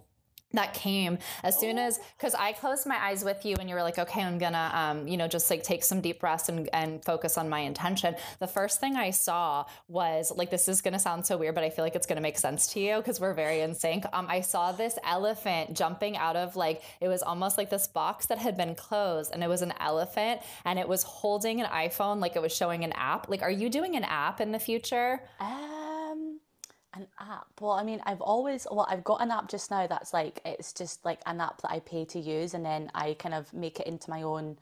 that 0.52 0.74
came 0.74 1.18
as 1.44 1.58
soon 1.58 1.78
as 1.78 2.00
because 2.16 2.34
i 2.34 2.52
closed 2.52 2.86
my 2.86 2.96
eyes 2.96 3.24
with 3.24 3.44
you 3.44 3.54
and 3.60 3.68
you 3.68 3.74
were 3.74 3.82
like 3.82 3.98
okay 3.98 4.22
i'm 4.22 4.38
gonna 4.38 4.70
um, 4.74 5.06
you 5.06 5.16
know 5.16 5.28
just 5.28 5.48
like 5.50 5.62
take 5.62 5.84
some 5.84 6.00
deep 6.00 6.20
breaths 6.20 6.48
and, 6.48 6.68
and 6.72 7.04
focus 7.04 7.38
on 7.38 7.48
my 7.48 7.60
intention. 7.60 8.14
The 8.38 8.46
first 8.46 8.80
thing 8.80 8.96
i 8.96 9.10
saw 9.10 9.64
was 9.88 10.32
like 10.34 10.50
this 10.50 10.68
is 10.68 10.80
gonna 10.80 10.98
sound 10.98 11.26
so 11.26 11.36
weird 11.36 11.54
but 11.54 11.64
i 11.64 11.70
feel 11.70 11.84
like 11.84 11.94
it's 11.94 12.06
gonna 12.06 12.20
make 12.20 12.38
sense 12.38 12.72
to 12.72 12.80
you 12.80 12.96
because 12.96 13.20
we're 13.20 13.34
very 13.34 13.60
in 13.60 13.74
sync. 13.74 14.04
Um, 14.12 14.26
i 14.28 14.40
saw 14.40 14.72
this 14.72 14.98
elephant 15.04 15.76
jumping 15.76 16.16
out 16.16 16.36
of 16.36 16.56
like 16.56 16.82
it 17.00 17.08
was 17.08 17.22
almost 17.22 17.56
like 17.56 17.70
this 17.70 17.86
box 17.86 18.26
that 18.26 18.38
had 18.38 18.56
been 18.56 18.74
closed 18.74 19.32
and 19.32 19.44
it 19.44 19.48
was 19.48 19.62
an 19.62 19.72
elephant 19.80 20.40
and 20.64 20.78
it 20.78 20.88
was 20.88 21.02
holding 21.02 21.60
an 21.60 21.66
iphone 21.68 22.20
like 22.20 22.36
it 22.36 22.42
was 22.42 22.54
showing 22.54 22.84
an 22.84 22.92
app. 22.92 23.28
Like 23.28 23.42
are 23.42 23.50
you 23.50 23.68
doing 23.68 23.96
an 23.96 24.04
app 24.04 24.40
in 24.40 24.52
the 24.52 24.58
future? 24.58 25.22
Um, 25.38 25.79
An 26.92 27.06
app. 27.20 27.46
Well, 27.60 27.72
I 27.72 27.84
mean, 27.84 28.00
I've 28.04 28.20
always, 28.20 28.66
well, 28.70 28.86
I've 28.90 29.04
got 29.04 29.20
an 29.22 29.30
app 29.30 29.48
just 29.48 29.70
now 29.70 29.86
that's 29.86 30.12
like, 30.12 30.40
it's 30.44 30.72
just 30.72 31.04
like 31.04 31.20
an 31.24 31.40
app 31.40 31.62
that 31.62 31.70
I 31.70 31.78
pay 31.80 32.04
to 32.06 32.18
use 32.18 32.52
and 32.52 32.64
then 32.64 32.90
I 32.94 33.14
kind 33.14 33.34
of 33.34 33.52
make 33.54 33.78
it 33.78 33.86
into 33.86 34.10
my 34.10 34.22
own 34.22 34.58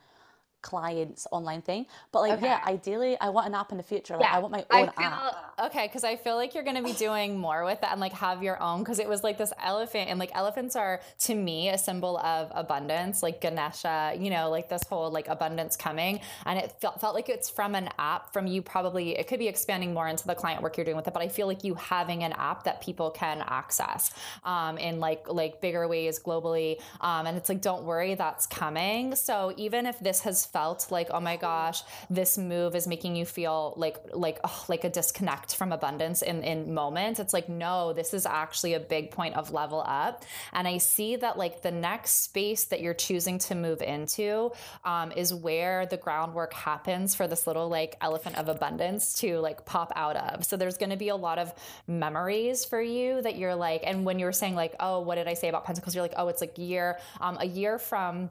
clients 0.61 1.27
online 1.31 1.61
thing. 1.61 1.85
But 2.11 2.21
like, 2.21 2.41
yeah, 2.41 2.61
ideally, 2.65 3.17
I 3.19 3.29
want 3.29 3.47
an 3.47 3.55
app 3.55 3.71
in 3.71 3.77
the 3.77 3.83
future. 3.83 4.17
Like, 4.17 4.31
I 4.31 4.39
want 4.39 4.51
my 4.51 4.65
I 4.69 4.81
own 4.81 4.91
app. 4.97 5.21
feel 5.57 5.65
okay 5.67 5.87
because 5.87 6.03
I 6.03 6.15
feel 6.15 6.35
like 6.35 6.53
you're 6.55 6.63
gonna 6.63 6.83
be 6.83 6.93
doing 6.93 7.37
more 7.37 7.63
with 7.65 7.81
that 7.81 7.91
and 7.91 8.01
like 8.01 8.13
have 8.13 8.43
your 8.43 8.61
own 8.61 8.79
because 8.79 8.99
it 8.99 9.07
was 9.07 9.23
like 9.23 9.37
this 9.37 9.53
elephant 9.63 10.09
and 10.09 10.19
like 10.19 10.31
elephants 10.35 10.75
are 10.75 11.01
to 11.19 11.35
me 11.35 11.69
a 11.69 11.77
symbol 11.77 12.17
of 12.19 12.51
abundance, 12.53 13.23
like 13.23 13.41
Ganesha, 13.41 14.13
you 14.17 14.29
know, 14.29 14.49
like 14.49 14.69
this 14.69 14.83
whole 14.83 15.09
like 15.11 15.27
abundance 15.27 15.75
coming, 15.77 16.19
and 16.45 16.59
it 16.59 16.71
felt 16.81 16.99
felt 17.01 17.15
like 17.15 17.29
it's 17.29 17.49
from 17.49 17.75
an 17.75 17.89
app 17.97 18.33
from 18.33 18.47
you 18.47 18.61
probably 18.61 19.17
it 19.17 19.27
could 19.27 19.39
be 19.39 19.47
expanding 19.47 19.93
more 19.93 20.07
into 20.07 20.27
the 20.27 20.35
client 20.35 20.61
work 20.61 20.77
you're 20.77 20.85
doing 20.85 20.97
with 20.97 21.07
it, 21.07 21.13
but 21.13 21.23
I 21.23 21.27
feel 21.29 21.47
like 21.47 21.63
you 21.63 21.75
having 21.75 22.23
an 22.23 22.33
app 22.33 22.63
that 22.63 22.81
people 22.81 23.11
can 23.11 23.43
access 23.47 24.11
um, 24.43 24.77
in 24.77 24.99
like 24.99 25.27
like 25.27 25.61
bigger 25.61 25.87
ways 25.87 26.19
globally, 26.19 26.79
um, 27.01 27.27
and 27.27 27.37
it's 27.37 27.49
like 27.49 27.61
don't 27.61 27.83
worry, 27.83 28.15
that's 28.15 28.45
coming. 28.47 29.15
So 29.15 29.53
even 29.57 29.85
if 29.85 29.99
this 29.99 30.21
has 30.21 30.45
felt 30.51 30.91
like 30.91 31.09
oh 31.11 31.19
my 31.19 31.37
gosh, 31.37 31.81
this 32.09 32.37
move 32.37 32.75
is 32.75 32.87
making 32.87 33.15
you 33.15 33.25
feel 33.25 33.73
like 33.77 33.97
like 34.13 34.39
oh, 34.43 34.65
like 34.67 34.83
a 34.83 34.89
disconnect 34.89 35.55
from 35.55 35.71
abundance 35.71 36.21
in 36.21 36.43
in 36.43 36.73
moments, 36.73 37.19
it's 37.19 37.33
like 37.33 37.49
no, 37.49 37.93
this 37.93 38.13
is 38.13 38.25
actually 38.25 38.73
a 38.73 38.79
big 38.79 39.11
point 39.11 39.35
of 39.35 39.51
level 39.51 39.83
up, 39.85 40.25
and 40.53 40.67
I 40.67 40.77
see 40.77 41.15
that 41.17 41.37
like 41.37 41.61
the 41.61 41.71
next 41.71 42.23
space 42.23 42.65
that 42.65 42.81
you're 42.81 42.93
choosing 42.93 43.39
to 43.39 43.55
move 43.55 43.81
into 43.81 44.51
um, 44.83 45.11
is 45.11 45.33
where 45.33 45.85
the 45.85 45.97
groundwork 45.97 46.53
happens 46.53 47.15
for 47.15 47.27
this 47.27 47.47
little 47.47 47.69
like 47.69 47.95
elephant 48.01 48.37
of 48.37 48.49
abundance 48.49 49.13
to 49.15 49.39
like 49.39 49.65
pop 49.65 49.91
out 49.95 50.15
of. 50.15 50.45
So 50.45 50.57
there's 50.57 50.77
going 50.77 50.89
to 50.91 50.97
be 50.97 51.09
a 51.09 51.15
lot 51.15 51.39
of 51.39 51.53
memories 51.87 52.65
for 52.65 52.81
you 52.81 53.21
that 53.21 53.37
you're 53.37 53.55
like, 53.55 53.81
and 53.85 54.05
when 54.05 54.19
you're 54.19 54.31
saying 54.31 54.55
like, 54.55 54.75
oh, 54.79 55.01
what 55.01 55.15
did 55.15 55.27
I 55.27 55.33
say 55.33 55.49
about 55.49 55.65
Pentacles? 55.65 55.95
You're 55.95 56.03
like, 56.03 56.13
oh, 56.17 56.27
it's 56.27 56.41
like 56.41 56.57
year, 56.57 56.99
um, 57.19 57.37
a 57.39 57.45
year 57.45 57.77
from 57.77 58.29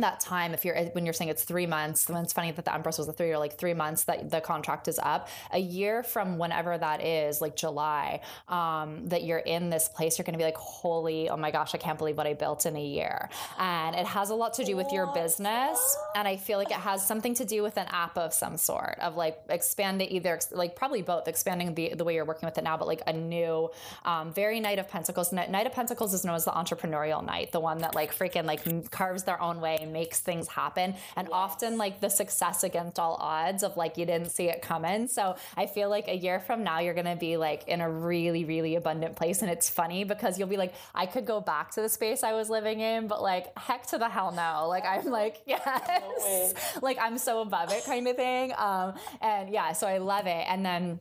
that 0.00 0.20
time 0.20 0.54
if 0.54 0.64
you're 0.64 0.76
when 0.92 1.04
you're 1.04 1.12
saying 1.12 1.30
it's 1.30 1.44
three 1.44 1.66
months 1.66 2.04
then 2.04 2.22
it's 2.22 2.32
funny 2.32 2.50
that 2.52 2.64
the 2.64 2.74
empress 2.74 2.98
was 2.98 3.08
a 3.08 3.12
three 3.12 3.30
or 3.30 3.38
like 3.38 3.58
three 3.58 3.74
months 3.74 4.04
that 4.04 4.30
the 4.30 4.40
contract 4.40 4.88
is 4.88 4.98
up. 5.02 5.28
A 5.52 5.58
year 5.58 6.02
from 6.02 6.38
whenever 6.38 6.76
that 6.76 7.04
is 7.04 7.40
like 7.40 7.56
july 7.56 8.20
um, 8.48 9.08
that 9.08 9.24
you're 9.24 9.38
in 9.38 9.70
this 9.70 9.88
place 9.88 10.18
you're 10.18 10.24
going 10.24 10.34
to 10.34 10.38
be 10.38 10.44
like 10.44 10.56
holy 10.56 11.28
oh 11.28 11.36
my 11.36 11.50
gosh 11.50 11.74
i 11.74 11.78
can't 11.78 11.98
believe 11.98 12.16
what 12.16 12.26
i 12.26 12.34
built 12.34 12.66
in 12.66 12.76
a 12.76 12.84
year. 12.84 13.28
And 13.58 13.96
it 13.96 14.06
has 14.06 14.30
a 14.30 14.34
lot 14.34 14.54
to 14.54 14.64
do 14.64 14.76
with 14.76 14.90
your 14.92 15.06
business 15.12 15.96
and 16.14 16.26
i 16.26 16.36
feel 16.36 16.58
like 16.58 16.70
it 16.70 16.74
has 16.74 17.06
something 17.06 17.34
to 17.34 17.44
do 17.44 17.62
with 17.62 17.76
an 17.76 17.86
app 17.90 18.16
of 18.16 18.32
some 18.32 18.56
sort 18.56 18.98
of 19.00 19.16
like 19.16 19.38
expanding 19.48 20.10
either 20.10 20.38
like 20.52 20.76
probably 20.76 21.02
both 21.02 21.28
expanding 21.28 21.74
the, 21.74 21.94
the 21.94 22.04
way 22.04 22.14
you're 22.14 22.24
working 22.24 22.46
with 22.46 22.58
it 22.58 22.64
now 22.64 22.76
but 22.76 22.86
like 22.86 23.02
a 23.06 23.12
new 23.12 23.70
um, 24.04 24.32
very 24.32 24.60
knight 24.60 24.78
of 24.78 24.88
pentacles. 24.88 25.32
Knight 25.32 25.50
Knight 25.50 25.66
of 25.66 25.72
pentacles 25.72 26.14
is 26.14 26.24
known 26.24 26.34
as 26.34 26.44
the 26.44 26.50
entrepreneurial 26.50 27.24
knight 27.24 27.52
the 27.52 27.60
one 27.60 27.78
that 27.78 27.94
like 27.94 28.16
freaking 28.16 28.44
like 28.44 28.90
carves 28.90 29.24
their 29.24 29.40
own 29.40 29.60
way 29.60 29.78
and 29.90 29.92
makes 29.92 30.20
things 30.20 30.48
happen. 30.48 30.94
And 31.16 31.28
often 31.32 31.76
like 31.76 32.00
the 32.00 32.08
success 32.08 32.62
against 32.62 32.98
all 32.98 33.16
odds 33.20 33.62
of 33.62 33.76
like 33.76 33.98
you 33.98 34.06
didn't 34.06 34.30
see 34.30 34.48
it 34.48 34.62
coming. 34.62 35.08
So 35.08 35.36
i 35.56 35.66
feel 35.66 35.90
like 35.90 36.08
a 36.08 36.16
year 36.16 36.40
from 36.40 36.62
now 36.62 36.78
you're 36.78 36.94
gonna 36.94 37.16
be 37.16 37.36
like 37.36 37.66
in 37.68 37.80
a 37.80 37.90
really 37.90 38.44
really 38.44 38.76
abundant 38.76 39.16
place. 39.16 39.42
And 39.42 39.50
it's 39.50 39.68
funny 39.68 40.04
because 40.04 40.38
you'll 40.38 40.48
be 40.48 40.56
like 40.56 40.74
i 40.94 41.06
could 41.06 41.26
go 41.26 41.40
back 41.40 41.72
to 41.72 41.80
the 41.82 41.88
space 41.88 42.22
i 42.22 42.32
was 42.32 42.48
living 42.50 42.80
in 42.80 43.06
but 43.06 43.22
like 43.22 43.46
heck 43.58 43.86
to 43.88 43.98
the 43.98 44.08
hell 44.08 44.32
no. 44.32 44.68
Like 44.68 44.84
i'm 44.84 45.06
like 45.06 45.42
yes. 45.46 46.54
Like 46.82 46.98
i'm 47.00 47.18
so 47.18 47.40
above 47.40 47.72
it 47.72 47.84
kind 47.84 48.06
of 48.06 48.16
thing. 48.16 48.52
Um 48.56 48.94
and 49.20 49.50
yeah 49.50 49.72
so 49.72 49.86
i 49.86 49.98
love 49.98 50.26
it. 50.26 50.44
And 50.48 50.64
then 50.64 51.00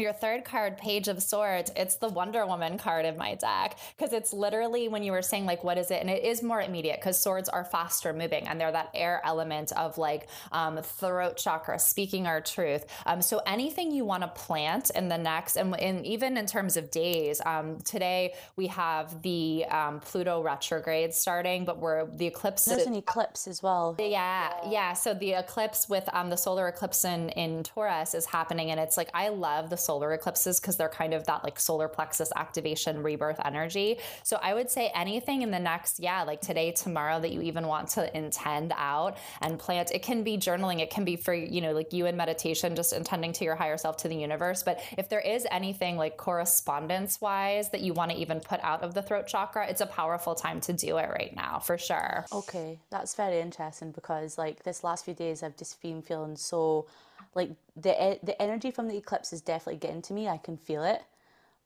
your 0.00 0.12
third 0.14 0.44
card, 0.44 0.78
Page 0.78 1.08
of 1.08 1.22
Swords, 1.22 1.70
it's 1.76 1.96
the 1.96 2.08
Wonder 2.08 2.46
Woman 2.46 2.78
card 2.78 3.04
in 3.04 3.18
my 3.18 3.34
deck 3.34 3.78
because 3.96 4.14
it's 4.14 4.32
literally 4.32 4.88
when 4.88 5.02
you 5.02 5.12
were 5.12 5.20
saying, 5.20 5.44
like, 5.44 5.62
what 5.62 5.76
is 5.76 5.90
it? 5.90 6.00
And 6.00 6.08
it 6.08 6.24
is 6.24 6.42
more 6.42 6.62
immediate 6.62 6.98
because 6.98 7.20
swords 7.20 7.50
are 7.50 7.64
faster 7.64 8.14
moving 8.14 8.48
and 8.48 8.58
they're 8.58 8.72
that 8.72 8.88
air 8.94 9.20
element 9.22 9.70
of 9.72 9.98
like 9.98 10.28
um, 10.50 10.78
throat 10.78 11.36
chakra, 11.36 11.78
speaking 11.78 12.26
our 12.26 12.40
truth. 12.40 12.86
Um, 13.04 13.20
so 13.20 13.42
anything 13.46 13.90
you 13.90 14.06
want 14.06 14.22
to 14.22 14.28
plant 14.28 14.88
in 14.90 15.08
the 15.08 15.18
next, 15.18 15.56
and, 15.56 15.78
and 15.78 16.06
even 16.06 16.38
in 16.38 16.46
terms 16.46 16.78
of 16.78 16.90
days, 16.90 17.42
um, 17.44 17.78
today 17.80 18.32
we 18.56 18.68
have 18.68 19.20
the 19.20 19.66
um, 19.66 20.00
Pluto 20.00 20.42
retrograde 20.42 21.12
starting, 21.12 21.66
but 21.66 21.78
we're 21.78 22.06
the 22.06 22.26
eclipse. 22.26 22.64
There's 22.64 22.86
an 22.86 22.94
eclipse 22.94 23.46
as 23.46 23.62
well. 23.62 23.94
Yeah, 23.98 24.54
yeah. 24.66 24.94
So 24.94 25.12
the 25.12 25.32
eclipse 25.32 25.86
with 25.88 26.08
um 26.14 26.30
the 26.30 26.36
solar 26.36 26.68
eclipse 26.68 27.04
in 27.04 27.28
in 27.30 27.62
Taurus 27.62 28.14
is 28.14 28.24
happening, 28.24 28.70
and 28.70 28.80
it's 28.80 28.96
like 28.96 29.10
I 29.12 29.28
love 29.28 29.68
the 29.68 29.81
solar 29.84 30.12
eclipses 30.12 30.60
because 30.60 30.76
they're 30.76 30.88
kind 30.88 31.14
of 31.14 31.24
that 31.26 31.44
like 31.44 31.58
solar 31.58 31.88
plexus 31.88 32.32
activation 32.36 33.02
rebirth 33.02 33.40
energy. 33.44 33.98
So 34.22 34.38
I 34.42 34.54
would 34.54 34.70
say 34.70 34.90
anything 34.94 35.42
in 35.42 35.50
the 35.50 35.58
next 35.58 36.00
yeah 36.00 36.22
like 36.22 36.40
today 36.40 36.72
tomorrow 36.72 37.20
that 37.20 37.32
you 37.32 37.42
even 37.42 37.66
want 37.66 37.88
to 37.90 38.16
intend 38.16 38.72
out 38.76 39.16
and 39.40 39.58
plant. 39.58 39.90
It 39.90 40.02
can 40.02 40.22
be 40.22 40.36
journaling. 40.38 40.80
It 40.80 40.90
can 40.90 41.04
be 41.04 41.16
for 41.16 41.34
you 41.34 41.60
know 41.60 41.72
like 41.72 41.92
you 41.92 42.06
in 42.06 42.16
meditation, 42.16 42.76
just 42.76 42.92
intending 42.92 43.32
to 43.34 43.44
your 43.44 43.54
higher 43.54 43.76
self 43.76 43.96
to 43.98 44.08
the 44.08 44.16
universe. 44.16 44.62
But 44.62 44.80
if 44.96 45.08
there 45.08 45.20
is 45.20 45.46
anything 45.50 45.96
like 45.96 46.16
correspondence 46.16 47.20
wise 47.20 47.70
that 47.70 47.80
you 47.80 47.92
want 47.92 48.10
to 48.10 48.16
even 48.16 48.40
put 48.40 48.60
out 48.62 48.82
of 48.82 48.94
the 48.94 49.02
throat 49.02 49.26
chakra, 49.26 49.66
it's 49.68 49.80
a 49.80 49.86
powerful 49.86 50.34
time 50.34 50.60
to 50.62 50.72
do 50.72 50.98
it 50.98 51.08
right 51.10 51.34
now 51.34 51.58
for 51.58 51.78
sure. 51.78 52.24
Okay, 52.32 52.78
that's 52.90 53.14
very 53.14 53.40
interesting 53.40 53.92
because 53.92 54.38
like 54.38 54.62
this 54.62 54.84
last 54.84 55.04
few 55.04 55.14
days 55.14 55.42
I've 55.42 55.56
just 55.56 55.80
been 55.82 56.02
feeling 56.02 56.36
so 56.36 56.86
like 57.34 57.50
the 57.76 58.18
the 58.22 58.40
energy 58.40 58.70
from 58.70 58.88
the 58.88 58.96
eclipse 58.96 59.32
is 59.32 59.40
definitely 59.40 59.78
getting 59.78 60.02
to 60.02 60.12
me. 60.14 60.28
I 60.28 60.38
can 60.38 60.56
feel 60.56 60.84
it, 60.84 61.02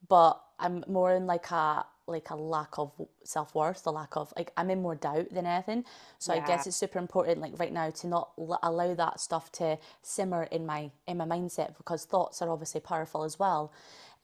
but 0.08 0.40
I'm 0.58 0.84
more 0.88 1.12
in 1.14 1.26
like 1.26 1.50
a 1.50 1.86
like 2.08 2.30
a 2.30 2.36
lack 2.36 2.78
of 2.78 2.92
self 3.24 3.54
worth, 3.54 3.82
the 3.84 3.92
lack 3.92 4.16
of 4.16 4.32
like 4.36 4.52
I'm 4.56 4.70
in 4.70 4.82
more 4.82 4.94
doubt 4.94 5.32
than 5.32 5.46
anything. 5.46 5.84
So 6.18 6.32
I 6.32 6.40
guess 6.40 6.66
it's 6.66 6.76
super 6.76 6.98
important 7.00 7.40
like 7.40 7.58
right 7.58 7.72
now 7.72 7.90
to 7.90 8.06
not 8.06 8.30
l- 8.38 8.60
allow 8.62 8.94
that 8.94 9.20
stuff 9.20 9.50
to 9.52 9.78
simmer 10.02 10.44
in 10.44 10.66
my 10.66 10.90
in 11.06 11.16
my 11.18 11.24
mindset 11.24 11.76
because 11.76 12.04
thoughts 12.04 12.42
are 12.42 12.50
obviously 12.50 12.80
powerful 12.80 13.24
as 13.24 13.38
well. 13.38 13.72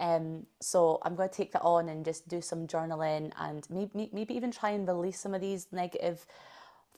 Um, 0.01 0.47
so 0.61 1.01
I'm 1.03 1.15
going 1.17 1.29
to 1.29 1.35
take 1.35 1.53
that 1.53 1.63
on 1.63 1.89
and 1.89 2.05
just 2.05 2.29
do 2.29 2.41
some 2.41 2.67
journaling 2.67 3.33
and 3.39 3.67
maybe 3.71 4.11
maybe 4.13 4.35
even 4.35 4.51
try 4.53 4.71
and 4.71 4.87
release 4.87 5.21
some 5.21 5.35
of 5.35 5.41
these 5.41 5.67
negative 5.73 6.27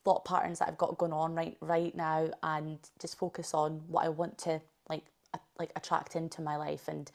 thought 0.04 0.24
patterns 0.24 0.58
that 0.58 0.68
I've 0.68 0.78
got 0.78 0.98
going 0.98 1.12
on 1.12 1.34
right 1.34 1.56
right 1.60 1.94
now 1.94 2.30
and 2.42 2.78
just 3.00 3.18
focus 3.18 3.54
on 3.54 3.82
what 3.88 4.04
I 4.04 4.10
want 4.10 4.38
to 4.38 4.60
like 4.88 5.04
a, 5.32 5.38
like 5.58 5.72
attract 5.76 6.14
into 6.16 6.42
my 6.42 6.56
life 6.56 6.88
and 6.88 7.10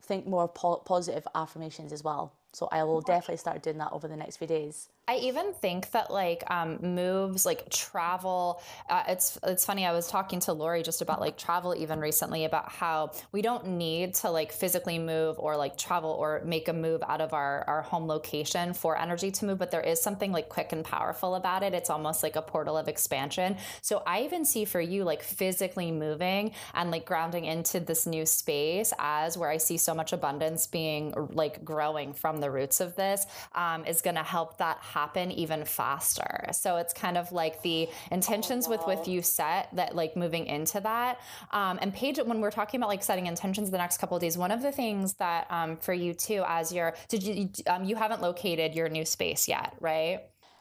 think 0.00 0.26
more 0.26 0.48
po- 0.48 0.82
positive 0.84 1.26
affirmations 1.34 1.92
as 1.92 2.02
well. 2.02 2.32
So 2.52 2.68
I 2.72 2.82
will 2.84 3.02
definitely 3.02 3.36
start 3.36 3.62
doing 3.62 3.78
that 3.78 3.92
over 3.92 4.08
the 4.08 4.16
next 4.16 4.38
few 4.38 4.46
days. 4.46 4.88
I 5.08 5.16
even 5.16 5.54
think 5.54 5.90
that 5.92 6.10
like 6.10 6.44
um, 6.50 6.78
moves 6.82 7.46
like 7.46 7.70
travel. 7.70 8.60
Uh, 8.90 9.04
it's 9.08 9.38
it's 9.42 9.64
funny. 9.64 9.86
I 9.86 9.92
was 9.92 10.06
talking 10.06 10.38
to 10.40 10.52
Lori 10.52 10.82
just 10.82 11.00
about 11.00 11.18
like 11.18 11.38
travel 11.38 11.74
even 11.74 11.98
recently 11.98 12.44
about 12.44 12.70
how 12.70 13.12
we 13.32 13.40
don't 13.40 13.66
need 13.66 14.14
to 14.16 14.30
like 14.30 14.52
physically 14.52 14.98
move 14.98 15.38
or 15.38 15.56
like 15.56 15.78
travel 15.78 16.10
or 16.10 16.42
make 16.44 16.68
a 16.68 16.74
move 16.74 17.02
out 17.08 17.22
of 17.22 17.32
our 17.32 17.64
our 17.66 17.80
home 17.80 18.06
location 18.06 18.74
for 18.74 18.98
energy 18.98 19.30
to 19.30 19.46
move, 19.46 19.58
but 19.58 19.70
there 19.70 19.80
is 19.80 19.98
something 19.98 20.30
like 20.30 20.50
quick 20.50 20.72
and 20.72 20.84
powerful 20.84 21.36
about 21.36 21.62
it. 21.62 21.72
It's 21.72 21.88
almost 21.88 22.22
like 22.22 22.36
a 22.36 22.42
portal 22.42 22.76
of 22.76 22.86
expansion. 22.86 23.56
So 23.80 24.02
I 24.06 24.24
even 24.24 24.44
see 24.44 24.66
for 24.66 24.80
you 24.80 25.04
like 25.04 25.22
physically 25.22 25.90
moving 25.90 26.52
and 26.74 26.90
like 26.90 27.06
grounding 27.06 27.46
into 27.46 27.80
this 27.80 28.06
new 28.06 28.26
space 28.26 28.92
as 28.98 29.38
where 29.38 29.48
I 29.48 29.56
see 29.56 29.78
so 29.78 29.94
much 29.94 30.12
abundance 30.12 30.66
being 30.66 31.14
like 31.32 31.64
growing 31.64 32.12
from 32.12 32.40
the 32.40 32.50
roots 32.50 32.80
of 32.80 32.94
this 32.94 33.24
um, 33.54 33.86
is 33.86 34.02
going 34.02 34.16
to 34.16 34.22
help 34.22 34.58
that 34.58 34.76
happen 34.98 35.30
even 35.32 35.64
faster. 35.64 36.32
So 36.52 36.76
it's 36.76 36.92
kind 36.92 37.16
of 37.16 37.24
like 37.42 37.62
the 37.62 37.88
intentions 38.10 38.68
with 38.72 38.84
with 38.86 39.02
you 39.12 39.20
set 39.22 39.68
that 39.78 39.90
like 40.00 40.12
moving 40.24 40.46
into 40.46 40.78
that. 40.80 41.20
Um, 41.58 41.78
and 41.82 41.90
Paige, 41.98 42.18
when 42.30 42.40
we're 42.40 42.56
talking 42.60 42.78
about 42.80 42.90
like 42.94 43.04
setting 43.10 43.26
intentions 43.26 43.70
the 43.70 43.82
next 43.84 43.96
couple 43.98 44.16
of 44.16 44.22
days, 44.24 44.36
one 44.46 44.52
of 44.58 44.62
the 44.62 44.72
things 44.72 45.14
that 45.24 45.42
um, 45.58 45.76
for 45.76 45.94
you 46.04 46.14
too, 46.14 46.40
as 46.58 46.72
you're 46.72 46.92
did 47.08 47.22
you 47.22 47.50
um, 47.72 47.82
you 47.84 47.96
haven't 48.04 48.20
located 48.28 48.74
your 48.74 48.88
new 48.88 49.04
space 49.04 49.42
yet, 49.48 49.70
right? 49.80 50.18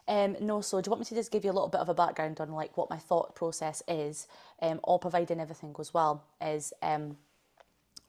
Um, 0.08 0.38
no, 0.40 0.62
so 0.62 0.80
do 0.80 0.88
you 0.88 0.92
want 0.92 1.02
me 1.02 1.06
to 1.06 1.16
just 1.16 1.32
give 1.34 1.44
you 1.44 1.52
a 1.52 1.58
little 1.58 1.68
bit 1.76 1.82
of 1.82 1.90
a 1.90 1.94
background 1.94 2.40
on 2.40 2.50
like 2.62 2.78
what 2.80 2.90
my 2.90 2.98
thought 2.98 3.36
process 3.36 3.84
is, 3.88 4.28
um, 4.62 4.80
all 4.84 5.00
providing 5.00 5.40
everything 5.42 5.74
goes 5.74 5.94
well, 5.94 6.24
is 6.40 6.74
um, 6.82 7.18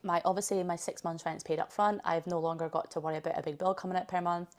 my 0.02 0.22
obviously 0.24 0.62
my 0.62 0.76
six 0.76 1.02
months 1.02 1.24
rent's 1.26 1.42
paid 1.42 1.58
up 1.58 1.72
front. 1.72 2.00
I've 2.04 2.26
no 2.26 2.38
longer 2.38 2.68
got 2.68 2.90
to 2.92 3.00
worry 3.00 3.16
about 3.16 3.38
a 3.38 3.42
big 3.42 3.58
bill 3.58 3.74
coming 3.74 3.96
out 3.96 4.06
per 4.06 4.20
month. 4.20 4.50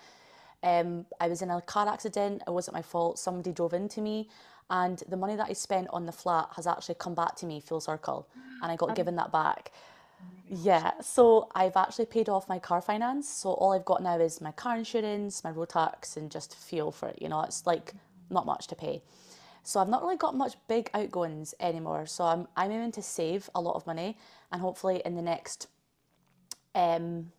Um, 0.63 1.05
I 1.19 1.27
was 1.27 1.41
in 1.41 1.49
a 1.49 1.61
car 1.61 1.87
accident. 1.87 2.43
It 2.45 2.51
wasn't 2.51 2.75
my 2.75 2.81
fault. 2.81 3.19
Somebody 3.19 3.51
drove 3.53 3.73
into 3.73 4.01
me, 4.01 4.29
and 4.69 5.01
the 5.07 5.17
money 5.17 5.35
that 5.35 5.47
I 5.49 5.53
spent 5.53 5.87
on 5.91 6.05
the 6.05 6.11
flat 6.11 6.49
has 6.55 6.67
actually 6.67 6.95
come 6.95 7.15
back 7.15 7.35
to 7.37 7.45
me 7.45 7.59
full 7.59 7.81
circle, 7.81 8.27
and 8.61 8.71
I 8.71 8.75
got 8.75 8.95
given 8.95 9.15
that 9.15 9.31
back. 9.31 9.71
Yeah, 10.51 10.99
so 11.01 11.47
I've 11.53 11.77
actually 11.77 12.05
paid 12.07 12.27
off 12.27 12.49
my 12.49 12.59
car 12.59 12.81
finance. 12.81 13.29
So 13.29 13.51
all 13.51 13.71
I've 13.71 13.85
got 13.85 14.01
now 14.01 14.19
is 14.19 14.41
my 14.41 14.51
car 14.51 14.77
insurance, 14.77 15.43
my 15.43 15.51
road 15.51 15.69
tax, 15.69 16.17
and 16.17 16.31
just 16.31 16.55
fuel 16.55 16.91
for 16.91 17.09
it. 17.09 17.21
You 17.21 17.29
know, 17.29 17.41
it's 17.43 17.65
like 17.67 17.93
not 18.29 18.45
much 18.45 18.67
to 18.67 18.75
pay. 18.75 19.03
So 19.63 19.79
I've 19.79 19.89
not 19.89 20.01
really 20.01 20.17
got 20.17 20.35
much 20.35 20.55
big 20.67 20.89
outgoings 20.93 21.53
anymore. 21.59 22.05
So 22.07 22.23
I'm 22.23 22.47
I'm 22.57 22.71
aiming 22.71 22.91
to 22.93 23.01
save 23.01 23.49
a 23.53 23.61
lot 23.61 23.75
of 23.75 23.85
money, 23.85 24.17
and 24.51 24.61
hopefully 24.61 25.01
in 25.05 25.15
the 25.15 25.21
next 25.21 25.67
um 26.75 27.31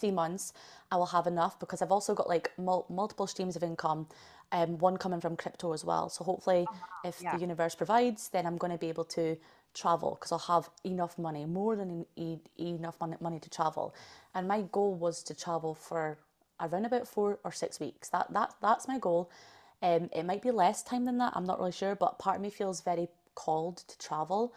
three 0.00 0.10
months, 0.10 0.52
I 0.90 0.96
will 0.96 1.06
have 1.06 1.26
enough 1.26 1.58
because 1.58 1.82
I've 1.82 1.92
also 1.92 2.14
got 2.14 2.28
like 2.28 2.50
mul- 2.58 2.86
multiple 2.88 3.26
streams 3.26 3.56
of 3.56 3.62
income, 3.62 4.06
um, 4.52 4.78
one 4.78 4.96
coming 4.96 5.20
from 5.20 5.36
crypto 5.36 5.72
as 5.72 5.84
well. 5.84 6.08
So 6.08 6.24
hopefully, 6.24 6.66
oh, 6.70 6.74
if 7.04 7.22
yeah. 7.22 7.34
the 7.34 7.40
universe 7.40 7.74
provides, 7.74 8.28
then 8.28 8.46
I'm 8.46 8.56
going 8.56 8.72
to 8.72 8.78
be 8.78 8.88
able 8.88 9.04
to 9.04 9.36
travel 9.74 10.16
because 10.18 10.32
I'll 10.32 10.60
have 10.60 10.70
enough 10.84 11.18
money, 11.18 11.44
more 11.46 11.76
than 11.76 12.06
e- 12.16 12.38
enough 12.58 13.00
money, 13.00 13.16
money 13.20 13.38
to 13.40 13.50
travel. 13.50 13.94
And 14.34 14.48
my 14.48 14.62
goal 14.72 14.94
was 14.94 15.22
to 15.24 15.34
travel 15.34 15.74
for 15.74 16.18
around 16.60 16.84
about 16.86 17.06
four 17.06 17.38
or 17.44 17.52
six 17.52 17.78
weeks. 17.80 18.08
That 18.08 18.32
that 18.32 18.54
that's 18.60 18.88
my 18.88 18.98
goal. 18.98 19.30
Um, 19.82 20.10
it 20.12 20.24
might 20.24 20.42
be 20.42 20.50
less 20.50 20.82
time 20.82 21.04
than 21.04 21.18
that. 21.18 21.32
I'm 21.36 21.44
not 21.44 21.58
really 21.58 21.72
sure, 21.72 21.94
but 21.94 22.18
part 22.18 22.36
of 22.36 22.42
me 22.42 22.50
feels 22.50 22.80
very 22.80 23.08
called 23.34 23.76
to 23.76 23.98
travel. 23.98 24.52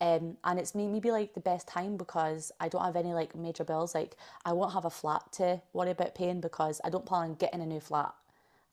Um, 0.00 0.36
and 0.44 0.60
it's 0.60 0.74
maybe 0.76 1.10
like 1.10 1.34
the 1.34 1.40
best 1.40 1.66
time 1.66 1.96
because 1.96 2.52
I 2.60 2.68
don't 2.68 2.84
have 2.84 2.94
any 2.94 3.14
like 3.14 3.34
major 3.34 3.64
bills. 3.64 3.94
Like 3.94 4.16
I 4.44 4.52
won't 4.52 4.72
have 4.72 4.84
a 4.84 4.90
flat 4.90 5.32
to 5.32 5.60
worry 5.72 5.90
about 5.90 6.14
paying 6.14 6.40
because 6.40 6.80
I 6.84 6.90
don't 6.90 7.04
plan 7.04 7.30
on 7.30 7.34
getting 7.34 7.60
a 7.60 7.66
new 7.66 7.80
flat. 7.80 8.14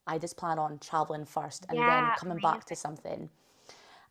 I 0.07 0.19
just 0.19 0.37
plan 0.37 0.59
on 0.59 0.77
traveling 0.79 1.25
first 1.25 1.65
and 1.69 1.79
yeah, 1.79 1.87
then 1.87 2.15
coming 2.17 2.37
amazing. 2.37 2.51
back 2.51 2.65
to 2.65 2.75
something. 2.75 3.29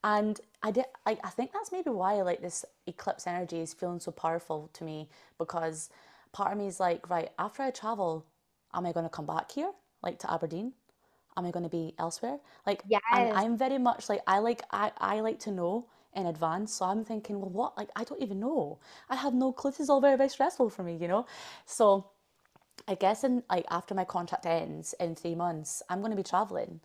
And 0.03 0.41
I 0.63 0.71
did 0.73 0.87
I, 1.07 1.17
I 1.23 1.31
think 1.31 1.53
that's 1.53 1.73
maybe 1.73 1.91
why 1.91 2.15
like 2.23 2.43
this 2.43 2.65
eclipse 2.87 3.27
energy 3.27 3.61
is 3.61 3.73
feeling 3.73 4.01
so 4.01 4.11
powerful 4.11 4.71
to 4.75 4.85
me 4.85 5.09
because 5.39 5.91
part 6.33 6.53
of 6.53 6.59
me 6.59 6.67
is 6.67 6.81
like, 6.81 7.09
right, 7.09 7.31
after 7.39 7.63
I 7.63 7.71
travel, 7.71 8.27
am 8.75 8.87
I 8.87 8.93
gonna 8.93 9.09
come 9.09 9.27
back 9.27 9.53
here? 9.53 9.71
Like 10.03 10.19
to 10.21 10.33
Aberdeen? 10.33 10.73
Am 11.37 11.47
I 11.47 11.53
gonna 11.53 11.69
be 11.69 11.95
elsewhere? 11.99 12.39
Like 12.67 12.83
yes. 12.89 13.03
I'm 13.11 13.57
very 13.57 13.79
much 13.79 14.09
like 14.09 14.21
I 14.27 14.41
like 14.41 14.63
I, 14.73 14.91
I 14.99 15.21
like 15.21 15.39
to 15.41 15.53
know 15.53 15.87
in 16.15 16.27
advance. 16.27 16.75
So 16.75 16.87
I'm 16.87 17.05
thinking, 17.05 17.41
well, 17.41 17.51
what? 17.51 17.77
Like, 17.77 17.91
I 17.97 18.05
don't 18.05 18.23
even 18.23 18.41
know. 18.41 18.79
I 19.09 19.17
have 19.17 19.35
no 19.35 19.53
clue. 19.53 19.71
This 19.71 19.81
is 19.81 19.91
all 19.91 20.01
very, 20.01 20.17
very 20.17 20.29
stressful 20.29 20.71
for 20.71 20.83
me, 20.83 20.97
you 20.97 21.09
know? 21.09 21.27
So 21.67 22.07
I 22.87 22.95
guess 22.95 23.25
in 23.25 23.43
like 23.49 23.67
after 23.71 23.95
my 23.95 24.05
contract 24.05 24.47
ends 24.47 24.95
in 25.01 25.15
three 25.15 25.35
months, 25.35 25.83
I'm 25.89 26.01
going 26.01 26.11
to 26.11 26.17
be 26.17 26.23
traveling. 26.23 26.81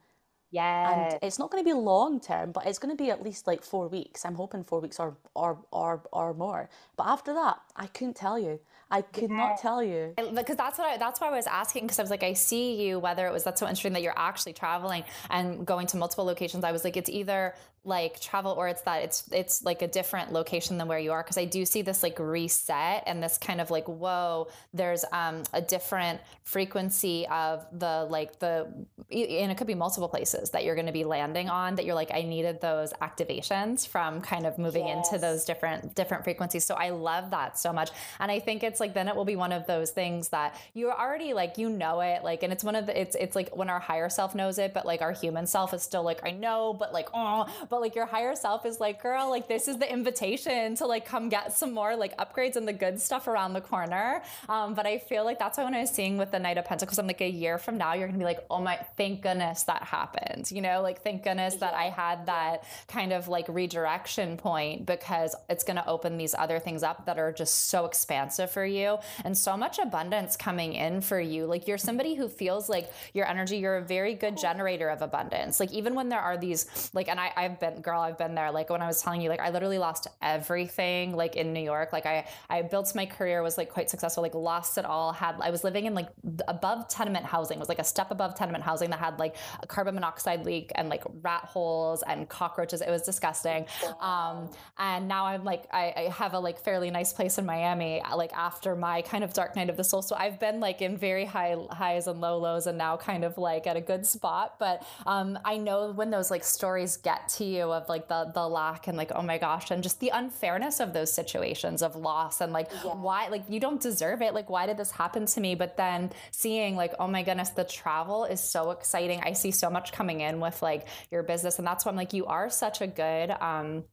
Yeah. 0.51 1.11
And 1.11 1.19
it's 1.21 1.38
not 1.38 1.51
going 1.51 1.63
to 1.63 1.67
be 1.67 1.73
long 1.73 2.19
term, 2.19 2.51
but 2.51 2.65
it's 2.65 2.80
going 2.80 2.95
to 2.95 3.01
be 3.01 3.11
at 3.11 3.21
least 3.21 3.45
like 3.45 3.63
four 3.63 3.88
weeks. 3.88 4.25
I'm 4.25 4.34
hoping 4.36 4.63
four 4.63 4.80
weeks 4.80 4.99
or 4.99 5.15
or 5.36 5.59
or, 5.71 6.01
or 6.11 6.34
more. 6.34 6.69
But 6.97 7.07
after 7.07 7.34
that, 7.34 7.59
I 7.75 7.88
couldn't 7.88 8.15
tell 8.15 8.39
you. 8.39 8.59
I 8.91 9.03
could 9.03 9.30
yeah. 9.30 9.38
not 9.38 9.59
tell 9.59 9.84
you 9.84 10.15
because 10.17 10.55
that's 10.55 10.80
what 10.80 10.88
I, 10.88 10.97
that's 10.97 11.21
why 11.21 11.27
I 11.27 11.36
was 11.36 11.45
asking 11.45 11.84
because 11.84 11.99
I 11.99 12.01
was 12.01 12.09
like 12.09 12.23
I 12.23 12.34
see 12.34 12.88
you 12.88 12.97
whether 12.97 13.27
it 13.27 13.32
was 13.32 13.43
that's 13.43 13.59
so 13.59 13.67
interesting 13.67 13.93
that 13.93 14.01
you're 14.01 14.17
actually 14.17 14.53
traveling 14.53 15.03
and 15.30 15.63
going 15.63 15.86
to 15.88 15.97
multiple 15.97 16.25
locations. 16.25 16.63
I 16.63 16.71
was 16.71 16.84
like 16.84 16.97
it's 16.97 17.09
either 17.09 17.53
like 17.84 18.19
travel 18.19 18.51
or 18.51 18.67
it's 18.67 18.82
that 18.82 19.03
it's 19.03 19.23
it's 19.32 19.63
like 19.63 19.82
a 19.82 19.88
different 19.88 20.32
location 20.32 20.77
than 20.77 20.88
where 20.88 20.99
you 20.99 21.11
are. 21.11 21.23
Because 21.23 21.38
I 21.38 21.45
do 21.45 21.65
see 21.65 21.82
this 21.82 22.03
like 22.03 22.19
reset 22.19 23.03
and 23.07 23.21
this 23.23 23.38
kind 23.38 23.61
of 23.61 23.71
like 23.71 23.88
whoa 23.88 24.47
there's 24.73 25.05
um 25.11 25.43
a 25.53 25.61
different 25.61 26.21
frequency 26.43 27.27
of 27.27 27.65
the 27.71 28.07
like 28.09 28.39
the 28.39 28.67
and 29.11 29.51
it 29.51 29.57
could 29.57 29.67
be 29.67 29.75
multiple 29.75 30.09
places 30.09 30.49
that 30.51 30.63
you're 30.63 30.75
going 30.75 30.88
to 30.88 30.91
be 30.91 31.03
landing 31.03 31.49
on 31.49 31.75
that 31.75 31.86
you're 31.86 31.95
like 31.95 32.11
I 32.13 32.21
needed 32.23 32.61
those 32.61 32.93
activations 33.01 33.88
from 33.88 34.21
kind 34.21 34.45
of 34.45 34.57
moving 34.57 34.88
yes. 34.88 35.07
into 35.07 35.19
those 35.19 35.45
different 35.45 35.95
different 35.95 36.23
frequencies. 36.23 36.65
So 36.65 36.75
I 36.75 36.89
love 36.89 37.32
that 37.32 37.57
so 37.57 37.71
much. 37.71 37.91
And 38.19 38.32
I 38.32 38.39
think 38.39 38.63
it's 38.63 38.80
like 38.80 38.93
then 38.93 39.07
it 39.07 39.15
will 39.15 39.25
be 39.25 39.36
one 39.36 39.51
of 39.51 39.67
those 39.67 39.91
things 39.91 40.30
that 40.30 40.55
you're 40.73 40.93
already 40.93 41.34
like 41.34 41.57
you 41.57 41.69
know 41.69 42.01
it 42.01 42.23
like 42.23 42.43
and 42.43 42.51
it's 42.51 42.63
one 42.63 42.75
of 42.75 42.86
the 42.86 42.99
it's 42.99 43.15
it's 43.15 43.36
like 43.36 43.55
when 43.55 43.69
our 43.69 43.80
higher 43.80 44.09
self 44.09 44.36
knows 44.36 44.57
it 44.57 44.73
but 44.73 44.86
like 44.86 45.01
our 45.01 45.11
human 45.11 45.47
self 45.47 45.73
is 45.73 45.82
still 45.84 46.03
like 46.03 46.19
I 46.25 46.32
know 46.32 46.73
but 46.73 46.93
like 46.93 47.09
oh 47.13 47.47
but 47.70 47.82
like 47.82 47.95
your 47.95 48.05
higher 48.05 48.36
self 48.36 48.65
is 48.65 48.80
like, 48.80 49.01
girl, 49.01 49.30
like 49.30 49.47
this 49.47 49.67
is 49.67 49.78
the 49.78 49.91
invitation 49.91 50.76
to 50.76 50.86
like 50.86 51.05
come 51.05 51.30
get 51.30 51.53
some 51.53 51.74
more 51.74 51.95
like 51.95 52.17
upgrades 52.17 52.55
and 52.55 52.67
the 52.67 52.74
good 52.74 52.99
stuff 52.99 53.28
around 53.28 53.53
the 53.53 53.61
corner. 53.61 54.22
Um, 54.47 54.74
but 54.74 54.86
I 54.86 54.97
feel 54.97 55.24
like 55.24 55.39
that's 55.39 55.57
why 55.57 55.63
when 55.63 55.74
I 55.74 55.82
was 55.82 55.91
seeing 55.91 56.17
with 56.17 56.32
the 56.32 56.39
Knight 56.39 56.57
of 56.57 56.65
Pentacles, 56.65 56.97
I'm 56.97 57.07
like 57.07 57.22
a 57.22 57.30
year 57.30 57.57
from 57.57 57.78
now, 57.78 57.93
you're 57.93 58.07
gonna 58.07 58.20
be 58.20 58.26
like, 58.26 58.45
oh 58.49 58.59
my, 58.61 58.78
thank 58.97 59.22
goodness 59.22 59.63
that 59.63 59.84
happened. 59.84 60.51
You 60.51 60.61
know, 60.61 60.82
like 60.82 61.03
thank 61.03 61.24
goodness 61.24 61.55
that 61.55 61.74
I 61.74 61.86
had 61.86 62.26
that 62.26 62.63
kind 62.88 63.13
of 63.13 63.28
like 63.28 63.45
redirection 63.47 64.38
point 64.38 64.86
because 64.86 65.36
it's 65.49 65.63
gonna 65.63 65.84
open 65.88 66.17
these 66.17 66.34
other 66.34 66.59
things 66.59 66.84
up 66.84 67.05
that 67.05 67.20
are 67.20 67.32
just 67.32 67.70
so 67.70 67.86
expansive 67.86 68.51
for 68.51 68.65
you 68.65 68.97
and 69.24 69.38
so 69.38 69.55
much 69.55 69.80
abundance 69.80 70.36
coming 70.36 70.74
in 70.74 71.01
for 71.01 71.20
you. 71.20 71.45
Like 71.45 71.67
you're 71.67 71.78
somebody 71.78 72.15
who 72.15 72.28
feels 72.30 72.70
like 72.70 72.91
your 73.13 73.28
energy, 73.28 73.57
you're 73.57 73.78
a 73.78 73.84
very 73.84 74.15
good 74.15 74.38
generator 74.38 74.89
of 74.89 75.01
abundance. 75.01 75.59
Like 75.59 75.72
even 75.72 75.95
when 75.95 76.09
there 76.09 76.20
are 76.20 76.38
these 76.38 76.89
like, 76.93 77.09
and 77.09 77.20
I, 77.20 77.32
I've 77.36 77.59
been 77.60 77.82
girl 77.82 78.01
i've 78.01 78.18
been 78.18 78.36
there. 78.36 78.51
Like 78.51 78.70
when 78.70 78.82
i 78.82 78.88
was 78.88 79.01
telling 79.01 79.22
you 79.22 79.30
like 79.30 79.39
i 79.39 79.49
literally 79.49 79.78
lost 79.78 80.07
everything 80.22 81.16
like 81.16 81.36
in 81.36 81.53
new 81.53 81.64
york. 81.64 81.93
Like 81.93 82.05
i 82.05 82.26
i 82.49 82.62
built 82.62 82.93
my 82.95 83.05
career 83.05 83.41
was 83.43 83.57
like 83.57 83.70
quite 83.70 83.89
successful 83.89 84.24
like 84.24 84.34
lost 84.34 84.78
it 84.78 84.86
all 84.86 85.12
had 85.12 85.36
i 85.41 85.49
was 85.49 85.64
living 85.64 85.86
in 85.86 85.93
like 85.93 86.10
above 86.47 86.88
tenement 86.88 87.26
housing. 87.26 87.57
It 87.57 87.60
was 87.60 87.70
like 87.70 87.80
a 87.80 87.84
step 87.84 88.12
above 88.12 88.36
tenement 88.36 88.64
housing 88.64 88.89
that 88.89 88.99
had 88.99 89.20
like 89.20 89.36
a 89.62 89.68
carbon 89.68 89.95
monoxide 89.95 90.45
leak 90.45 90.72
and 90.76 90.89
like 90.89 91.03
rat 91.22 91.43
holes 91.43 92.03
and 92.03 92.28
cockroaches. 92.28 92.82
It 92.82 92.89
was 92.89 93.01
disgusting. 93.01 93.66
Um 93.99 94.49
and 94.78 95.07
now 95.07 95.26
i'm 95.26 95.43
like 95.43 95.64
I, 95.72 95.93
I 95.95 96.01
have 96.10 96.34
a 96.34 96.39
like 96.39 96.60
fairly 96.60 96.89
nice 96.91 97.14
place 97.14 97.38
in 97.38 97.45
miami 97.45 98.01
like 98.16 98.34
after 98.34 98.76
my 98.76 99.01
kind 99.01 99.24
of 99.24 99.34
dark 99.34 99.55
night 99.55 99.70
of 99.70 99.78
the 99.78 99.84
soul. 99.84 100.01
So 100.01 100.16
i've 100.16 100.39
been 100.39 100.60
like 100.60 100.82
in 100.82 100.97
very 100.97 101.26
high 101.26 101.55
highs 101.72 102.07
and 102.07 102.22
low 102.22 102.38
lows 102.38 102.68
and 102.68 102.78
now 102.78 102.97
kind 102.97 103.24
of 103.24 103.38
like 103.38 103.68
at 103.68 103.76
a 103.76 103.82
good 103.82 104.05
spot. 104.05 104.55
But 104.60 104.86
um 105.05 105.38
i 105.45 105.57
know 105.57 105.91
when 105.91 106.10
those 106.10 106.32
like 106.32 106.43
stories 106.43 106.97
get 106.97 107.28
to 107.30 107.43
you 107.49 107.71
of 107.71 107.87
like 107.89 108.07
the 108.07 108.31
the 108.33 108.47
lack 108.47 108.87
and 108.87 108.97
like 108.97 109.11
oh 109.13 109.21
my 109.21 109.37
gosh 109.37 109.71
and 109.71 109.83
just 109.83 109.99
the 109.99 110.09
unfairness 110.09 110.79
of 110.79 110.93
those 110.93 111.11
situations 111.11 111.81
of 111.81 111.95
loss 111.95 112.41
and 112.41 112.53
like 112.53 112.69
yeah. 112.83 112.93
why 112.93 113.27
like 113.29 113.43
you 113.49 113.59
don't 113.59 113.81
deserve 113.81 114.21
it. 114.21 114.33
Like 114.33 114.49
why 114.49 114.65
did 114.65 114.77
this 114.77 114.91
happen 114.91 115.25
to 115.25 115.41
me? 115.41 115.55
But 115.55 115.77
then 115.77 116.11
seeing 116.31 116.75
like 116.75 116.93
oh 116.99 117.07
my 117.07 117.23
goodness 117.23 117.49
the 117.49 117.63
travel 117.63 118.25
is 118.25 118.41
so 118.41 118.71
exciting. 118.71 119.21
I 119.21 119.33
see 119.33 119.51
so 119.51 119.69
much 119.69 119.91
coming 119.91 120.21
in 120.21 120.39
with 120.39 120.61
like 120.61 120.87
your 121.11 121.23
business. 121.23 121.57
And 121.57 121.67
that's 121.67 121.85
why 121.85 121.89
i'm 121.91 121.95
like 121.97 122.13
you 122.13 122.25
are 122.25 122.49
such 122.49 122.81
a 122.81 122.87
good 122.87 123.31
um 123.41 123.83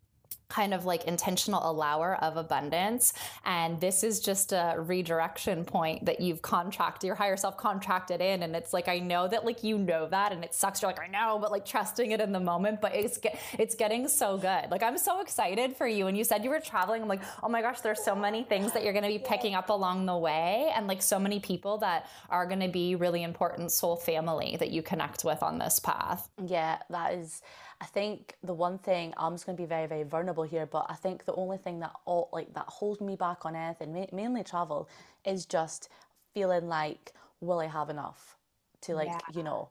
kind 0.48 0.72
of 0.72 0.84
like 0.84 1.04
intentional 1.04 1.68
allower 1.68 2.16
of 2.22 2.36
abundance. 2.36 3.12
And 3.44 3.80
this 3.80 4.04
is 4.04 4.20
just 4.20 4.52
a 4.52 4.76
redirection 4.78 5.64
point 5.64 6.04
that 6.04 6.20
you've 6.20 6.42
contracted 6.42 7.06
your 7.06 7.16
higher 7.16 7.36
self 7.36 7.56
contracted 7.56 8.20
in. 8.20 8.42
And 8.42 8.54
it's 8.54 8.72
like 8.72 8.88
i 8.88 8.98
know 8.98 9.28
that 9.28 9.44
like 9.44 9.64
you 9.64 9.78
know 9.78 10.08
that 10.08 10.32
and 10.32 10.44
it 10.44 10.54
sucks. 10.54 10.82
You're 10.82 10.90
like 10.90 11.00
i 11.00 11.08
know 11.08 11.38
but 11.40 11.50
like 11.50 11.64
trusting 11.64 12.12
it 12.12 12.20
in 12.20 12.32
the 12.32 12.40
moment. 12.40 12.80
But 12.80 12.94
it's 12.94 13.18
it's 13.58 13.74
getting 13.74 14.08
so 14.08 14.36
good. 14.38 14.70
Like 14.70 14.82
i'm 14.82 14.98
so 14.98 15.20
excited 15.20 15.76
for 15.76 15.86
you. 15.86 16.06
And 16.06 16.16
you 16.16 16.24
said 16.24 16.44
you 16.44 16.50
were 16.50 16.60
traveling. 16.60 17.02
I'm 17.02 17.08
like 17.08 17.22
oh 17.42 17.48
my 17.48 17.62
gosh 17.62 17.80
there's 17.80 18.02
so 18.02 18.14
many 18.14 18.44
things 18.44 18.72
that 18.72 18.84
you're 18.84 18.92
going 18.92 19.04
to 19.04 19.10
be 19.10 19.18
picking 19.18 19.54
up 19.54 19.70
along 19.70 20.06
the 20.06 20.16
way. 20.16 20.70
And 20.74 20.86
like 20.86 21.02
so 21.02 21.18
many 21.18 21.40
people 21.40 21.78
that 21.78 22.08
are 22.30 22.46
going 22.46 22.60
to 22.60 22.68
be 22.68 22.94
really 22.94 23.22
important 23.22 23.72
soul 23.72 23.96
family 23.96 24.56
that 24.58 24.70
you 24.70 24.82
connect 24.82 25.24
with 25.24 25.42
on 25.42 25.58
this 25.58 25.80
path. 25.80 26.28
Yeah 26.44 26.78
that 26.90 27.14
is 27.14 27.42
I 27.80 27.86
think 27.86 28.34
the 28.42 28.54
one 28.54 28.78
thing 28.78 29.12
I'm 29.16 29.34
just 29.34 29.46
going 29.46 29.56
to 29.56 29.62
be 29.62 29.66
very 29.66 29.86
very 29.86 30.02
vulnerable 30.02 30.44
here, 30.44 30.66
but 30.66 30.86
I 30.88 30.94
think 30.94 31.24
the 31.24 31.34
only 31.34 31.58
thing 31.58 31.80
that 31.80 31.92
all 32.04 32.28
like 32.32 32.54
that 32.54 32.66
holds 32.66 33.00
me 33.00 33.16
back 33.16 33.44
on 33.44 33.54
anything, 33.54 34.08
mainly 34.12 34.44
travel, 34.44 34.88
is 35.24 35.46
just 35.46 35.88
feeling 36.32 36.68
like 36.68 37.12
will 37.40 37.60
I 37.60 37.66
have 37.66 37.90
enough 37.90 38.36
to 38.82 38.94
like 38.94 39.08
yeah. 39.08 39.18
you 39.34 39.42
know. 39.42 39.68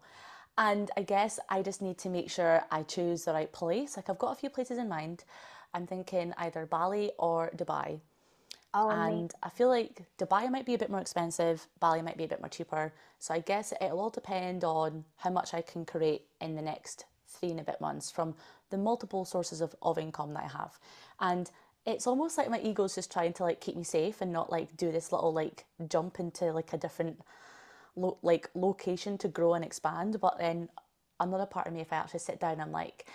And 0.57 0.89
I 0.95 1.01
guess 1.01 1.39
I 1.49 1.61
just 1.61 1.81
need 1.81 1.97
to 1.99 2.09
make 2.09 2.29
sure 2.29 2.63
I 2.71 2.83
choose 2.83 3.25
the 3.25 3.33
right 3.33 3.51
place. 3.51 3.97
Like 3.97 4.09
I've 4.09 4.19
got 4.19 4.31
a 4.31 4.35
few 4.35 4.49
places 4.49 4.77
in 4.77 4.87
mind. 4.87 5.25
I'm 5.73 5.85
thinking 5.85 6.33
either 6.37 6.65
Bali 6.65 7.11
or 7.17 7.51
Dubai. 7.55 7.99
Oh, 8.73 8.89
and 8.89 9.33
I 9.41 9.49
feel 9.49 9.69
like 9.69 10.03
Dubai 10.17 10.49
might 10.51 10.65
be 10.65 10.73
a 10.73 10.77
bit 10.77 10.89
more 10.89 10.99
expensive, 10.99 11.67
Bali 11.79 12.01
might 12.01 12.17
be 12.17 12.25
a 12.25 12.27
bit 12.27 12.41
more 12.41 12.49
cheaper. 12.49 12.93
So 13.19 13.33
I 13.33 13.39
guess 13.39 13.73
it'll 13.81 13.99
all 13.99 14.09
depend 14.09 14.63
on 14.63 15.05
how 15.17 15.29
much 15.29 15.53
I 15.53 15.61
can 15.61 15.85
create 15.85 16.23
in 16.41 16.55
the 16.55 16.61
next 16.61 17.05
three 17.35 17.51
and 17.51 17.59
a 17.59 17.63
bit 17.63 17.79
months 17.81 18.11
from 18.11 18.35
the 18.69 18.77
multiple 18.77 19.25
sources 19.25 19.61
of, 19.61 19.75
of 19.81 19.97
income 19.97 20.33
that 20.33 20.43
I 20.43 20.57
have. 20.57 20.79
And 21.19 21.49
it's 21.85 22.07
almost 22.07 22.37
like 22.37 22.49
my 22.49 22.59
ego's 22.61 22.95
just 22.95 23.11
trying 23.11 23.33
to 23.33 23.43
like 23.43 23.61
keep 23.61 23.75
me 23.75 23.83
safe 23.83 24.21
and 24.21 24.33
not 24.33 24.51
like 24.51 24.75
do 24.75 24.91
this 24.91 25.11
little 25.11 25.33
like 25.33 25.65
jump 25.87 26.19
into 26.19 26.51
like 26.51 26.73
a 26.73 26.77
different 26.77 27.19
lo- 27.95 28.17
like 28.23 28.49
location 28.55 29.17
to 29.19 29.27
grow 29.27 29.53
and 29.53 29.63
expand. 29.63 30.19
But 30.19 30.39
then 30.39 30.69
another 31.19 31.45
part 31.45 31.67
of 31.67 31.73
me, 31.73 31.81
if 31.81 31.93
I 31.93 31.97
actually 31.97 32.19
sit 32.19 32.39
down, 32.39 32.59
I'm 32.59 32.71
like, 32.71 33.05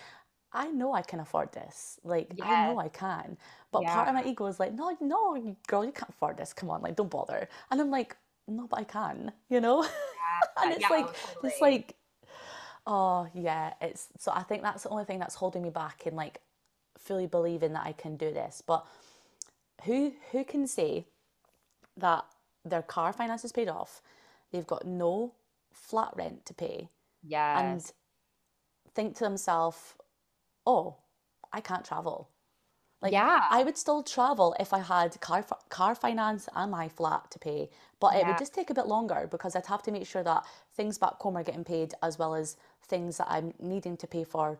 I 0.52 0.68
know 0.68 0.92
I 0.92 1.02
can 1.02 1.20
afford 1.20 1.52
this. 1.52 1.98
Like 2.04 2.32
yeah. 2.36 2.44
I 2.44 2.66
know 2.66 2.78
I 2.78 2.88
can. 2.88 3.36
But 3.72 3.82
yeah. 3.82 3.94
part 3.94 4.08
of 4.08 4.14
my 4.14 4.24
ego 4.24 4.46
is 4.46 4.60
like, 4.60 4.72
no, 4.72 4.96
no, 5.00 5.56
girl, 5.66 5.84
you 5.84 5.92
can't 5.92 6.10
afford 6.10 6.36
this. 6.36 6.52
Come 6.52 6.70
on, 6.70 6.82
like 6.82 6.96
don't 6.96 7.10
bother. 7.10 7.48
And 7.70 7.80
I'm 7.80 7.90
like, 7.90 8.16
no, 8.46 8.66
but 8.68 8.80
I 8.80 8.84
can. 8.84 9.32
You 9.48 9.60
know. 9.60 9.82
Yeah. 9.82 9.90
and 10.64 10.72
it's 10.72 10.90
like 10.90 11.06
totally. 11.06 11.52
it's 11.52 11.60
like 11.60 11.94
Oh 12.86 13.28
yeah, 13.34 13.74
it's 13.80 14.08
so 14.18 14.32
I 14.32 14.42
think 14.42 14.62
that's 14.62 14.82
the 14.84 14.88
only 14.88 15.04
thing 15.04 15.18
that's 15.18 15.34
holding 15.36 15.62
me 15.62 15.70
back 15.70 16.06
in 16.06 16.14
like 16.16 16.40
fully 16.98 17.26
believing 17.26 17.72
that 17.74 17.86
I 17.86 17.92
can 17.92 18.16
do 18.16 18.32
this. 18.32 18.62
But 18.66 18.86
who 19.84 20.14
who 20.32 20.44
can 20.44 20.66
say 20.66 21.06
that 21.96 22.26
their 22.64 22.82
car 22.82 23.12
finance 23.12 23.44
is 23.44 23.52
paid 23.52 23.68
off, 23.68 24.02
they've 24.52 24.66
got 24.66 24.86
no 24.86 25.36
flat 25.72 26.14
rent 26.16 26.46
to 26.46 26.54
pay, 26.54 26.90
yeah, 27.22 27.74
and 27.74 27.92
think 28.94 29.16
to 29.16 29.24
themselves, 29.24 29.94
"Oh, 30.66 30.98
I 31.52 31.60
can't 31.62 31.84
travel." 31.84 32.30
Like, 33.02 33.16
Yeah. 33.16 33.40
I 33.50 33.64
would 33.64 33.78
still 33.78 34.02
travel 34.04 34.56
if 34.60 34.72
I 34.74 34.80
had 34.80 35.20
car 35.20 35.44
car 35.70 35.94
finance 35.96 36.48
and 36.54 36.70
my 36.72 36.88
flat 36.88 37.30
to 37.32 37.38
pay, 37.40 37.70
but 38.00 38.16
it 38.16 38.26
would 38.26 38.38
just 38.38 38.54
take 38.54 38.70
a 38.70 38.74
bit 38.74 38.86
longer 38.88 39.28
because 39.30 39.56
I'd 39.56 39.66
have 39.66 39.82
to 39.84 39.92
make 39.92 40.06
sure 40.08 40.24
that 40.24 40.46
things 40.72 40.98
back 40.98 41.16
home 41.20 41.36
are 41.38 41.44
getting 41.44 41.64
paid 41.64 41.94
as 42.02 42.18
well 42.18 42.34
as 42.34 42.56
things 42.86 43.18
that 43.18 43.28
I'm 43.30 43.52
needing 43.60 43.96
to 43.98 44.06
pay 44.06 44.24
for 44.24 44.58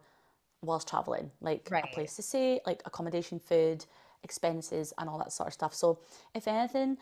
whilst 0.62 0.89
traveling, 0.89 1.31
like 1.41 1.73
a 1.83 1.87
place 1.87 2.16
to 2.16 2.23
stay, 2.23 2.61
like 2.66 2.83
accommodation, 2.85 3.39
food, 3.41 3.87
expenses, 4.23 4.93
and 4.99 5.09
all 5.09 5.18
that 5.18 5.33
sort 5.33 5.49
of 5.49 5.55
stuff. 5.55 5.75
So, 5.75 5.99
if 6.35 6.47
anything, 6.47 6.99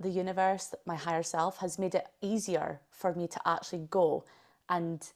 the 0.00 0.08
universe, 0.10 0.74
my 0.86 0.96
higher 0.96 1.22
self, 1.22 1.58
has 1.58 1.78
made 1.78 1.94
it 1.94 2.08
easier 2.20 2.80
for 2.90 3.14
me 3.14 3.28
to 3.28 3.40
actually 3.46 3.86
go 3.90 4.24
and 4.68 5.06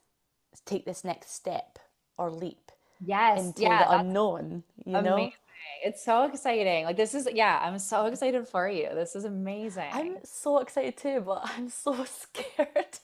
take 0.65 0.85
this 0.85 1.05
next 1.05 1.35
step 1.35 1.79
or 2.19 2.31
leap 2.31 2.71
Yes. 3.05 3.39
into 3.39 3.63
Yeah. 3.63 3.79
the 3.79 3.91
unknown, 3.93 4.63
you 4.85 5.03
know? 5.03 5.33
It's 5.85 6.05
so 6.05 6.25
exciting. 6.25 6.85
Like 6.85 6.97
this 6.97 7.15
is 7.15 7.29
yeah, 7.33 7.61
I'm 7.63 7.79
so 7.79 8.07
excited 8.07 8.47
for 8.47 8.69
you. 8.69 8.89
This 8.95 9.17
is 9.17 9.25
amazing. 9.25 9.85
I'm 9.93 10.17
so 10.25 10.59
excited 10.59 10.97
too, 10.97 11.23
but 11.27 11.41
I'm 11.57 11.69
so 11.69 12.05
scared. 12.05 12.99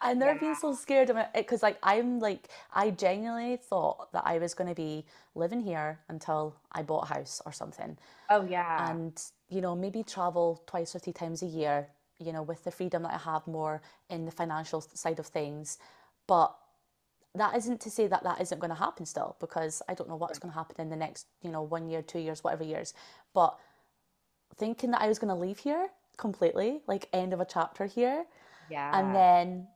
I've 0.00 0.16
never 0.16 0.38
been 0.38 0.54
so 0.54 0.74
scared 0.74 1.10
of 1.10 1.16
it 1.16 1.26
eh, 1.34 1.40
because, 1.40 1.62
like, 1.62 1.78
I'm 1.82 2.20
like, 2.20 2.48
I 2.72 2.90
genuinely 2.90 3.56
thought 3.56 4.12
that 4.12 4.22
I 4.26 4.38
was 4.38 4.54
going 4.54 4.68
to 4.68 4.74
be 4.74 5.04
living 5.34 5.60
here 5.60 5.98
until 6.08 6.56
I 6.72 6.82
bought 6.82 7.10
a 7.10 7.14
house 7.14 7.42
or 7.44 7.52
something. 7.52 7.96
Oh 8.30 8.44
yeah. 8.44 8.90
and 8.90 9.20
you 9.48 9.60
know 9.60 9.74
maybe 9.74 10.02
travel 10.02 10.62
twice 10.66 10.94
or 10.94 10.98
three 10.98 11.12
times 11.12 11.42
a 11.42 11.46
year 11.46 11.88
you 12.18 12.32
know 12.32 12.42
with 12.42 12.64
the 12.64 12.70
freedom 12.70 13.02
that 13.02 13.12
i 13.14 13.18
have 13.18 13.46
more 13.46 13.80
in 14.10 14.24
the 14.24 14.30
financial 14.30 14.80
side 14.80 15.18
of 15.18 15.26
things 15.26 15.78
but 16.26 16.54
that 17.34 17.56
isn't 17.56 17.80
to 17.80 17.90
say 17.90 18.06
that 18.06 18.22
that 18.24 18.40
isn't 18.40 18.58
going 18.58 18.70
to 18.70 18.76
happen 18.76 19.06
still 19.06 19.36
because 19.40 19.82
i 19.88 19.94
don't 19.94 20.08
know 20.08 20.16
what's 20.16 20.38
going 20.38 20.52
to 20.52 20.58
happen 20.58 20.80
in 20.80 20.90
the 20.90 20.96
next 20.96 21.26
you 21.42 21.50
know 21.50 21.62
one 21.62 21.88
year 21.88 22.02
two 22.02 22.18
years 22.18 22.44
whatever 22.44 22.64
years 22.64 22.94
but 23.34 23.58
thinking 24.56 24.90
that 24.90 25.00
i 25.00 25.08
was 25.08 25.18
going 25.18 25.28
to 25.28 25.34
leave 25.40 25.58
here 25.58 25.88
completely 26.16 26.80
like 26.86 27.08
end 27.12 27.32
of 27.32 27.40
a 27.40 27.44
chapter 27.44 27.86
here 27.86 28.24
yeah. 28.70 28.98
and 28.98 29.14
then 29.14 29.66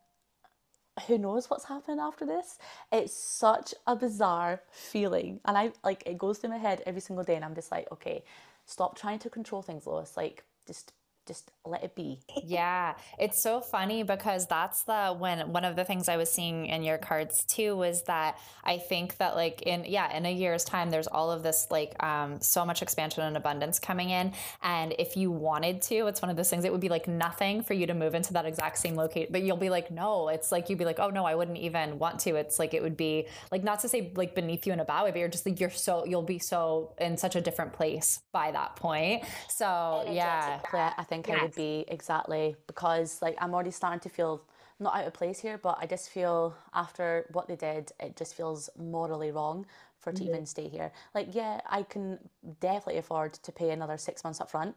who 1.07 1.19
knows 1.19 1.49
what's 1.49 1.65
happening 1.65 1.99
after 1.99 2.27
this. 2.27 2.59
It's 2.91 3.13
such 3.13 3.75
a 3.87 3.97
bizarre 3.97 4.63
feeling 4.71 5.41
and 5.45 5.57
i 5.57 5.73
like 5.85 6.03
it 6.07 6.19
goes 6.19 6.39
through 6.39 6.51
my 6.51 6.59
head 6.59 6.83
every 6.87 7.01
single 7.01 7.25
day 7.25 7.35
and 7.35 7.45
i'm 7.45 7.55
just 7.55 7.73
like 7.73 7.91
okay 7.91 8.23
stop 8.67 8.97
trying 8.97 9.19
to 9.21 9.31
control 9.31 9.63
things 9.63 9.87
lois. 9.87 10.17
Like 10.17 10.45
just 10.67 10.93
just 11.27 11.51
let 11.65 11.85
it 11.85 11.95
be 11.95 12.21
Yeah, 12.45 12.95
it's 13.19 13.43
so 13.43 13.61
funny 13.61 14.03
because 14.03 14.47
that's 14.47 14.83
the 14.85 15.15
when 15.17 15.53
one 15.53 15.65
of 15.65 15.77
the 15.77 15.85
things 15.85 16.09
I 16.09 16.17
was 16.17 16.31
seeing 16.31 16.67
in 16.67 16.83
your 16.83 16.99
cards 16.99 17.45
too 17.45 17.77
was 17.77 18.03
that 18.05 18.39
I 18.65 18.79
think 18.79 19.17
that 19.19 19.37
like 19.37 19.63
in 19.63 19.85
yeah, 19.85 20.15
in 20.17 20.27
a 20.27 20.33
year's 20.33 20.65
time 20.65 20.91
there's 20.91 21.07
all 21.07 21.31
of 21.31 21.43
this 21.43 21.69
like 21.71 22.01
um 22.03 22.41
so 22.41 22.65
much 22.65 22.83
expansion 22.83 23.23
and 23.23 23.37
abundance 23.37 23.79
coming 23.79 24.11
in 24.11 24.33
and 24.63 24.95
if 24.99 25.17
you 25.17 25.31
wanted 25.31 25.83
to, 25.83 26.07
it's 26.07 26.23
one 26.23 26.31
of 26.31 26.37
those 26.37 26.51
things 26.51 26.65
it 26.65 26.73
would 26.73 26.81
be 26.81 26.89
like 26.89 27.07
nothing 27.07 27.63
for 27.63 27.75
you 27.75 27.87
to 27.87 27.95
move 27.95 28.15
into 28.15 28.33
that 28.33 28.47
exact 28.47 28.79
same 28.79 28.97
location, 28.97 29.33
but 29.33 29.43
you'll 29.43 29.57
be 29.57 29.71
like 29.71 29.91
no, 29.91 30.29
it's 30.29 30.51
like 30.51 30.69
you'd 30.69 30.79
be 30.79 30.85
like 30.85 30.99
oh 30.99 31.11
no, 31.11 31.25
I 31.25 31.35
wouldn't 31.35 31.59
even 31.59 31.99
want 31.99 32.21
to. 32.21 32.37
It's 32.37 32.59
like 32.59 32.75
it 32.75 32.83
would 32.83 32.97
be 32.97 33.27
like 33.51 33.63
not 33.63 33.81
to 33.81 33.89
say 33.89 34.13
like 34.17 34.35
beneath 34.35 34.67
you 34.67 34.73
in 34.73 34.81
a 34.81 34.85
bad 34.85 35.05
way, 35.05 35.11
but 35.11 35.19
you're 35.21 35.29
just 35.29 35.47
like 35.47 35.61
you're 35.61 35.71
so 35.71 36.05
you'll 36.05 36.23
be 36.23 36.39
so 36.39 36.95
in 36.99 37.17
such 37.17 37.37
a 37.37 37.41
different 37.41 37.73
place 37.73 38.21
by 38.33 38.51
that 38.51 38.77
point. 38.77 39.23
So, 39.49 40.05
yeah. 40.11 40.57
Exactly, 40.57 40.81
Think 41.13 41.29
I 41.31 41.37
would 41.37 41.55
be 41.55 41.85
exactly 41.89 42.57
because 42.67 43.21
like 43.23 43.37
I'm 43.41 43.55
already 43.55 43.71
starting 43.71 44.01
to 44.01 44.09
feel 44.09 44.43
not 44.81 44.97
out 44.97 45.07
of 45.07 45.13
place 45.15 45.41
here, 45.41 45.59
but 45.59 45.79
I 45.81 45.87
just 45.87 46.11
feel 46.11 46.57
after 46.75 47.27
what 47.33 47.49
they 47.49 47.57
did, 47.57 47.93
it 48.01 48.17
just 48.17 48.35
feels 48.35 48.71
morally 48.79 49.31
wrong 49.31 49.67
for 50.01 50.13
to 50.13 50.25
even 50.25 50.47
stay 50.47 50.69
here. 50.69 50.93
Like, 51.15 51.35
yeah, 51.35 51.61
I 51.69 51.83
can 51.85 52.19
definitely 52.61 52.99
afford 52.99 53.35
to 53.35 53.53
pay 53.53 53.71
another 53.71 53.99
six 53.99 54.25
months 54.25 54.41
up 54.41 54.51
front, 54.51 54.75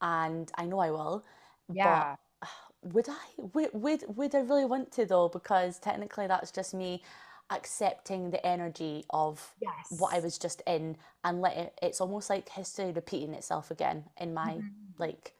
and 0.00 0.50
I 0.56 0.66
know 0.66 0.80
I 0.80 0.90
will. 0.90 1.24
Yeah. 1.68 1.82
But 1.82 2.18
would 2.82 3.08
I? 3.08 3.18
Would, 3.36 3.70
would 3.74 4.16
would 4.16 4.34
I 4.34 4.40
really 4.40 4.64
want 4.64 4.92
to 4.92 5.06
though? 5.06 5.28
Because 5.28 5.78
technically, 5.78 6.26
that's 6.26 6.50
just 6.50 6.74
me 6.74 7.02
accepting 7.50 8.30
the 8.30 8.44
energy 8.46 9.04
of 9.10 9.54
what 9.88 10.14
I 10.14 10.20
was 10.20 10.38
just 10.38 10.62
in 10.66 10.96
and 11.24 11.40
let 11.40 11.56
it. 11.56 11.78
It's 11.82 12.00
almost 12.00 12.30
like 12.30 12.48
history 12.50 12.92
repeating 12.92 13.34
itself 13.34 13.70
again 13.70 14.04
in 14.20 14.34
my 14.34 14.62
Mm-hmm. 14.62 14.92
like 14.98 15.32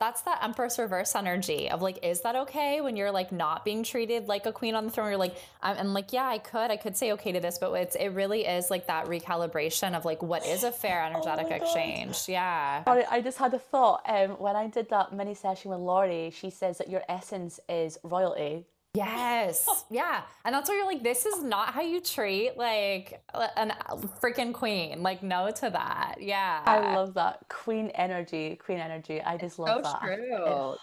That's 0.00 0.20
that 0.22 0.44
Empress 0.44 0.78
reverse 0.78 1.16
energy 1.16 1.68
of 1.68 1.82
like, 1.82 1.98
is 2.04 2.20
that 2.20 2.36
okay 2.36 2.80
when 2.80 2.96
you're 2.96 3.10
like 3.10 3.32
not 3.32 3.64
being 3.64 3.82
treated 3.82 4.28
like 4.28 4.46
a 4.46 4.52
queen 4.52 4.76
on 4.76 4.84
the 4.84 4.92
throne? 4.92 5.08
You're 5.08 5.16
like, 5.18 5.36
I'm, 5.60 5.76
and 5.76 5.92
like, 5.92 6.12
yeah, 6.12 6.28
I 6.28 6.38
could, 6.38 6.70
I 6.70 6.76
could 6.76 6.96
say 6.96 7.10
okay 7.12 7.32
to 7.32 7.40
this, 7.40 7.58
but 7.58 7.72
it's 7.72 7.96
it 7.96 8.10
really 8.10 8.46
is 8.46 8.70
like 8.70 8.86
that 8.86 9.06
recalibration 9.06 9.96
of 9.96 10.04
like, 10.04 10.22
what 10.22 10.46
is 10.46 10.62
a 10.62 10.70
fair 10.70 11.02
energetic 11.02 11.46
Oh 11.46 11.50
my 11.50 11.58
God. 11.58 11.64
exchange? 11.64 12.28
Yeah. 12.28 12.84
Sorry, 12.84 13.04
I 13.10 13.20
just 13.20 13.38
had 13.38 13.52
a 13.54 13.58
thought. 13.58 14.02
Um, 14.06 14.30
when 14.38 14.54
I 14.54 14.68
did 14.68 14.88
that 14.90 15.12
mini 15.12 15.34
session 15.34 15.72
with 15.72 15.80
Lori, 15.80 16.30
she 16.30 16.50
says 16.50 16.78
that 16.78 16.88
your 16.88 17.02
essence 17.08 17.58
is 17.68 17.98
royalty. 18.04 18.66
Yes. 18.94 19.66
Yeah. 19.90 20.22
And 20.44 20.54
that's 20.54 20.68
where 20.68 20.78
you're 20.78 20.86
like, 20.86 21.02
this 21.02 21.24
is 21.24 21.42
not 21.42 21.72
how 21.72 21.80
you 21.80 22.00
treat 22.00 22.56
like 22.56 23.22
a- 23.32 23.58
an 23.58 23.72
freaking 24.20 24.52
queen. 24.52 25.02
Like, 25.02 25.22
no 25.22 25.50
to 25.50 25.70
that. 25.70 26.16
Yeah. 26.20 26.62
I 26.66 26.94
love 26.94 27.14
that 27.14 27.48
queen 27.48 27.88
energy. 27.94 28.56
Queen 28.56 28.78
energy. 28.78 29.22
I 29.22 29.36
just 29.38 29.58
love 29.58 29.84
so 29.84 29.90
that. 29.92 30.00
true. 30.02 30.72
It- 30.72 30.78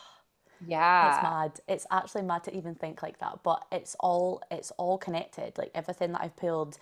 yeah. 0.67 1.13
it's 1.13 1.23
mad. 1.23 1.51
It's 1.67 1.85
actually 1.91 2.23
mad 2.23 2.43
to 2.45 2.55
even 2.55 2.75
think 2.75 3.03
like 3.03 3.19
that, 3.19 3.39
but 3.43 3.65
it's 3.71 3.95
all 3.99 4.41
it's 4.49 4.71
all 4.71 4.97
connected. 4.97 5.57
Like 5.57 5.71
everything 5.75 6.13
that 6.13 6.21
I've 6.21 6.35
pulled. 6.35 6.77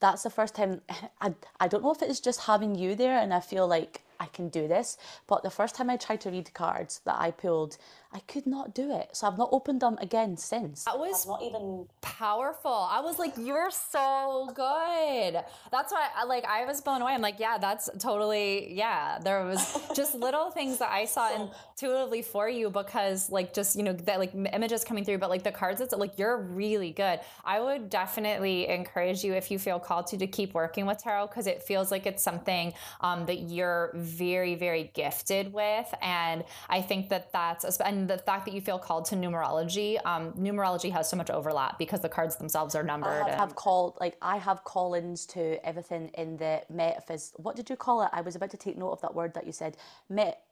That's 0.00 0.22
the 0.24 0.30
first 0.30 0.54
time. 0.54 0.82
I 1.20 1.34
I 1.60 1.68
don't 1.68 1.82
know 1.82 1.92
if 1.92 2.02
it's 2.02 2.20
just 2.20 2.40
having 2.42 2.74
you 2.74 2.94
there, 2.94 3.18
and 3.18 3.32
I 3.32 3.40
feel 3.40 3.66
like 3.68 4.02
I 4.18 4.26
can 4.26 4.48
do 4.48 4.68
this. 4.68 4.98
But 5.26 5.42
the 5.42 5.50
first 5.50 5.74
time 5.74 5.90
I 5.90 5.96
tried 5.96 6.20
to 6.22 6.30
read 6.30 6.52
cards 6.54 7.00
that 7.04 7.16
I 7.18 7.30
pulled, 7.30 7.78
I 8.12 8.20
could 8.20 8.46
not 8.46 8.74
do 8.74 8.96
it. 8.96 9.10
So 9.12 9.26
I've 9.26 9.36
not 9.36 9.50
opened 9.52 9.80
them 9.80 9.98
again 10.00 10.36
since. 10.36 10.84
That 10.84 10.98
was 10.98 11.26
not 11.26 11.42
even. 11.42 11.86
powerful. 12.00 12.88
I 12.90 13.00
was 13.00 13.18
like, 13.18 13.34
you're 13.36 13.70
so 13.70 14.50
good. 14.54 15.42
That's 15.70 15.92
why 15.92 16.08
I 16.16 16.24
like 16.24 16.44
I 16.46 16.64
was 16.64 16.80
blown 16.80 17.02
away. 17.02 17.12
I'm 17.12 17.20
like, 17.20 17.38
yeah, 17.38 17.58
that's 17.58 17.90
totally 17.98 18.72
yeah. 18.72 19.18
There 19.18 19.44
was 19.44 19.78
just 19.94 20.14
little 20.26 20.50
things 20.50 20.78
that 20.78 20.90
I 20.90 21.04
saw 21.04 21.50
intuitively 21.74 22.22
for 22.22 22.48
you 22.48 22.70
because 22.70 23.30
like 23.30 23.52
just 23.52 23.76
you 23.76 23.82
know 23.82 23.92
that 23.92 24.18
like 24.18 24.32
images 24.34 24.82
coming 24.84 25.04
through, 25.04 25.18
but 25.18 25.28
like 25.28 25.42
the 25.42 25.52
cards, 25.52 25.80
it's 25.80 25.92
like 25.92 26.18
you're 26.18 26.38
really 26.38 26.92
good. 26.92 27.20
I 27.44 27.60
would 27.60 27.90
definitely 27.90 28.68
encourage 28.68 29.24
you 29.24 29.34
if 29.34 29.50
you 29.50 29.58
feel 29.58 29.78
called 29.78 30.06
to 30.08 30.16
to 30.16 30.26
keep 30.26 30.54
working 30.54 30.86
with 30.86 31.02
tarot 31.02 31.26
because 31.26 31.46
it 31.46 31.62
feels 31.62 31.90
like 31.90 32.06
it's 32.06 32.22
something 32.22 32.72
um, 33.00 33.26
that 33.26 33.40
you're 33.42 33.90
very 34.06 34.54
very 34.54 34.90
gifted 34.94 35.52
with, 35.52 35.92
and 36.00 36.44
I 36.68 36.80
think 36.82 37.08
that 37.10 37.32
that's 37.32 37.64
and 37.80 38.08
the 38.08 38.18
fact 38.18 38.46
that 38.46 38.54
you 38.54 38.60
feel 38.60 38.78
called 38.78 39.06
to 39.06 39.16
numerology. 39.16 39.98
Um, 40.04 40.32
numerology 40.32 40.92
has 40.92 41.08
so 41.08 41.16
much 41.16 41.30
overlap 41.30 41.78
because 41.78 42.00
the 42.00 42.08
cards 42.08 42.36
themselves 42.36 42.74
are 42.74 42.82
numbered. 42.82 43.12
I 43.12 43.18
have, 43.18 43.26
and- 43.28 43.40
have 43.40 43.54
called 43.54 43.96
like 44.00 44.16
I 44.22 44.36
have 44.38 44.64
call-ins 44.64 45.26
to 45.26 45.64
everything 45.66 46.10
in 46.14 46.36
the 46.36 46.62
metaphys. 46.72 47.32
What 47.36 47.56
did 47.56 47.68
you 47.70 47.76
call 47.76 48.02
it? 48.02 48.10
I 48.12 48.20
was 48.20 48.36
about 48.36 48.50
to 48.50 48.56
take 48.56 48.78
note 48.78 48.92
of 48.92 49.00
that 49.02 49.14
word 49.14 49.34
that 49.34 49.46
you 49.46 49.52
said. 49.52 49.76
Met 50.08 50.42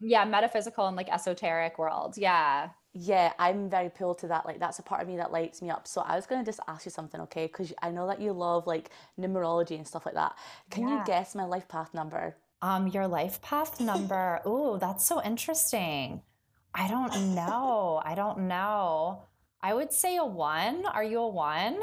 No, 0.00 0.08
yeah, 0.08 0.24
metaphysical 0.24 0.86
and 0.86 0.96
like 0.96 1.08
esoteric 1.08 1.78
world. 1.78 2.16
Yeah. 2.18 2.70
Yeah, 2.98 3.34
I'm 3.38 3.68
very 3.68 3.90
pulled 3.90 4.18
to 4.20 4.28
that. 4.28 4.46
Like 4.46 4.58
that's 4.58 4.78
a 4.78 4.82
part 4.82 5.02
of 5.02 5.08
me 5.08 5.18
that 5.18 5.30
lights 5.30 5.60
me 5.60 5.68
up. 5.68 5.86
So 5.86 6.00
I 6.00 6.16
was 6.16 6.24
gonna 6.24 6.44
just 6.44 6.60
ask 6.66 6.86
you 6.86 6.90
something, 6.90 7.20
okay? 7.22 7.46
Because 7.46 7.74
I 7.82 7.90
know 7.90 8.06
that 8.06 8.22
you 8.22 8.32
love 8.32 8.66
like 8.66 8.88
numerology 9.20 9.76
and 9.76 9.86
stuff 9.86 10.06
like 10.06 10.14
that. 10.14 10.34
Can 10.70 10.88
you 10.88 11.02
guess 11.04 11.34
my 11.34 11.44
life 11.44 11.68
path 11.68 11.92
number? 11.92 12.36
Um, 12.62 12.86
your 12.88 13.06
life 13.06 13.42
path 13.42 13.80
number. 13.92 14.40
Ooh, 14.46 14.78
that's 14.80 15.04
so 15.04 15.22
interesting. 15.22 16.22
I 16.74 16.88
don't 16.88 17.34
know. 17.34 18.00
I 18.02 18.14
don't 18.14 18.48
know. 18.48 19.24
I 19.62 19.74
would 19.74 19.92
say 19.92 20.16
a 20.16 20.24
one. 20.24 20.86
Are 20.86 21.04
you 21.04 21.18
a 21.18 21.28
one? 21.28 21.78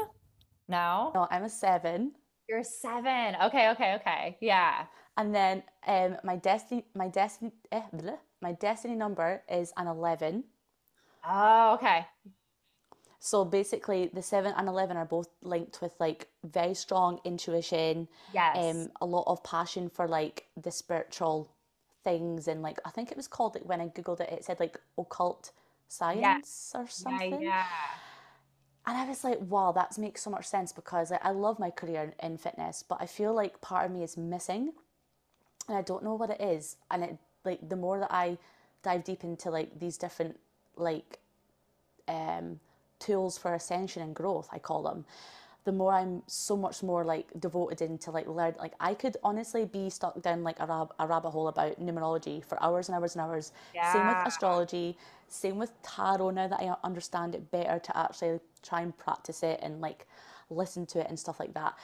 No. 0.66 1.12
No, 1.14 1.28
I'm 1.30 1.44
a 1.44 1.48
seven. 1.48 2.12
You're 2.48 2.58
a 2.58 2.64
seven. 2.64 3.36
Okay, 3.44 3.70
okay, 3.70 3.94
okay. 4.00 4.36
Yeah. 4.40 4.86
And 5.16 5.32
then 5.32 5.62
um, 5.86 6.16
my 6.24 6.34
destiny, 6.34 6.86
my 6.96 7.06
destiny, 7.06 7.52
eh, 7.70 7.82
bleh, 7.94 8.18
my 8.42 8.50
destiny 8.52 8.96
number 8.96 9.42
is 9.48 9.72
an 9.76 9.86
eleven. 9.86 10.42
Oh, 11.24 11.74
okay. 11.74 12.06
So 13.18 13.44
basically, 13.44 14.08
the 14.12 14.22
seven 14.22 14.52
and 14.56 14.68
eleven 14.68 14.96
are 14.96 15.04
both 15.06 15.28
linked 15.42 15.80
with 15.80 15.92
like 15.98 16.28
very 16.44 16.74
strong 16.74 17.20
intuition, 17.24 18.08
Yes. 18.32 18.54
um, 18.54 18.90
a 19.00 19.06
lot 19.06 19.24
of 19.26 19.42
passion 19.42 19.88
for 19.88 20.06
like 20.06 20.46
the 20.56 20.70
spiritual 20.70 21.50
things, 22.04 22.46
and 22.48 22.62
like 22.62 22.78
I 22.84 22.90
think 22.90 23.10
it 23.10 23.16
was 23.16 23.28
called 23.28 23.54
like 23.54 23.64
when 23.64 23.80
I 23.80 23.88
googled 23.88 24.20
it, 24.20 24.30
it 24.30 24.44
said 24.44 24.60
like 24.60 24.78
occult 24.98 25.52
science 25.88 26.72
or 26.74 26.86
yeah, 26.96 27.20
something. 27.30 27.40
yeah. 27.40 27.64
And 28.86 28.96
I 28.98 29.06
was 29.08 29.24
like, 29.24 29.38
wow, 29.40 29.72
that 29.72 29.96
makes 29.98 30.22
so 30.22 30.30
much 30.30 30.46
sense 30.46 30.72
because 30.72 31.10
like, 31.10 31.24
I 31.24 31.30
love 31.30 31.58
my 31.58 31.70
career 31.70 32.14
in, 32.20 32.32
in 32.32 32.38
fitness, 32.38 32.84
but 32.86 32.98
I 33.00 33.06
feel 33.06 33.32
like 33.34 33.60
part 33.62 33.86
of 33.86 33.92
me 33.92 34.02
is 34.02 34.16
missing, 34.16 34.72
and 35.68 35.76
I 35.78 35.82
don't 35.82 36.04
know 36.04 36.14
what 36.14 36.30
it 36.30 36.40
is. 36.40 36.76
And 36.90 37.04
it 37.04 37.18
like 37.44 37.68
the 37.68 37.76
more 37.76 37.98
that 38.00 38.12
I 38.12 38.38
dive 38.82 39.04
deep 39.04 39.24
into 39.24 39.50
like 39.50 39.78
these 39.80 39.96
different 39.98 40.38
like 40.76 41.18
um, 42.08 42.60
tools 42.98 43.38
for 43.38 43.54
ascension 43.54 44.02
and 44.02 44.14
growth, 44.14 44.48
I 44.52 44.58
call 44.58 44.82
them, 44.82 45.04
the 45.64 45.72
more 45.72 45.92
I'm 45.92 46.22
so 46.26 46.56
much 46.56 46.82
more 46.82 47.04
like 47.04 47.26
devoted 47.40 47.80
into 47.80 48.10
like 48.10 48.26
learn 48.26 48.54
like 48.58 48.74
I 48.80 48.92
could 48.92 49.16
honestly 49.22 49.64
be 49.64 49.88
stuck 49.88 50.20
down 50.20 50.42
like 50.42 50.60
a, 50.60 50.66
rab- 50.66 50.92
a 50.98 51.06
rabbit 51.06 51.30
hole 51.30 51.48
about 51.48 51.80
numerology 51.80 52.44
for 52.44 52.62
hours 52.62 52.88
and 52.88 52.96
hours 52.96 53.14
and 53.14 53.22
hours. 53.22 53.52
Yeah. 53.74 53.92
Same 53.92 54.06
with 54.06 54.26
astrology, 54.26 54.96
same 55.28 55.58
with 55.58 55.70
tarot 55.82 56.30
now 56.30 56.48
that 56.48 56.60
I 56.60 56.74
understand 56.84 57.34
it 57.34 57.50
better 57.50 57.78
to 57.78 57.96
actually 57.96 58.40
try 58.62 58.82
and 58.82 58.96
practice 58.96 59.42
it 59.42 59.58
and 59.62 59.80
like 59.80 60.06
listen 60.50 60.84
to 60.86 61.00
it 61.00 61.06
and 61.08 61.18
stuff 61.18 61.40
like 61.40 61.54
that. 61.54 61.74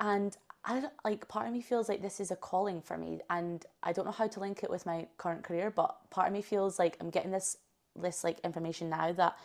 And 0.00 0.36
I 0.64 0.84
like 1.04 1.28
part 1.28 1.46
of 1.46 1.52
me 1.52 1.60
feels 1.60 1.88
like 1.88 2.00
this 2.00 2.20
is 2.20 2.30
a 2.30 2.36
calling 2.36 2.80
for 2.80 2.96
me 2.96 3.20
and 3.28 3.64
I 3.82 3.92
don't 3.92 4.06
know 4.06 4.12
how 4.12 4.28
to 4.28 4.40
link 4.40 4.62
it 4.62 4.70
with 4.70 4.86
my 4.86 5.06
current 5.18 5.42
career, 5.42 5.70
but 5.70 5.96
part 6.10 6.26
of 6.26 6.32
me 6.32 6.40
feels 6.40 6.78
like 6.78 6.96
I'm 7.00 7.10
getting 7.10 7.30
this 7.30 7.58
this 8.00 8.24
like 8.24 8.40
information 8.40 8.90
now 8.90 9.12
that 9.12 9.36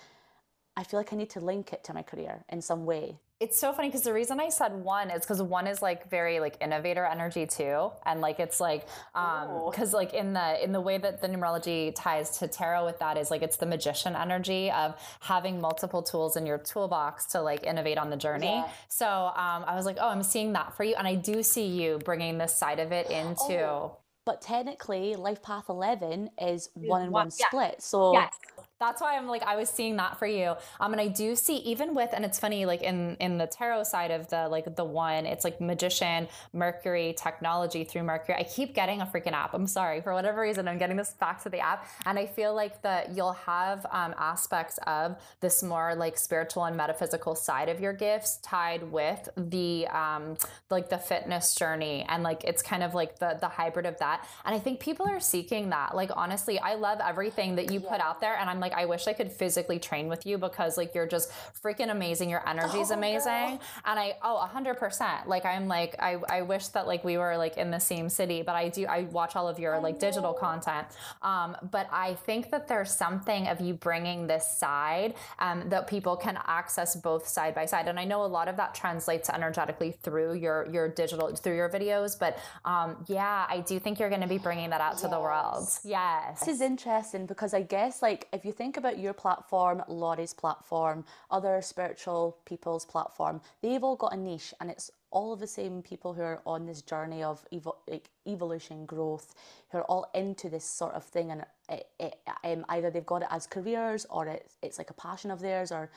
I 0.78 0.84
feel 0.84 1.00
like 1.00 1.14
I 1.14 1.16
need 1.16 1.30
to 1.32 1.40
link 1.40 1.72
it 1.72 1.84
to 1.86 1.94
my 1.94 2.04
career 2.04 2.44
in 2.50 2.62
some 2.62 2.86
way. 2.86 3.18
It's 3.40 3.60
so 3.60 3.74
funny 3.74 3.90
because 3.90 4.04
the 4.04 4.14
reason 4.14 4.40
I 4.40 4.48
said 4.48 4.74
one 4.74 5.10
is 5.10 5.22
because 5.22 5.42
one 5.42 5.68
is 5.68 5.82
like 5.82 6.10
very 6.10 6.40
like 6.40 6.58
innovator 6.62 7.06
energy 7.06 7.46
too, 7.46 7.92
and 8.06 8.22
like 8.22 8.40
it's 8.40 8.62
like 8.62 8.88
um 9.14 9.66
because 9.70 9.94
like 9.94 10.14
in 10.14 10.32
the 10.32 10.64
in 10.64 10.72
the 10.72 10.80
way 10.80 10.98
that 10.98 11.22
the 11.22 11.28
numerology 11.28 11.94
ties 11.96 12.38
to 12.40 12.48
tarot 12.48 12.86
with 12.86 13.00
that 13.00 13.18
is 13.18 13.30
like 13.30 13.42
it's 13.42 13.58
the 13.58 13.66
magician 13.66 14.16
energy 14.16 14.72
of 14.72 14.96
having 15.20 15.60
multiple 15.60 16.02
tools 16.02 16.38
in 16.38 16.46
your 16.46 16.58
toolbox 16.58 17.26
to 17.28 17.42
like 17.42 17.66
innovate 17.66 17.98
on 17.98 18.10
the 18.10 18.18
journey. 18.18 18.48
Yeah. 18.48 18.70
So 18.88 19.06
um 19.06 19.66
I 19.68 19.76
was 19.76 19.86
like, 19.86 19.98
oh, 20.00 20.08
I'm 20.08 20.24
seeing 20.24 20.54
that 20.54 20.76
for 20.76 20.86
you, 20.86 20.96
and 20.96 21.06
I 21.06 21.16
do 21.16 21.44
see 21.44 21.68
you 21.68 22.00
bringing 22.06 22.38
this 22.38 22.56
side 22.56 22.80
of 22.80 22.94
it 22.94 23.10
into. 23.10 23.60
Oh 23.60 23.98
but 24.26 24.42
technically 24.42 25.16
life 25.16 25.42
path 25.42 25.66
11 25.70 26.32
is 26.42 26.70
one 26.74 27.04
in 27.04 27.12
one, 27.12 27.26
one 27.26 27.32
split 27.32 27.82
so 27.82 28.14
yes 28.14 28.34
that's 28.80 29.02
why 29.02 29.18
I'm 29.18 29.28
like 29.28 29.44
I 29.44 29.56
was 29.56 29.70
seeing 29.70 29.96
that 29.98 30.20
for 30.20 30.28
you. 30.28 30.56
Um, 30.80 30.92
and 30.92 31.02
I 31.02 31.08
do 31.08 31.36
see 31.36 31.58
even 31.58 31.96
with 31.96 32.10
and 32.14 32.26
it's 32.26 32.40
funny 32.40 32.66
like 32.66 32.82
in 32.82 33.16
in 33.20 33.38
the 33.38 33.48
tarot 33.48 33.84
side 33.84 34.12
of 34.12 34.28
the 34.30 34.48
like 34.50 34.76
the 34.76 34.84
one, 34.84 35.26
it's 35.26 35.44
like 35.44 35.62
magician, 35.62 36.28
Mercury, 36.54 37.16
technology 37.18 37.84
through 37.84 38.04
Mercury. 38.04 38.38
I 38.38 38.44
keep 38.44 38.74
getting 38.74 39.02
a 39.02 39.06
freaking 39.06 39.32
app. 39.32 39.54
I'm 39.54 39.68
sorry 39.68 40.02
for 40.02 40.14
whatever 40.14 40.42
reason. 40.42 40.68
I'm 40.68 40.78
getting 40.78 40.98
this 40.98 41.14
back 41.14 41.42
to 41.44 41.50
the 41.50 41.60
app, 41.60 41.88
and 42.06 42.20
I 42.20 42.26
feel 42.26 42.54
like 42.54 42.82
that 42.82 43.16
you'll 43.16 43.34
have 43.34 43.86
um, 43.92 44.14
aspects 44.18 44.78
of 44.86 45.16
this 45.40 45.64
more 45.64 45.96
like 45.96 46.18
spiritual 46.18 46.66
and 46.66 46.76
metaphysical 46.76 47.36
side 47.36 47.70
of 47.70 47.80
your 47.80 47.94
gifts 47.94 48.38
tied 48.38 48.84
with 48.92 49.30
the 49.38 49.88
um 49.88 50.36
like 50.70 50.90
the 50.90 50.98
fitness 50.98 51.56
journey, 51.56 52.06
and 52.10 52.24
like 52.24 52.44
it's 52.44 52.62
kind 52.62 52.84
of 52.84 52.94
like 52.94 53.20
the 53.20 53.38
the 53.40 53.48
hybrid 53.48 53.86
of 53.86 53.98
that. 54.00 54.28
And 54.44 54.54
I 54.54 54.60
think 54.60 54.82
people 54.82 55.08
are 55.08 55.22
seeking 55.22 55.70
that. 55.70 55.96
Like 55.96 56.12
honestly, 56.16 56.60
I 56.60 56.76
love 56.76 57.00
everything 57.02 57.56
that 57.56 57.72
you 57.72 57.80
yeah. 57.80 57.90
put 57.90 58.02
out 58.02 58.20
there, 58.20 58.36
and 58.38 58.50
I'm 58.50 58.60
like 58.66 58.74
I 58.74 58.86
wish 58.86 59.08
I 59.08 59.14
could 59.14 59.32
physically 59.32 59.78
train 59.78 60.08
with 60.08 60.26
you 60.26 60.40
because 60.40 60.76
like 60.76 60.96
you're 60.96 61.06
just 61.06 61.30
freaking 61.64 61.92
amazing. 61.92 62.32
Your 62.32 62.48
energy 62.50 62.80
is 62.80 62.92
oh, 62.92 62.96
amazing. 62.96 63.50
Girl. 63.50 63.60
And 63.86 64.00
I, 64.00 64.18
oh, 64.24 64.38
a 64.38 64.48
hundred 64.48 64.78
percent. 64.78 65.28
Like 65.28 65.46
I'm 65.46 65.68
like, 65.68 65.96
I, 66.00 66.18
I 66.28 66.42
wish 66.42 66.68
that 66.70 66.88
like 66.88 67.04
we 67.04 67.20
were 67.20 67.38
like 67.38 67.58
in 67.58 67.70
the 67.70 67.80
same 67.80 68.10
city, 68.10 68.42
but 68.42 68.56
I 68.56 68.70
do, 68.70 68.88
I 68.88 69.04
watch 69.04 69.36
all 69.36 69.48
of 69.48 69.60
your 69.60 69.76
I 69.76 69.80
like 69.80 69.96
know. 69.96 70.08
digital 70.08 70.34
content. 70.34 70.88
Um, 71.22 71.56
but 71.72 71.88
I 71.92 72.16
think 72.16 72.50
that 72.50 72.68
there's 72.68 72.92
something 72.92 73.48
of 73.48 73.62
you 73.62 73.76
bringing 73.76 74.26
this 74.26 74.48
side 74.48 75.14
um, 75.38 75.70
that 75.70 75.86
people 75.86 76.16
can 76.16 76.40
access 76.48 76.96
both 76.96 77.28
side 77.28 77.54
by 77.54 77.68
side. 77.68 77.88
And 77.88 78.00
I 78.00 78.06
know 78.06 78.26
a 78.26 78.32
lot 78.38 78.48
of 78.48 78.58
that 78.58 78.74
translates 78.74 79.30
energetically 79.30 79.92
through 80.02 80.34
your, 80.34 80.68
your 80.72 80.90
digital, 80.90 81.36
through 81.36 81.56
your 81.56 81.70
videos. 81.70 82.18
But 82.18 82.40
um, 82.66 83.06
yeah, 83.08 83.46
I 83.48 83.60
do 83.60 83.80
think 83.80 84.00
you're 84.00 84.10
going 84.10 84.22
to 84.22 84.28
be 84.28 84.40
bringing 84.40 84.72
that 84.72 84.82
out 84.82 84.94
yes. 84.94 85.02
to 85.02 85.08
the 85.08 85.20
world. 85.20 85.70
Yes. 85.84 86.40
This 86.40 86.56
is 86.56 86.62
interesting 86.62 87.28
because 87.28 87.54
I 87.54 87.62
guess 87.62 88.02
like 88.02 88.28
if 88.34 88.44
you 88.44 88.55
think 88.56 88.78
about 88.78 89.00
your 89.00 89.14
platform, 89.14 89.84
Lori's 89.88 90.34
platform, 90.34 91.06
other 91.30 91.62
spiritual 91.62 92.38
people's 92.46 92.86
platform, 92.86 93.42
they've 93.62 93.84
all 93.84 93.96
got 93.96 94.14
a 94.14 94.18
niche 94.18 94.54
and 94.60 94.70
it's 94.70 94.92
all 95.12 95.32
of 95.34 95.40
the 95.40 95.48
same 95.48 95.82
people 95.82 96.14
who 96.14 96.22
are 96.22 96.42
on 96.46 96.66
this 96.66 96.82
journey 96.82 97.24
of 97.24 97.46
evo- 97.54 97.78
like 97.88 98.10
evolution, 98.28 98.86
growth, 98.86 99.34
who 99.72 99.78
are 99.78 99.84
all 99.86 100.10
into 100.14 100.50
this 100.50 100.66
sort 100.66 100.94
of 100.94 101.04
thing. 101.04 101.32
And 101.32 101.46
it, 101.70 101.88
it, 102.00 102.16
um, 102.44 102.66
either 102.70 102.90
they've 102.90 103.06
got 103.06 103.22
it 103.22 103.30
as 103.32 103.48
careers 103.48 104.06
or 104.10 104.28
it's, 104.28 104.58
it's 104.62 104.78
like 104.78 104.90
a 104.90 104.94
passion 104.94 105.32
of 105.32 105.40
theirs 105.40 105.72
or 105.72 105.90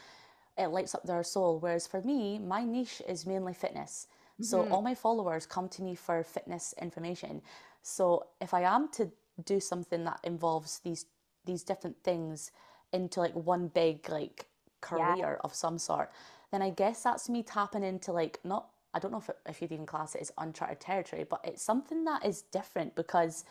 it 0.56 0.68
lights 0.68 0.94
up 0.94 1.04
their 1.04 1.24
soul. 1.24 1.58
Whereas 1.58 1.86
for 1.86 2.00
me, 2.02 2.38
my 2.38 2.64
niche 2.64 3.02
is 3.08 3.26
mainly 3.26 3.54
fitness. 3.54 4.06
Mm-hmm. 4.34 4.44
So 4.44 4.68
all 4.68 4.82
my 4.82 4.94
followers 4.94 5.46
come 5.46 5.68
to 5.70 5.82
me 5.82 5.94
for 5.94 6.22
fitness 6.22 6.74
information. 6.80 7.42
So 7.82 8.26
if 8.40 8.54
I 8.54 8.62
am 8.62 8.88
to 8.92 9.10
do 9.44 9.60
something 9.60 10.04
that 10.04 10.20
involves 10.24 10.80
these 10.80 11.06
these 11.48 11.64
different 11.64 11.96
things 12.04 12.52
into 12.92 13.20
like 13.20 13.34
one 13.34 13.68
big 13.68 14.08
like 14.08 14.46
career 14.80 15.16
yeah. 15.18 15.36
of 15.42 15.54
some 15.54 15.78
sort, 15.78 16.12
then 16.52 16.62
I 16.62 16.70
guess 16.70 17.02
that's 17.02 17.28
me 17.28 17.42
tapping 17.42 17.82
into 17.82 18.12
like 18.12 18.38
not 18.44 18.68
I 18.94 18.98
don't 19.00 19.10
know 19.10 19.18
if, 19.18 19.30
if 19.46 19.60
you'd 19.60 19.72
even 19.72 19.86
class 19.86 20.14
it 20.14 20.22
as 20.22 20.32
uncharted 20.38 20.80
territory, 20.80 21.24
but 21.28 21.40
it's 21.44 21.62
something 21.62 22.04
that 22.04 22.24
is 22.24 22.42
different 22.42 22.94
because 22.94 23.44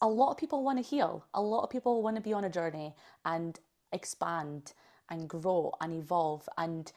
a 0.00 0.08
lot 0.08 0.30
of 0.30 0.36
people 0.36 0.62
want 0.62 0.78
to 0.78 0.84
heal. 0.88 1.24
A 1.34 1.40
lot 1.40 1.62
of 1.62 1.70
people 1.70 2.02
want 2.02 2.16
to 2.16 2.22
be 2.22 2.32
on 2.32 2.44
a 2.44 2.50
journey 2.50 2.94
and 3.24 3.58
expand 3.92 4.74
and 5.10 5.28
grow 5.28 5.74
and 5.80 5.92
evolve. 5.92 6.48
And 6.58 6.92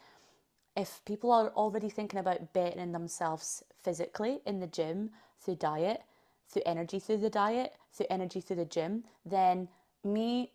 if 0.76 1.00
people 1.06 1.32
are 1.32 1.48
already 1.50 1.88
thinking 1.88 2.20
about 2.20 2.52
bettering 2.52 2.92
themselves 2.92 3.62
physically 3.82 4.40
in 4.46 4.60
the 4.60 4.66
gym 4.66 5.10
through 5.40 5.56
diet, 5.56 6.02
through 6.48 6.62
energy 6.66 6.98
through 6.98 7.18
the 7.18 7.30
diet, 7.30 7.74
through 7.92 8.06
energy 8.10 8.40
through 8.40 8.56
the 8.56 8.64
gym, 8.64 9.04
then 9.24 9.68
me 10.04 10.50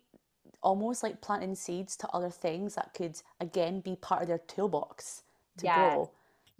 almost 0.62 1.02
like 1.02 1.20
planting 1.20 1.54
seeds 1.54 1.96
to 1.96 2.08
other 2.08 2.30
things 2.30 2.74
that 2.74 2.92
could 2.94 3.20
again 3.40 3.80
be 3.80 3.96
part 3.96 4.22
of 4.22 4.28
their 4.28 4.38
toolbox 4.38 5.22
to 5.58 5.66
yeah. 5.66 5.94
grow. 5.94 6.10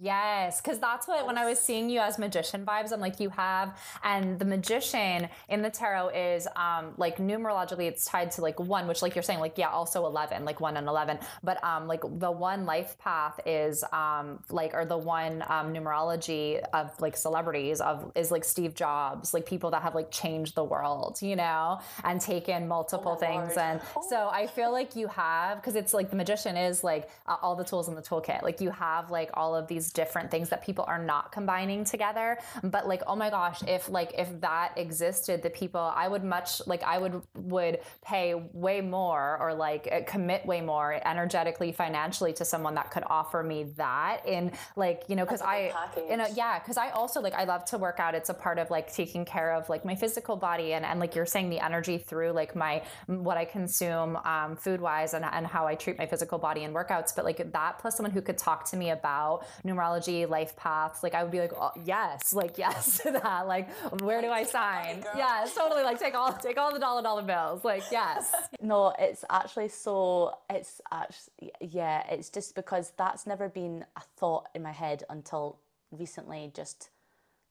Yes, 0.01 0.61
because 0.61 0.79
that's 0.79 1.09
what 1.09 1.27
when 1.27 1.37
I 1.37 1.45
was 1.45 1.59
seeing 1.59 1.89
you 1.89 1.99
as 1.99 2.17
magician 2.17 2.65
vibes, 2.65 2.93
I'm 2.93 3.01
like 3.01 3.19
you 3.19 3.29
have, 3.31 3.77
and 4.01 4.39
the 4.39 4.45
magician 4.45 5.27
in 5.49 5.61
the 5.61 5.69
tarot 5.69 6.09
is 6.09 6.47
um 6.55 6.93
like 6.95 7.17
numerologically 7.17 7.85
it's 7.89 8.05
tied 8.05 8.31
to 8.31 8.41
like 8.41 8.57
one, 8.61 8.87
which 8.87 9.01
like 9.01 9.13
you're 9.13 9.23
saying 9.23 9.41
like 9.41 9.57
yeah 9.57 9.67
also 9.69 10.05
eleven 10.05 10.45
like 10.45 10.61
one 10.61 10.77
and 10.77 10.87
eleven, 10.87 11.19
but 11.43 11.61
um 11.65 11.85
like 11.87 11.99
the 12.19 12.31
one 12.31 12.65
life 12.65 12.97
path 12.97 13.41
is 13.45 13.83
um 13.91 14.39
like 14.49 14.73
or 14.73 14.85
the 14.85 14.97
one 14.97 15.43
um 15.49 15.73
numerology 15.73 16.61
of 16.73 16.97
like 17.01 17.17
celebrities 17.17 17.81
of 17.81 18.09
is 18.15 18.31
like 18.31 18.45
Steve 18.45 18.75
Jobs, 18.75 19.33
like 19.33 19.45
people 19.45 19.69
that 19.71 19.81
have 19.81 19.95
like 19.95 20.11
changed 20.11 20.55
the 20.55 20.63
world, 20.63 21.21
you 21.21 21.35
know, 21.35 21.81
and 22.05 22.21
taken 22.21 22.69
multiple 22.69 23.13
oh 23.17 23.19
things, 23.19 23.57
Lord. 23.57 23.57
and 23.57 23.81
so 24.07 24.29
I 24.31 24.47
feel 24.47 24.71
like 24.71 24.95
you 24.95 25.07
have 25.09 25.57
because 25.57 25.75
it's 25.75 25.93
like 25.93 26.09
the 26.09 26.15
magician 26.15 26.55
is 26.55 26.85
like 26.85 27.09
uh, 27.27 27.35
all 27.41 27.57
the 27.57 27.65
tools 27.65 27.89
in 27.89 27.95
the 27.95 28.01
toolkit, 28.01 28.43
like 28.43 28.61
you 28.61 28.69
have 28.71 29.11
like 29.11 29.29
all 29.33 29.53
of 29.57 29.67
these 29.67 29.88
different 29.91 30.31
things 30.31 30.49
that 30.49 30.63
people 30.63 30.85
are 30.87 31.01
not 31.03 31.31
combining 31.31 31.83
together. 31.83 32.37
But 32.63 32.87
like, 32.87 33.03
oh 33.07 33.15
my 33.15 33.29
gosh, 33.29 33.61
if 33.67 33.89
like 33.89 34.13
if 34.17 34.41
that 34.41 34.77
existed, 34.77 35.41
the 35.41 35.49
people 35.49 35.81
I 35.81 36.07
would 36.07 36.23
much 36.23 36.65
like 36.67 36.83
I 36.83 36.97
would 36.97 37.21
would 37.35 37.79
pay 38.03 38.33
way 38.53 38.81
more 38.81 39.37
or 39.39 39.53
like 39.53 39.87
uh, 39.91 40.01
commit 40.05 40.45
way 40.45 40.61
more 40.61 40.99
energetically, 41.05 41.71
financially 41.71 42.33
to 42.33 42.45
someone 42.45 42.75
that 42.75 42.91
could 42.91 43.03
offer 43.07 43.43
me 43.43 43.63
that 43.77 44.25
in 44.27 44.51
like 44.75 45.03
you 45.07 45.15
know 45.15 45.25
because 45.25 45.41
I 45.41 45.73
in 46.09 46.19
a, 46.19 46.29
yeah 46.33 46.59
because 46.59 46.77
I 46.77 46.89
also 46.89 47.21
like 47.21 47.33
I 47.33 47.43
love 47.43 47.65
to 47.65 47.77
work 47.77 47.99
out. 47.99 48.15
It's 48.15 48.29
a 48.29 48.33
part 48.33 48.59
of 48.59 48.69
like 48.69 48.93
taking 48.93 49.25
care 49.25 49.53
of 49.53 49.69
like 49.69 49.85
my 49.85 49.95
physical 49.95 50.35
body 50.35 50.73
and 50.73 50.85
and 50.85 50.99
like 50.99 51.15
you're 51.15 51.25
saying 51.25 51.49
the 51.49 51.63
energy 51.63 51.97
through 51.97 52.31
like 52.31 52.55
my 52.55 52.83
what 53.07 53.37
I 53.37 53.45
consume 53.45 54.15
um, 54.17 54.55
food 54.55 54.81
wise 54.81 55.13
and 55.13 55.25
and 55.25 55.45
how 55.47 55.67
I 55.67 55.75
treat 55.75 55.97
my 55.97 56.05
physical 56.05 56.37
body 56.37 56.63
and 56.63 56.73
workouts. 56.75 57.15
But 57.15 57.25
like 57.25 57.51
that 57.51 57.79
plus 57.79 57.97
someone 57.97 58.11
who 58.11 58.21
could 58.21 58.37
talk 58.37 58.65
to 58.71 58.77
me 58.77 58.89
about 58.89 59.45
numerology, 59.65 59.78
life 59.79 60.55
paths, 60.55 61.03
like 61.03 61.13
I 61.15 61.23
would 61.23 61.31
be 61.31 61.39
like, 61.39 61.53
oh, 61.55 61.71
yes, 61.85 62.33
like 62.33 62.57
yes 62.57 62.99
to 62.99 63.11
that. 63.23 63.47
Like, 63.47 63.69
where 64.01 64.21
do 64.21 64.29
I 64.29 64.43
sign? 64.43 65.03
Yeah, 65.15 65.45
totally. 65.55 65.83
Like 65.83 65.99
take 65.99 66.15
all 66.15 66.33
take 66.33 66.57
all 66.57 66.73
the 66.73 66.79
dollar 66.79 67.01
dollar 67.01 67.23
bills. 67.23 67.63
Like, 67.63 67.83
yes. 67.91 68.31
No, 68.61 68.93
it's 68.99 69.23
actually 69.29 69.69
so. 69.69 70.35
It's 70.49 70.81
actually 70.91 71.51
yeah. 71.61 72.03
It's 72.09 72.29
just 72.29 72.55
because 72.55 72.91
that's 72.97 73.25
never 73.25 73.49
been 73.49 73.85
a 73.95 74.01
thought 74.17 74.49
in 74.53 74.63
my 74.63 74.71
head 74.71 75.03
until 75.09 75.59
recently, 75.91 76.51
just 76.55 76.89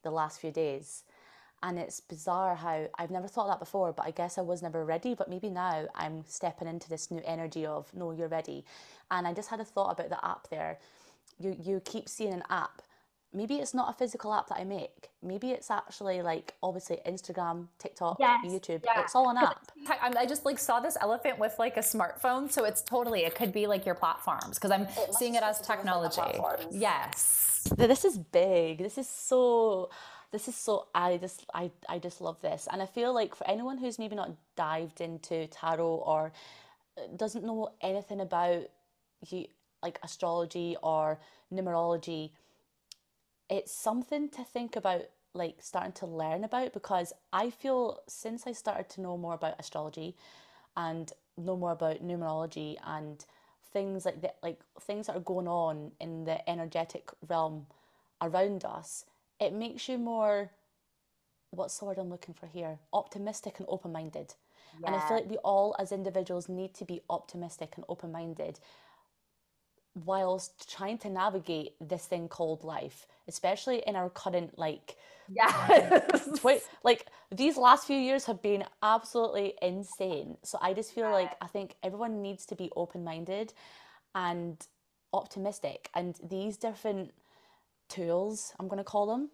the 0.03 0.11
last 0.11 0.39
few 0.39 0.51
days. 0.51 1.03
And 1.61 1.77
it's 1.77 1.99
bizarre 1.99 2.55
how 2.55 2.87
I've 2.97 3.11
never 3.11 3.27
thought 3.27 3.47
that 3.47 3.59
before, 3.59 3.91
but 3.91 4.05
I 4.05 4.11
guess 4.11 4.37
I 4.37 4.41
was 4.41 4.61
never 4.61 4.85
ready. 4.85 5.13
But 5.13 5.29
maybe 5.29 5.49
now 5.49 5.87
I'm 5.95 6.23
stepping 6.27 6.67
into 6.67 6.87
this 6.89 7.11
new 7.11 7.21
energy 7.25 7.65
of 7.65 7.93
no, 7.93 8.11
you're 8.11 8.29
ready. 8.29 8.63
And 9.11 9.27
I 9.27 9.33
just 9.33 9.49
had 9.49 9.59
a 9.59 9.65
thought 9.65 9.91
about 9.91 10.09
the 10.09 10.25
app 10.25 10.49
there 10.49 10.79
you 11.39 11.55
you 11.61 11.81
keep 11.83 12.09
seeing 12.09 12.33
an 12.33 12.43
app 12.49 12.81
maybe 13.33 13.55
it's 13.55 13.73
not 13.73 13.89
a 13.89 13.93
physical 13.93 14.33
app 14.33 14.47
that 14.47 14.59
I 14.59 14.63
make. 14.63 15.09
Maybe 15.21 15.51
it's 15.51 15.69
actually 15.69 16.21
like 16.21 16.55
obviously 16.63 16.99
Instagram, 17.05 17.67
TikTok, 17.77 18.17
yes, 18.19 18.45
YouTube. 18.45 18.83
Yeah. 18.83 19.01
It's 19.01 19.15
all 19.15 19.29
an 19.29 19.37
app. 19.37 19.71
I 20.01 20.25
just 20.25 20.45
like 20.45 20.59
saw 20.59 20.79
this 20.79 20.97
elephant 20.99 21.39
with 21.39 21.55
like 21.59 21.77
a 21.77 21.81
smartphone, 21.81 22.51
so 22.51 22.65
it's 22.65 22.81
totally 22.81 23.21
it 23.21 23.35
could 23.35 23.53
be 23.53 23.67
like 23.67 23.85
your 23.85 23.95
platforms 23.95 24.57
because 24.57 24.71
I'm 24.71 24.83
it 24.83 25.13
seeing 25.13 25.35
it 25.35 25.43
as 25.43 25.61
technology. 25.61 26.21
yes. 26.71 27.67
This 27.75 28.05
is 28.05 28.17
big. 28.17 28.79
This 28.79 28.97
is 28.97 29.07
so. 29.07 29.89
This 30.31 30.47
is 30.47 30.55
so. 30.55 30.87
I 30.95 31.17
just 31.17 31.45
I 31.53 31.71
I 31.89 31.99
just 31.99 32.21
love 32.21 32.39
this, 32.41 32.67
and 32.71 32.81
I 32.81 32.85
feel 32.85 33.13
like 33.13 33.35
for 33.35 33.47
anyone 33.49 33.77
who's 33.77 33.99
maybe 33.99 34.15
not 34.15 34.31
dived 34.55 35.01
into 35.01 35.47
tarot 35.47 36.03
or 36.05 36.31
uh, 36.97 37.01
doesn't 37.15 37.43
know 37.43 37.69
anything 37.81 38.21
about 38.21 38.63
you 39.27 39.47
like 39.81 39.99
astrology 40.03 40.75
or 40.81 41.19
numerology, 41.53 42.31
it's 43.49 43.71
something 43.71 44.29
to 44.29 44.43
think 44.43 44.75
about 44.75 45.03
like 45.33 45.57
starting 45.59 45.91
to 45.93 46.05
learn 46.05 46.43
about 46.43 46.73
because 46.73 47.13
I 47.31 47.49
feel 47.49 47.99
since 48.07 48.47
I 48.47 48.51
started 48.51 48.89
to 48.91 49.01
know 49.01 49.17
more 49.17 49.35
about 49.35 49.59
astrology 49.59 50.15
and 50.75 51.11
know 51.37 51.55
more 51.55 51.71
about 51.71 52.03
numerology 52.05 52.77
and 52.85 53.23
things 53.71 54.05
like 54.05 54.21
that 54.21 54.37
like 54.41 54.59
things 54.81 55.07
that 55.07 55.15
are 55.15 55.21
going 55.21 55.47
on 55.47 55.91
in 55.99 56.25
the 56.25 56.47
energetic 56.49 57.09
realm 57.27 57.67
around 58.21 58.65
us, 58.65 59.05
it 59.39 59.53
makes 59.53 59.87
you 59.87 59.97
more 59.97 60.51
what's 61.51 61.77
the 61.79 61.85
word 61.85 61.97
I'm 61.97 62.09
looking 62.09 62.33
for 62.33 62.47
here? 62.47 62.79
Optimistic 62.93 63.59
and 63.59 63.65
open 63.69 63.91
minded. 63.91 64.35
Yeah. 64.79 64.87
And 64.87 64.95
I 64.95 65.07
feel 65.07 65.17
like 65.17 65.29
we 65.29 65.37
all 65.37 65.75
as 65.79 65.91
individuals 65.91 66.47
need 66.47 66.73
to 66.75 66.85
be 66.85 67.01
optimistic 67.09 67.73
and 67.75 67.85
open 67.89 68.11
minded 68.11 68.59
whilst 70.05 70.71
trying 70.71 70.97
to 70.99 71.09
navigate 71.09 71.73
this 71.81 72.05
thing 72.05 72.27
called 72.27 72.63
life, 72.63 73.07
especially 73.27 73.83
in 73.85 73.95
our 73.95 74.09
current 74.09 74.57
like 74.57 74.95
yeah 75.31 76.01
like 76.83 77.05
these 77.31 77.55
last 77.57 77.85
few 77.85 77.97
years 77.97 78.25
have 78.25 78.41
been 78.41 78.63
absolutely 78.81 79.53
insane. 79.61 80.37
So 80.43 80.57
I 80.61 80.73
just 80.73 80.93
feel 80.93 81.11
like 81.11 81.31
I 81.41 81.47
think 81.47 81.75
everyone 81.83 82.21
needs 82.21 82.45
to 82.47 82.55
be 82.55 82.71
open 82.75 83.03
minded 83.03 83.53
and 84.15 84.57
optimistic 85.13 85.89
and 85.93 86.15
these 86.27 86.57
different 86.57 87.11
tools, 87.87 88.53
I'm 88.59 88.67
gonna 88.67 88.83
call 88.83 89.07
them, 89.07 89.29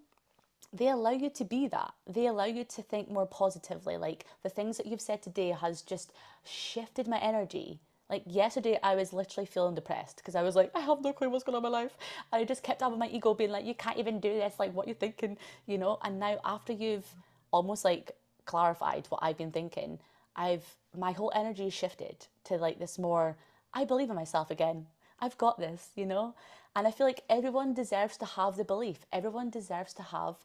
they 0.74 0.90
allow 0.90 1.12
you 1.12 1.30
to 1.30 1.46
be 1.46 1.68
that. 1.70 1.94
They 2.08 2.28
allow 2.28 2.46
you 2.46 2.66
to 2.66 2.82
think 2.82 3.10
more 3.10 3.26
positively. 3.26 3.98
Like 3.98 4.26
the 4.44 4.50
things 4.50 4.78
that 4.78 4.86
you've 4.86 5.02
said 5.02 5.22
today 5.22 5.52
has 5.52 5.82
just 5.82 6.12
shifted 6.44 7.08
my 7.08 7.20
energy 7.20 7.80
like 8.10 8.24
yesterday, 8.28 8.78
I 8.84 8.96
was 8.96 9.14
literally 9.14 9.48
feeling 9.48 9.74
depressed 9.74 10.18
because 10.18 10.36
I 10.36 10.44
was 10.44 10.56
like, 10.56 10.72
I 10.76 10.82
have 10.82 11.02
no 11.02 11.12
clue 11.12 11.30
what's 11.30 11.44
going 11.44 11.56
on 11.56 11.66
in 11.66 11.72
my 11.72 11.80
life. 11.80 11.98
And 12.32 12.42
I 12.42 12.46
just 12.46 12.62
kept 12.62 12.82
having 12.82 13.00
my 13.00 13.08
ego 13.08 13.34
being 13.34 13.50
like, 13.50 13.66
you 13.66 13.74
can't 13.74 13.98
even 13.98 14.20
do 14.20 14.34
this. 14.34 14.56
Like, 14.60 14.74
what 14.74 14.88
you 14.88 14.94
thinking, 14.94 15.38
you 15.66 15.78
know? 15.78 15.98
And 16.04 16.20
now, 16.20 16.40
after 16.46 16.72
you've 16.72 17.08
almost 17.52 17.84
like 17.84 18.12
clarified 18.46 19.08
what 19.10 19.22
I've 19.24 19.38
been 19.38 19.52
thinking, 19.52 20.00
I've 20.36 20.66
my 20.96 21.12
whole 21.14 21.32
energy 21.36 21.70
shifted 21.70 22.28
to 22.46 22.56
like 22.58 22.80
this 22.80 23.00
more. 23.00 23.38
I 23.74 23.86
believe 23.86 24.10
in 24.10 24.16
myself 24.16 24.52
again. 24.52 24.86
I've 25.20 25.38
got 25.38 25.60
this, 25.60 25.90
you 25.96 26.06
know. 26.06 26.36
And 26.76 26.86
I 26.88 26.92
feel 26.92 27.08
like 27.08 27.24
everyone 27.30 27.74
deserves 27.74 28.18
to 28.18 28.26
have 28.26 28.58
the 28.58 28.66
belief. 28.66 29.06
Everyone 29.12 29.50
deserves 29.50 29.94
to 29.94 30.04
have 30.04 30.36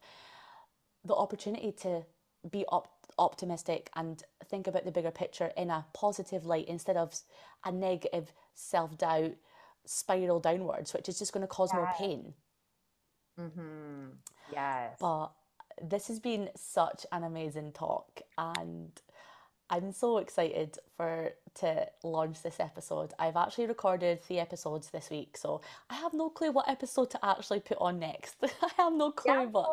the 1.04 1.14
opportunity 1.14 1.72
to 1.82 2.04
be 2.50 2.64
op- 2.66 2.99
optimistic 3.18 3.90
and 3.96 4.22
think 4.46 4.66
about 4.66 4.84
the 4.84 4.92
bigger 4.92 5.10
picture 5.10 5.50
in 5.56 5.70
a 5.70 5.86
positive 5.92 6.44
light 6.44 6.68
instead 6.68 6.96
of 6.96 7.14
a 7.64 7.72
negative 7.72 8.32
self 8.54 8.96
doubt 8.98 9.32
spiral 9.84 10.40
downwards, 10.40 10.92
which 10.92 11.08
is 11.08 11.18
just 11.18 11.32
going 11.32 11.42
to 11.42 11.48
cause 11.48 11.70
yes. 11.72 11.76
more 11.76 11.92
pain. 11.98 12.34
Mm-hmm. 13.38 14.06
Yes. 14.52 14.96
But 15.00 15.28
this 15.82 16.08
has 16.08 16.20
been 16.20 16.50
such 16.56 17.06
an 17.12 17.24
amazing 17.24 17.72
talk, 17.72 18.20
and 18.36 18.90
I'm 19.68 19.92
so 19.92 20.18
excited 20.18 20.78
for 21.00 21.32
to 21.54 21.86
launch 22.04 22.42
this 22.42 22.60
episode. 22.60 23.12
I've 23.18 23.36
actually 23.36 23.66
recorded 23.66 24.22
three 24.22 24.38
episodes 24.38 24.90
this 24.90 25.08
week, 25.10 25.36
so 25.36 25.62
I 25.88 25.94
have 25.94 26.12
no 26.12 26.28
clue 26.28 26.52
what 26.52 26.68
episode 26.68 27.10
to 27.10 27.24
actually 27.24 27.60
put 27.60 27.78
on 27.80 27.98
next. 27.98 28.36
I 28.42 28.70
have 28.76 28.92
no 28.92 29.10
clue, 29.10 29.32
yeah, 29.32 29.46
but 29.46 29.66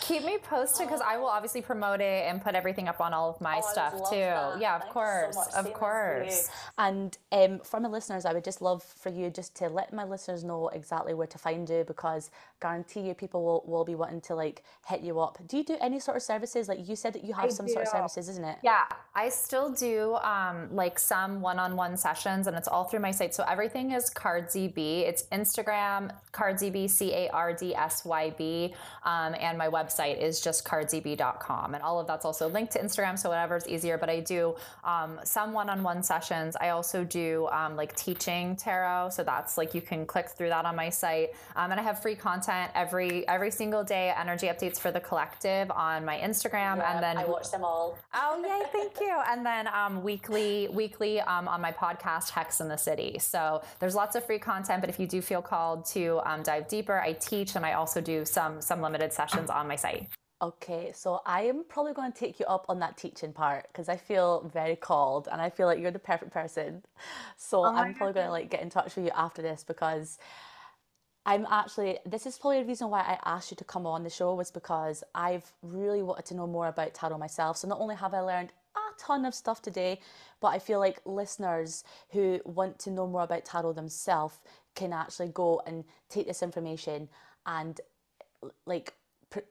keep 0.00 0.24
me 0.24 0.38
posted 0.38 0.86
because 0.86 1.02
I 1.02 1.18
will 1.18 1.26
obviously 1.26 1.60
promote 1.60 2.00
it 2.00 2.24
and 2.28 2.42
put 2.42 2.54
everything 2.54 2.88
up 2.88 3.00
on 3.00 3.12
all 3.12 3.28
of 3.30 3.40
my 3.40 3.60
oh, 3.62 3.72
stuff 3.72 3.92
too. 4.10 4.16
That. 4.16 4.60
Yeah, 4.60 4.76
of 4.76 4.82
Thanks 4.82 4.94
course, 4.94 5.36
so 5.50 5.60
of 5.60 5.72
course. 5.74 6.48
And 6.78 7.16
um, 7.30 7.60
for 7.60 7.78
my 7.78 7.88
listeners, 7.88 8.24
I 8.24 8.32
would 8.32 8.44
just 8.44 8.62
love 8.62 8.82
for 8.82 9.10
you 9.10 9.30
just 9.30 9.54
to 9.58 9.68
let 9.68 9.92
my 9.92 10.04
listeners 10.04 10.44
know 10.44 10.68
exactly 10.68 11.14
where 11.14 11.26
to 11.26 11.38
find 11.38 11.68
you 11.68 11.84
because 11.86 12.30
guarantee 12.60 13.00
you 13.00 13.14
people 13.14 13.44
will, 13.44 13.62
will 13.66 13.84
be 13.84 13.94
wanting 13.94 14.22
to 14.22 14.34
like 14.34 14.64
hit 14.88 15.02
you 15.02 15.20
up. 15.20 15.38
Do 15.46 15.58
you 15.58 15.64
do 15.64 15.76
any 15.80 16.00
sort 16.00 16.16
of 16.16 16.22
services? 16.22 16.68
Like 16.68 16.88
you 16.88 16.96
said 16.96 17.12
that 17.12 17.22
you 17.22 17.34
have 17.34 17.44
I 17.44 17.48
some 17.48 17.66
do. 17.66 17.72
sort 17.72 17.84
of 17.84 17.90
services, 17.90 18.28
isn't 18.30 18.44
it? 18.44 18.58
Yeah, 18.62 18.84
I 19.14 19.28
still 19.28 19.70
do 19.70 20.14
um, 20.16 20.53
like 20.72 20.98
some 20.98 21.40
one-on-one 21.40 21.96
sessions 21.96 22.46
and 22.46 22.56
it's 22.56 22.68
all 22.68 22.84
through 22.84 23.00
my 23.00 23.10
site. 23.10 23.34
So 23.34 23.44
everything 23.48 23.92
is 23.92 24.10
CardsyB. 24.10 24.76
It's 24.76 25.24
Instagram, 25.24 26.10
CardsyB, 26.32 26.90
C-A-R-D-S-Y-B. 26.90 28.74
Um, 29.04 29.34
and 29.38 29.58
my 29.58 29.68
website 29.68 30.20
is 30.20 30.40
just 30.40 30.64
cardsyb.com. 30.64 31.74
And 31.74 31.82
all 31.82 32.00
of 32.00 32.06
that's 32.06 32.24
also 32.24 32.48
linked 32.48 32.72
to 32.72 32.80
Instagram. 32.80 33.18
So 33.18 33.28
whatever's 33.28 33.66
easier, 33.66 33.98
but 33.98 34.08
I 34.08 34.20
do 34.20 34.54
um, 34.84 35.20
some 35.24 35.52
one-on-one 35.52 36.02
sessions. 36.02 36.56
I 36.60 36.70
also 36.70 37.04
do 37.04 37.48
um, 37.52 37.76
like 37.76 37.94
teaching 37.96 38.56
tarot. 38.56 39.10
So 39.10 39.22
that's 39.24 39.56
like, 39.58 39.74
you 39.74 39.80
can 39.80 40.06
click 40.06 40.30
through 40.30 40.48
that 40.48 40.64
on 40.64 40.76
my 40.76 40.90
site. 40.90 41.30
Um, 41.56 41.70
and 41.70 41.80
I 41.80 41.82
have 41.82 42.02
free 42.02 42.16
content 42.16 42.70
every, 42.74 43.26
every 43.28 43.50
single 43.50 43.84
day, 43.84 44.12
energy 44.18 44.46
updates 44.46 44.78
for 44.78 44.90
the 44.90 45.00
collective 45.00 45.70
on 45.70 46.04
my 46.04 46.18
Instagram. 46.18 46.84
And 46.84 47.02
then 47.02 47.16
I 47.16 47.24
watch 47.24 47.50
them 47.50 47.64
all. 47.64 47.98
Oh, 48.14 48.42
yay. 48.42 48.66
Thank 48.72 49.00
you. 49.00 49.16
And 49.28 49.44
then 49.44 49.68
um, 49.68 50.02
weekly, 50.44 50.68
weekly 50.74 51.20
um, 51.20 51.48
on 51.48 51.60
my 51.60 51.72
podcast, 51.72 52.30
Hex 52.30 52.60
in 52.60 52.68
the 52.68 52.76
City. 52.76 53.18
So 53.18 53.62
there's 53.78 53.94
lots 53.94 54.16
of 54.16 54.24
free 54.24 54.38
content, 54.38 54.80
but 54.80 54.90
if 54.90 54.98
you 54.98 55.06
do 55.06 55.20
feel 55.20 55.42
called 55.42 55.86
to 55.86 56.20
um, 56.24 56.42
dive 56.42 56.68
deeper, 56.68 57.00
I 57.00 57.12
teach 57.14 57.56
and 57.56 57.64
I 57.64 57.72
also 57.72 58.00
do 58.00 58.24
some 58.24 58.60
some 58.60 58.80
limited 58.80 59.12
sessions 59.12 59.50
on 59.50 59.68
my 59.68 59.76
site. 59.76 60.08
Okay, 60.42 60.92
so 60.94 61.22
I 61.24 61.42
am 61.42 61.64
probably 61.68 61.94
going 61.94 62.12
to 62.12 62.18
take 62.18 62.38
you 62.38 62.46
up 62.46 62.66
on 62.68 62.80
that 62.80 62.96
teaching 62.98 63.32
part 63.32 63.66
because 63.68 63.88
I 63.88 63.96
feel 63.96 64.50
very 64.52 64.76
called 64.76 65.28
and 65.30 65.40
I 65.40 65.48
feel 65.48 65.66
like 65.66 65.78
you're 65.78 65.90
the 65.90 65.98
perfect 65.98 66.32
person. 66.32 66.82
So 67.36 67.60
oh 67.60 67.74
I'm 67.74 67.94
probably 67.94 68.14
going 68.14 68.26
to 68.26 68.32
like 68.32 68.50
get 68.50 68.60
in 68.60 68.68
touch 68.68 68.96
with 68.96 69.06
you 69.06 69.12
after 69.16 69.40
this 69.42 69.64
because 69.66 70.18
I'm 71.24 71.46
actually 71.50 71.98
this 72.04 72.26
is 72.26 72.36
probably 72.36 72.60
the 72.60 72.68
reason 72.68 72.90
why 72.90 73.00
I 73.00 73.18
asked 73.24 73.50
you 73.50 73.56
to 73.56 73.64
come 73.64 73.86
on 73.86 74.02
the 74.02 74.10
show 74.10 74.34
was 74.34 74.50
because 74.50 75.02
I've 75.14 75.50
really 75.62 76.02
wanted 76.02 76.26
to 76.26 76.34
know 76.34 76.46
more 76.46 76.68
about 76.68 76.92
tarot 76.92 77.16
myself. 77.16 77.56
So 77.56 77.68
not 77.68 77.80
only 77.80 77.94
have 77.94 78.12
I 78.12 78.20
learned 78.20 78.50
a 78.50 78.63
ton 78.98 79.24
of 79.24 79.34
stuff 79.34 79.62
today, 79.62 80.00
but 80.40 80.48
I 80.48 80.58
feel 80.58 80.78
like 80.78 81.00
listeners 81.04 81.84
who 82.10 82.40
want 82.44 82.78
to 82.80 82.90
know 82.90 83.06
more 83.06 83.22
about 83.22 83.44
tarot 83.44 83.72
themselves 83.74 84.38
can 84.74 84.92
actually 84.92 85.28
go 85.28 85.62
and 85.66 85.84
take 86.08 86.26
this 86.26 86.42
information 86.42 87.08
and 87.46 87.80
like 88.66 88.94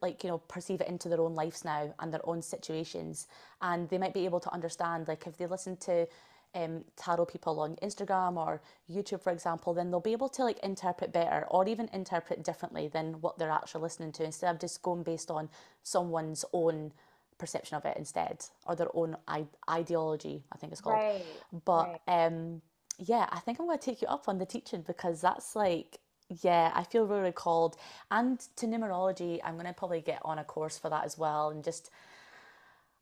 like 0.01 0.23
you 0.23 0.29
know 0.29 0.37
perceive 0.37 0.79
it 0.79 0.87
into 0.87 1.09
their 1.09 1.19
own 1.19 1.35
lives 1.35 1.65
now 1.65 1.93
and 1.99 2.13
their 2.13 2.27
own 2.27 2.41
situations. 2.41 3.27
And 3.61 3.89
they 3.89 3.97
might 3.97 4.13
be 4.13 4.25
able 4.25 4.39
to 4.41 4.53
understand 4.53 5.07
like 5.07 5.27
if 5.27 5.37
they 5.37 5.45
listen 5.45 5.77
to 5.77 6.07
um, 6.55 6.83
tarot 6.95 7.25
people 7.25 7.59
on 7.59 7.75
Instagram 7.77 8.37
or 8.37 8.61
YouTube, 8.89 9.21
for 9.21 9.31
example, 9.31 9.73
then 9.73 9.89
they'll 9.89 9.99
be 9.99 10.11
able 10.11 10.29
to 10.29 10.43
like 10.43 10.59
interpret 10.59 11.11
better 11.11 11.45
or 11.49 11.67
even 11.67 11.89
interpret 11.93 12.43
differently 12.43 12.87
than 12.87 13.19
what 13.21 13.37
they're 13.37 13.51
actually 13.51 13.81
listening 13.81 14.11
to 14.13 14.23
instead 14.23 14.53
of 14.53 14.61
just 14.61 14.81
going 14.81 15.03
based 15.03 15.31
on 15.31 15.49
someone's 15.81 16.45
own 16.53 16.91
perception 17.43 17.75
of 17.77 17.85
it 17.85 17.95
instead 17.97 18.37
or 18.65 18.75
their 18.75 18.93
own 18.93 19.17
I- 19.27 19.53
ideology 19.69 20.43
i 20.53 20.57
think 20.57 20.71
it's 20.71 20.81
called 20.81 20.95
right, 20.95 21.25
but 21.65 21.99
right. 22.07 22.25
um 22.25 22.61
yeah 22.99 23.27
i 23.31 23.39
think 23.39 23.59
i'm 23.59 23.65
going 23.65 23.77
to 23.77 23.85
take 23.85 24.01
you 24.01 24.07
up 24.07 24.29
on 24.29 24.37
the 24.37 24.45
teaching 24.45 24.81
because 24.81 25.21
that's 25.21 25.55
like 25.55 25.99
yeah 26.41 26.71
i 26.73 26.83
feel 26.83 27.05
really 27.05 27.31
called 27.31 27.75
and 28.09 28.39
to 28.55 28.65
numerology 28.65 29.39
i'm 29.43 29.55
going 29.55 29.65
to 29.65 29.73
probably 29.73 30.01
get 30.01 30.21
on 30.23 30.39
a 30.39 30.43
course 30.43 30.77
for 30.77 30.89
that 30.89 31.03
as 31.03 31.17
well 31.17 31.49
and 31.49 31.63
just 31.63 31.91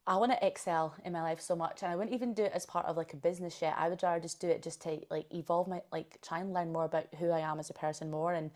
I 0.08 0.18
want 0.18 0.32
to 0.32 0.46
excel 0.46 0.96
in 1.06 1.14
my 1.14 1.22
life 1.22 1.40
so 1.40 1.56
much, 1.56 1.84
and 1.84 1.92
I 1.92 1.96
wouldn't 1.96 2.16
even 2.16 2.34
do 2.34 2.44
it 2.44 2.52
as 2.56 2.66
part 2.66 2.88
of 2.88 2.98
like 2.98 3.14
a 3.14 3.18
business 3.18 3.62
yet. 3.62 3.76
I 3.78 3.88
would 3.88 4.02
rather 4.02 4.20
just 4.20 4.42
do 4.42 4.48
it 4.48 4.64
just 4.64 4.82
to 4.82 5.00
like 5.12 5.28
evolve 5.32 5.68
my 5.68 5.82
like 5.92 6.18
try 6.22 6.40
and 6.40 6.54
learn 6.54 6.74
more 6.74 6.86
about 6.86 7.06
who 7.20 7.30
I 7.30 7.42
am 7.42 7.60
as 7.60 7.70
a 7.70 7.74
person 7.74 8.10
more 8.10 8.34
and 8.34 8.50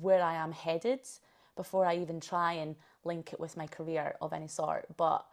where 0.00 0.22
I 0.22 0.36
am 0.36 0.52
headed 0.52 1.00
before 1.54 1.84
I 1.84 1.96
even 1.96 2.20
try 2.20 2.54
and 2.54 2.76
link 3.04 3.32
it 3.32 3.40
with 3.40 3.56
my 3.56 3.66
career 3.66 4.16
of 4.20 4.32
any 4.32 4.48
sort. 4.48 4.86
But 4.96 5.26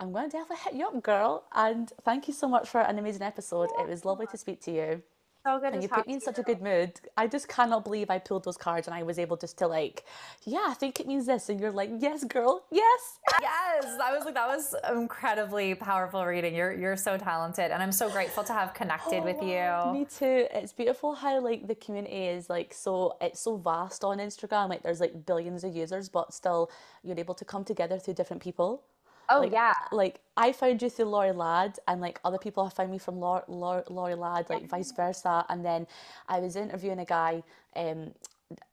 I'm 0.00 0.12
going 0.12 0.30
to 0.30 0.36
definitely 0.36 0.64
hit 0.64 0.74
you 0.74 0.86
up, 0.86 1.02
girl. 1.02 1.44
And 1.54 1.92
thank 2.04 2.28
you 2.28 2.34
so 2.34 2.48
much 2.48 2.68
for 2.68 2.80
an 2.80 2.98
amazing 2.98 3.22
episode. 3.22 3.70
It 3.78 3.88
was 3.88 4.04
lovely 4.04 4.26
to 4.28 4.36
speak 4.36 4.60
to 4.62 4.72
you. 4.72 5.02
So 5.46 5.58
good. 5.58 5.74
And 5.74 5.82
you 5.82 5.90
put 5.90 6.06
me 6.06 6.14
in 6.14 6.20
such 6.22 6.38
a 6.38 6.42
good 6.42 6.62
mood. 6.62 6.92
I 7.18 7.26
just 7.26 7.48
cannot 7.48 7.84
believe 7.84 8.08
I 8.08 8.18
pulled 8.18 8.44
those 8.44 8.56
cards 8.56 8.86
and 8.88 8.94
I 8.94 9.02
was 9.02 9.18
able 9.18 9.36
just 9.36 9.58
to 9.58 9.66
like, 9.66 10.04
yeah, 10.44 10.64
I 10.68 10.74
think 10.74 11.00
it 11.00 11.06
means 11.06 11.26
this. 11.26 11.50
And 11.50 11.60
you're 11.60 11.70
like, 11.70 11.90
yes, 11.98 12.24
girl, 12.24 12.64
yes. 12.70 13.18
Yes. 13.42 13.98
I 14.02 14.16
was 14.16 14.24
like, 14.24 14.34
that 14.34 14.48
was 14.48 14.74
incredibly 14.90 15.74
powerful 15.74 16.24
reading. 16.24 16.54
You're 16.54 16.72
you're 16.72 16.96
so 16.96 17.18
talented. 17.18 17.70
And 17.72 17.82
I'm 17.82 17.92
so 17.92 18.08
grateful 18.08 18.42
to 18.44 18.54
have 18.54 18.72
connected 18.72 19.20
oh, 19.20 19.24
with 19.24 19.42
you. 19.42 19.58
Oh, 19.58 19.92
me 19.92 20.06
too. 20.06 20.46
It's 20.50 20.72
beautiful 20.72 21.14
how 21.14 21.38
like 21.40 21.68
the 21.68 21.74
community 21.74 22.28
is 22.28 22.48
like 22.48 22.72
so 22.72 23.16
it's 23.20 23.40
so 23.40 23.58
vast 23.58 24.02
on 24.02 24.18
Instagram. 24.18 24.70
Like 24.70 24.82
there's 24.82 25.00
like 25.00 25.26
billions 25.26 25.62
of 25.62 25.76
users, 25.76 26.08
but 26.08 26.32
still 26.32 26.70
you're 27.02 27.18
able 27.18 27.34
to 27.34 27.44
come 27.44 27.64
together 27.64 27.98
through 27.98 28.14
different 28.14 28.42
people. 28.42 28.82
Oh 29.28 29.40
like, 29.40 29.52
yeah. 29.52 29.72
Like 29.92 30.20
I 30.36 30.52
found 30.52 30.82
you 30.82 30.90
through 30.90 31.06
Lori 31.06 31.32
Ladd, 31.32 31.78
and 31.88 32.00
like 32.00 32.20
other 32.24 32.38
people 32.38 32.64
have 32.64 32.72
found 32.72 32.90
me 32.90 32.98
from 32.98 33.18
Lori, 33.20 33.42
Lori, 33.48 33.82
Lori 33.88 34.14
Ladd, 34.14 34.50
like 34.50 34.68
vice 34.68 34.92
versa. 34.92 35.44
And 35.48 35.64
then 35.64 35.86
I 36.28 36.40
was 36.40 36.56
interviewing 36.56 36.98
a 36.98 37.04
guy 37.04 37.42
um, 37.76 38.12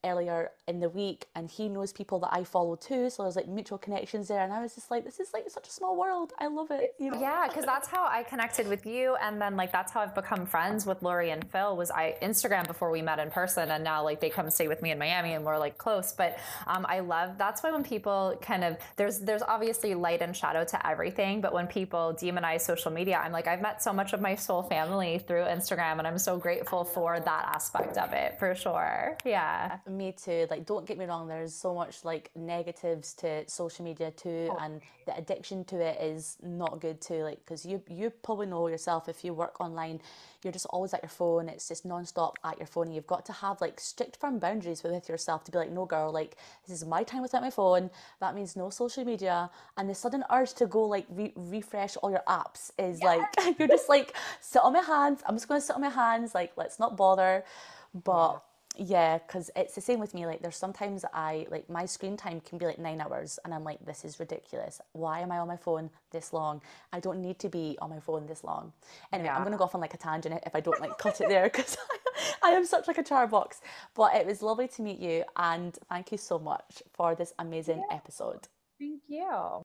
earlier 0.03 0.51
in 0.67 0.80
the 0.80 0.89
week 0.89 1.26
and 1.36 1.49
he 1.49 1.69
knows 1.69 1.91
people 1.93 2.19
that 2.19 2.30
I 2.32 2.43
follow 2.43 2.76
too. 2.76 3.09
So 3.09 3.24
there's 3.24 3.36
like 3.36 3.47
mutual 3.47 3.78
connections 3.78 4.28
there. 4.28 4.43
And 4.43 4.51
I 4.51 4.61
was 4.61 4.76
just 4.76 4.91
like, 4.91 5.03
this 5.03 5.19
is 5.19 5.34
like 5.34 5.49
such 5.49 5.67
a 5.67 5.72
small 5.72 5.97
world. 5.97 6.34
I 6.39 6.47
love 6.47 6.72
it. 6.72 6.95
You 6.99 7.11
know? 7.11 7.19
Yeah, 7.19 7.47
because 7.47 7.65
that's 7.65 7.88
how 7.88 8.05
I 8.05 8.24
connected 8.24 8.67
with 8.67 8.86
you. 8.86 9.15
And 9.22 9.41
then 9.41 9.55
like 9.55 9.72
that's 9.72 9.91
how 9.91 10.01
I've 10.01 10.15
become 10.15 10.45
friends 10.45 10.86
with 10.86 11.01
Lori 11.03 11.32
and 11.32 11.49
Phil 11.51 11.76
was 11.78 11.91
I 11.91 12.15
Instagram 12.22 12.67
before 12.67 12.91
we 12.91 13.01
met 13.01 13.19
in 13.19 13.30
person. 13.30 13.69
And 13.72 13.84
now 13.84 14.03
like 14.03 14.19
they 14.19 14.30
come 14.30 14.49
stay 14.49 14.67
with 14.67 14.82
me 14.82 14.91
in 14.91 14.99
Miami 14.99 15.34
and 15.34 15.45
we're 15.45 15.59
like 15.59 15.78
close. 15.78 16.13
But 16.13 16.38
um, 16.67 16.86
I 16.89 16.99
love 16.99 17.38
that's 17.38 17.63
why 17.63 17.72
when 17.72 17.84
people 17.84 18.38
kind 18.41 18.63
of 18.63 18.78
there's 18.97 19.19
there's 19.19 19.43
obviously 19.43 19.93
light 19.93 20.22
and 20.22 20.36
shadow 20.36 20.63
to 20.65 20.88
everything. 20.88 21.41
But 21.41 21.53
when 21.53 21.67
people 21.67 22.17
demonize 22.19 22.61
social 22.61 22.91
media, 22.91 23.22
I'm 23.24 23.32
like, 23.32 23.47
I've 23.47 23.61
met 23.61 23.82
so 23.84 23.93
much 23.93 24.13
of 24.13 24.22
my 24.22 24.36
soul 24.36 24.63
family 24.63 25.19
through 25.19 25.43
Instagram 25.43 25.99
and 25.99 26.07
I'm 26.07 26.17
so 26.17 26.38
grateful 26.38 26.84
for 26.84 27.19
that 27.19 27.51
aspect 27.53 27.97
of 27.97 28.13
it 28.13 28.39
for 28.39 28.55
sure. 28.55 29.17
Yeah. 29.26 29.61
Me 29.89 30.12
too. 30.12 30.47
Like, 30.49 30.66
don't 30.66 30.86
get 30.86 30.97
me 30.97 31.05
wrong, 31.05 31.28
there's 31.28 31.53
so 31.53 31.74
much 31.74 32.03
like 32.03 32.32
negatives 32.36 33.14
to 33.16 33.47
social 33.49 33.86
media 33.86 34.12
too, 34.12 34.49
oh. 34.51 34.57
and 34.62 34.82
the 35.05 35.16
addiction 35.18 35.64
to 35.66 35.80
it 35.80 36.01
is 36.01 36.38
not 36.41 36.80
good 36.80 37.01
too. 37.01 37.24
Like, 37.24 37.39
because 37.39 37.66
you 37.66 37.82
you 37.89 38.09
probably 38.09 38.47
know 38.47 38.68
yourself 38.68 39.09
if 39.09 39.24
you 39.24 39.34
work 39.34 39.59
online, 39.59 39.99
you're 40.43 40.53
just 40.53 40.66
always 40.68 40.93
at 40.93 41.03
your 41.03 41.09
phone. 41.09 41.49
It's 41.49 41.68
just 41.68 41.86
non-stop 41.86 42.38
at 42.43 42.57
your 42.57 42.68
phone. 42.68 42.88
And 42.88 42.95
you've 42.95 43.07
got 43.07 43.26
to 43.28 43.34
have 43.34 43.62
like 43.62 43.80
strict 43.80 44.18
firm 44.18 44.39
boundaries 44.39 44.84
with 44.84 45.07
yourself 45.07 45.43
to 45.45 45.51
be 45.51 45.57
like, 45.57 45.72
no, 45.72 45.86
girl, 45.86 46.12
like 46.12 46.38
this 46.68 46.82
is 46.82 46.88
my 46.88 47.03
time 47.03 47.22
without 47.22 47.41
my 47.41 47.51
phone. 47.51 47.89
That 48.20 48.36
means 48.36 48.55
no 48.55 48.70
social 48.70 49.05
media. 49.05 49.49
And 49.78 49.89
the 49.89 49.95
sudden 49.95 50.24
urge 50.32 50.53
to 50.55 50.66
go 50.66 50.84
like 50.84 51.05
re- 51.09 51.34
refresh 51.36 51.97
all 51.97 52.09
your 52.09 52.24
apps 52.28 52.72
is 52.78 52.99
yes. 53.01 53.03
like 53.03 53.59
you're 53.59 53.68
just 53.68 53.89
like 53.89 54.16
sit 54.39 54.62
on 54.64 54.74
my 54.74 54.82
hands. 54.82 55.22
I'm 55.28 55.36
just 55.36 55.47
going 55.47 55.59
to 55.59 55.66
sit 55.66 55.76
on 55.76 55.82
my 55.82 55.89
hands. 55.89 56.34
Like, 56.34 56.53
let's 56.57 56.80
not 56.80 56.97
bother. 56.97 57.43
But 57.93 58.43
yeah 58.78 59.17
because 59.17 59.51
it's 59.55 59.76
the 59.76 59.82
same 59.82 59.99
with 59.99 60.13
me 60.13 60.26
like 60.26 60.41
there's 60.41 60.55
sometimes 60.55 61.03
i 61.13 61.45
like 61.51 61.69
my 61.69 61.86
screen 61.86 62.15
time 62.15 62.39
can 62.41 62.57
be 62.57 62.65
like 62.65 62.80
nine 62.80 63.01
hours 63.01 63.38
and 63.43 63.53
i'm 63.53 63.63
like 63.63 63.84
this 63.86 64.05
is 64.05 64.19
ridiculous. 64.19 64.80
Why 64.93 65.19
am 65.19 65.32
i 65.32 65.39
on 65.39 65.47
my 65.47 65.57
phone 65.57 65.89
this 66.11 66.32
long? 66.32 66.61
I 66.93 66.99
don't 66.99 67.22
need 67.22 67.38
to 67.39 67.49
be 67.49 67.78
on 67.82 67.89
my 67.89 67.99
phone 67.99 68.28
this 68.28 68.43
long. 68.43 68.72
Anyway 69.11 69.28
yeah. 69.28 69.38
i'm 69.38 69.43
gonna 69.43 69.57
go 69.57 69.65
off 69.65 69.76
on 69.76 69.82
like 69.82 69.93
a 69.93 69.97
tangent 69.97 70.41
if 70.45 70.55
i 70.55 70.61
don't 70.61 70.80
like 70.80 70.97
cut 70.97 71.19
it 71.19 71.28
there 71.28 71.43
because 71.51 71.78
I, 72.43 72.51
I 72.51 72.55
am 72.55 72.65
such 72.65 72.88
like 72.88 72.97
a 72.97 73.03
charbox 73.03 73.59
but 73.93 74.15
it 74.15 74.26
was 74.26 74.41
lovely 74.41 74.67
to 74.69 74.82
meet 74.82 74.99
you 74.99 75.24
and 75.36 75.78
thank 75.89 76.11
you 76.11 76.17
so 76.17 76.39
much 76.39 76.82
for 76.93 77.15
this 77.15 77.34
amazing 77.39 77.84
yeah. 77.89 77.97
episode. 77.97 78.47
Thank 78.80 79.01
you 79.07 79.59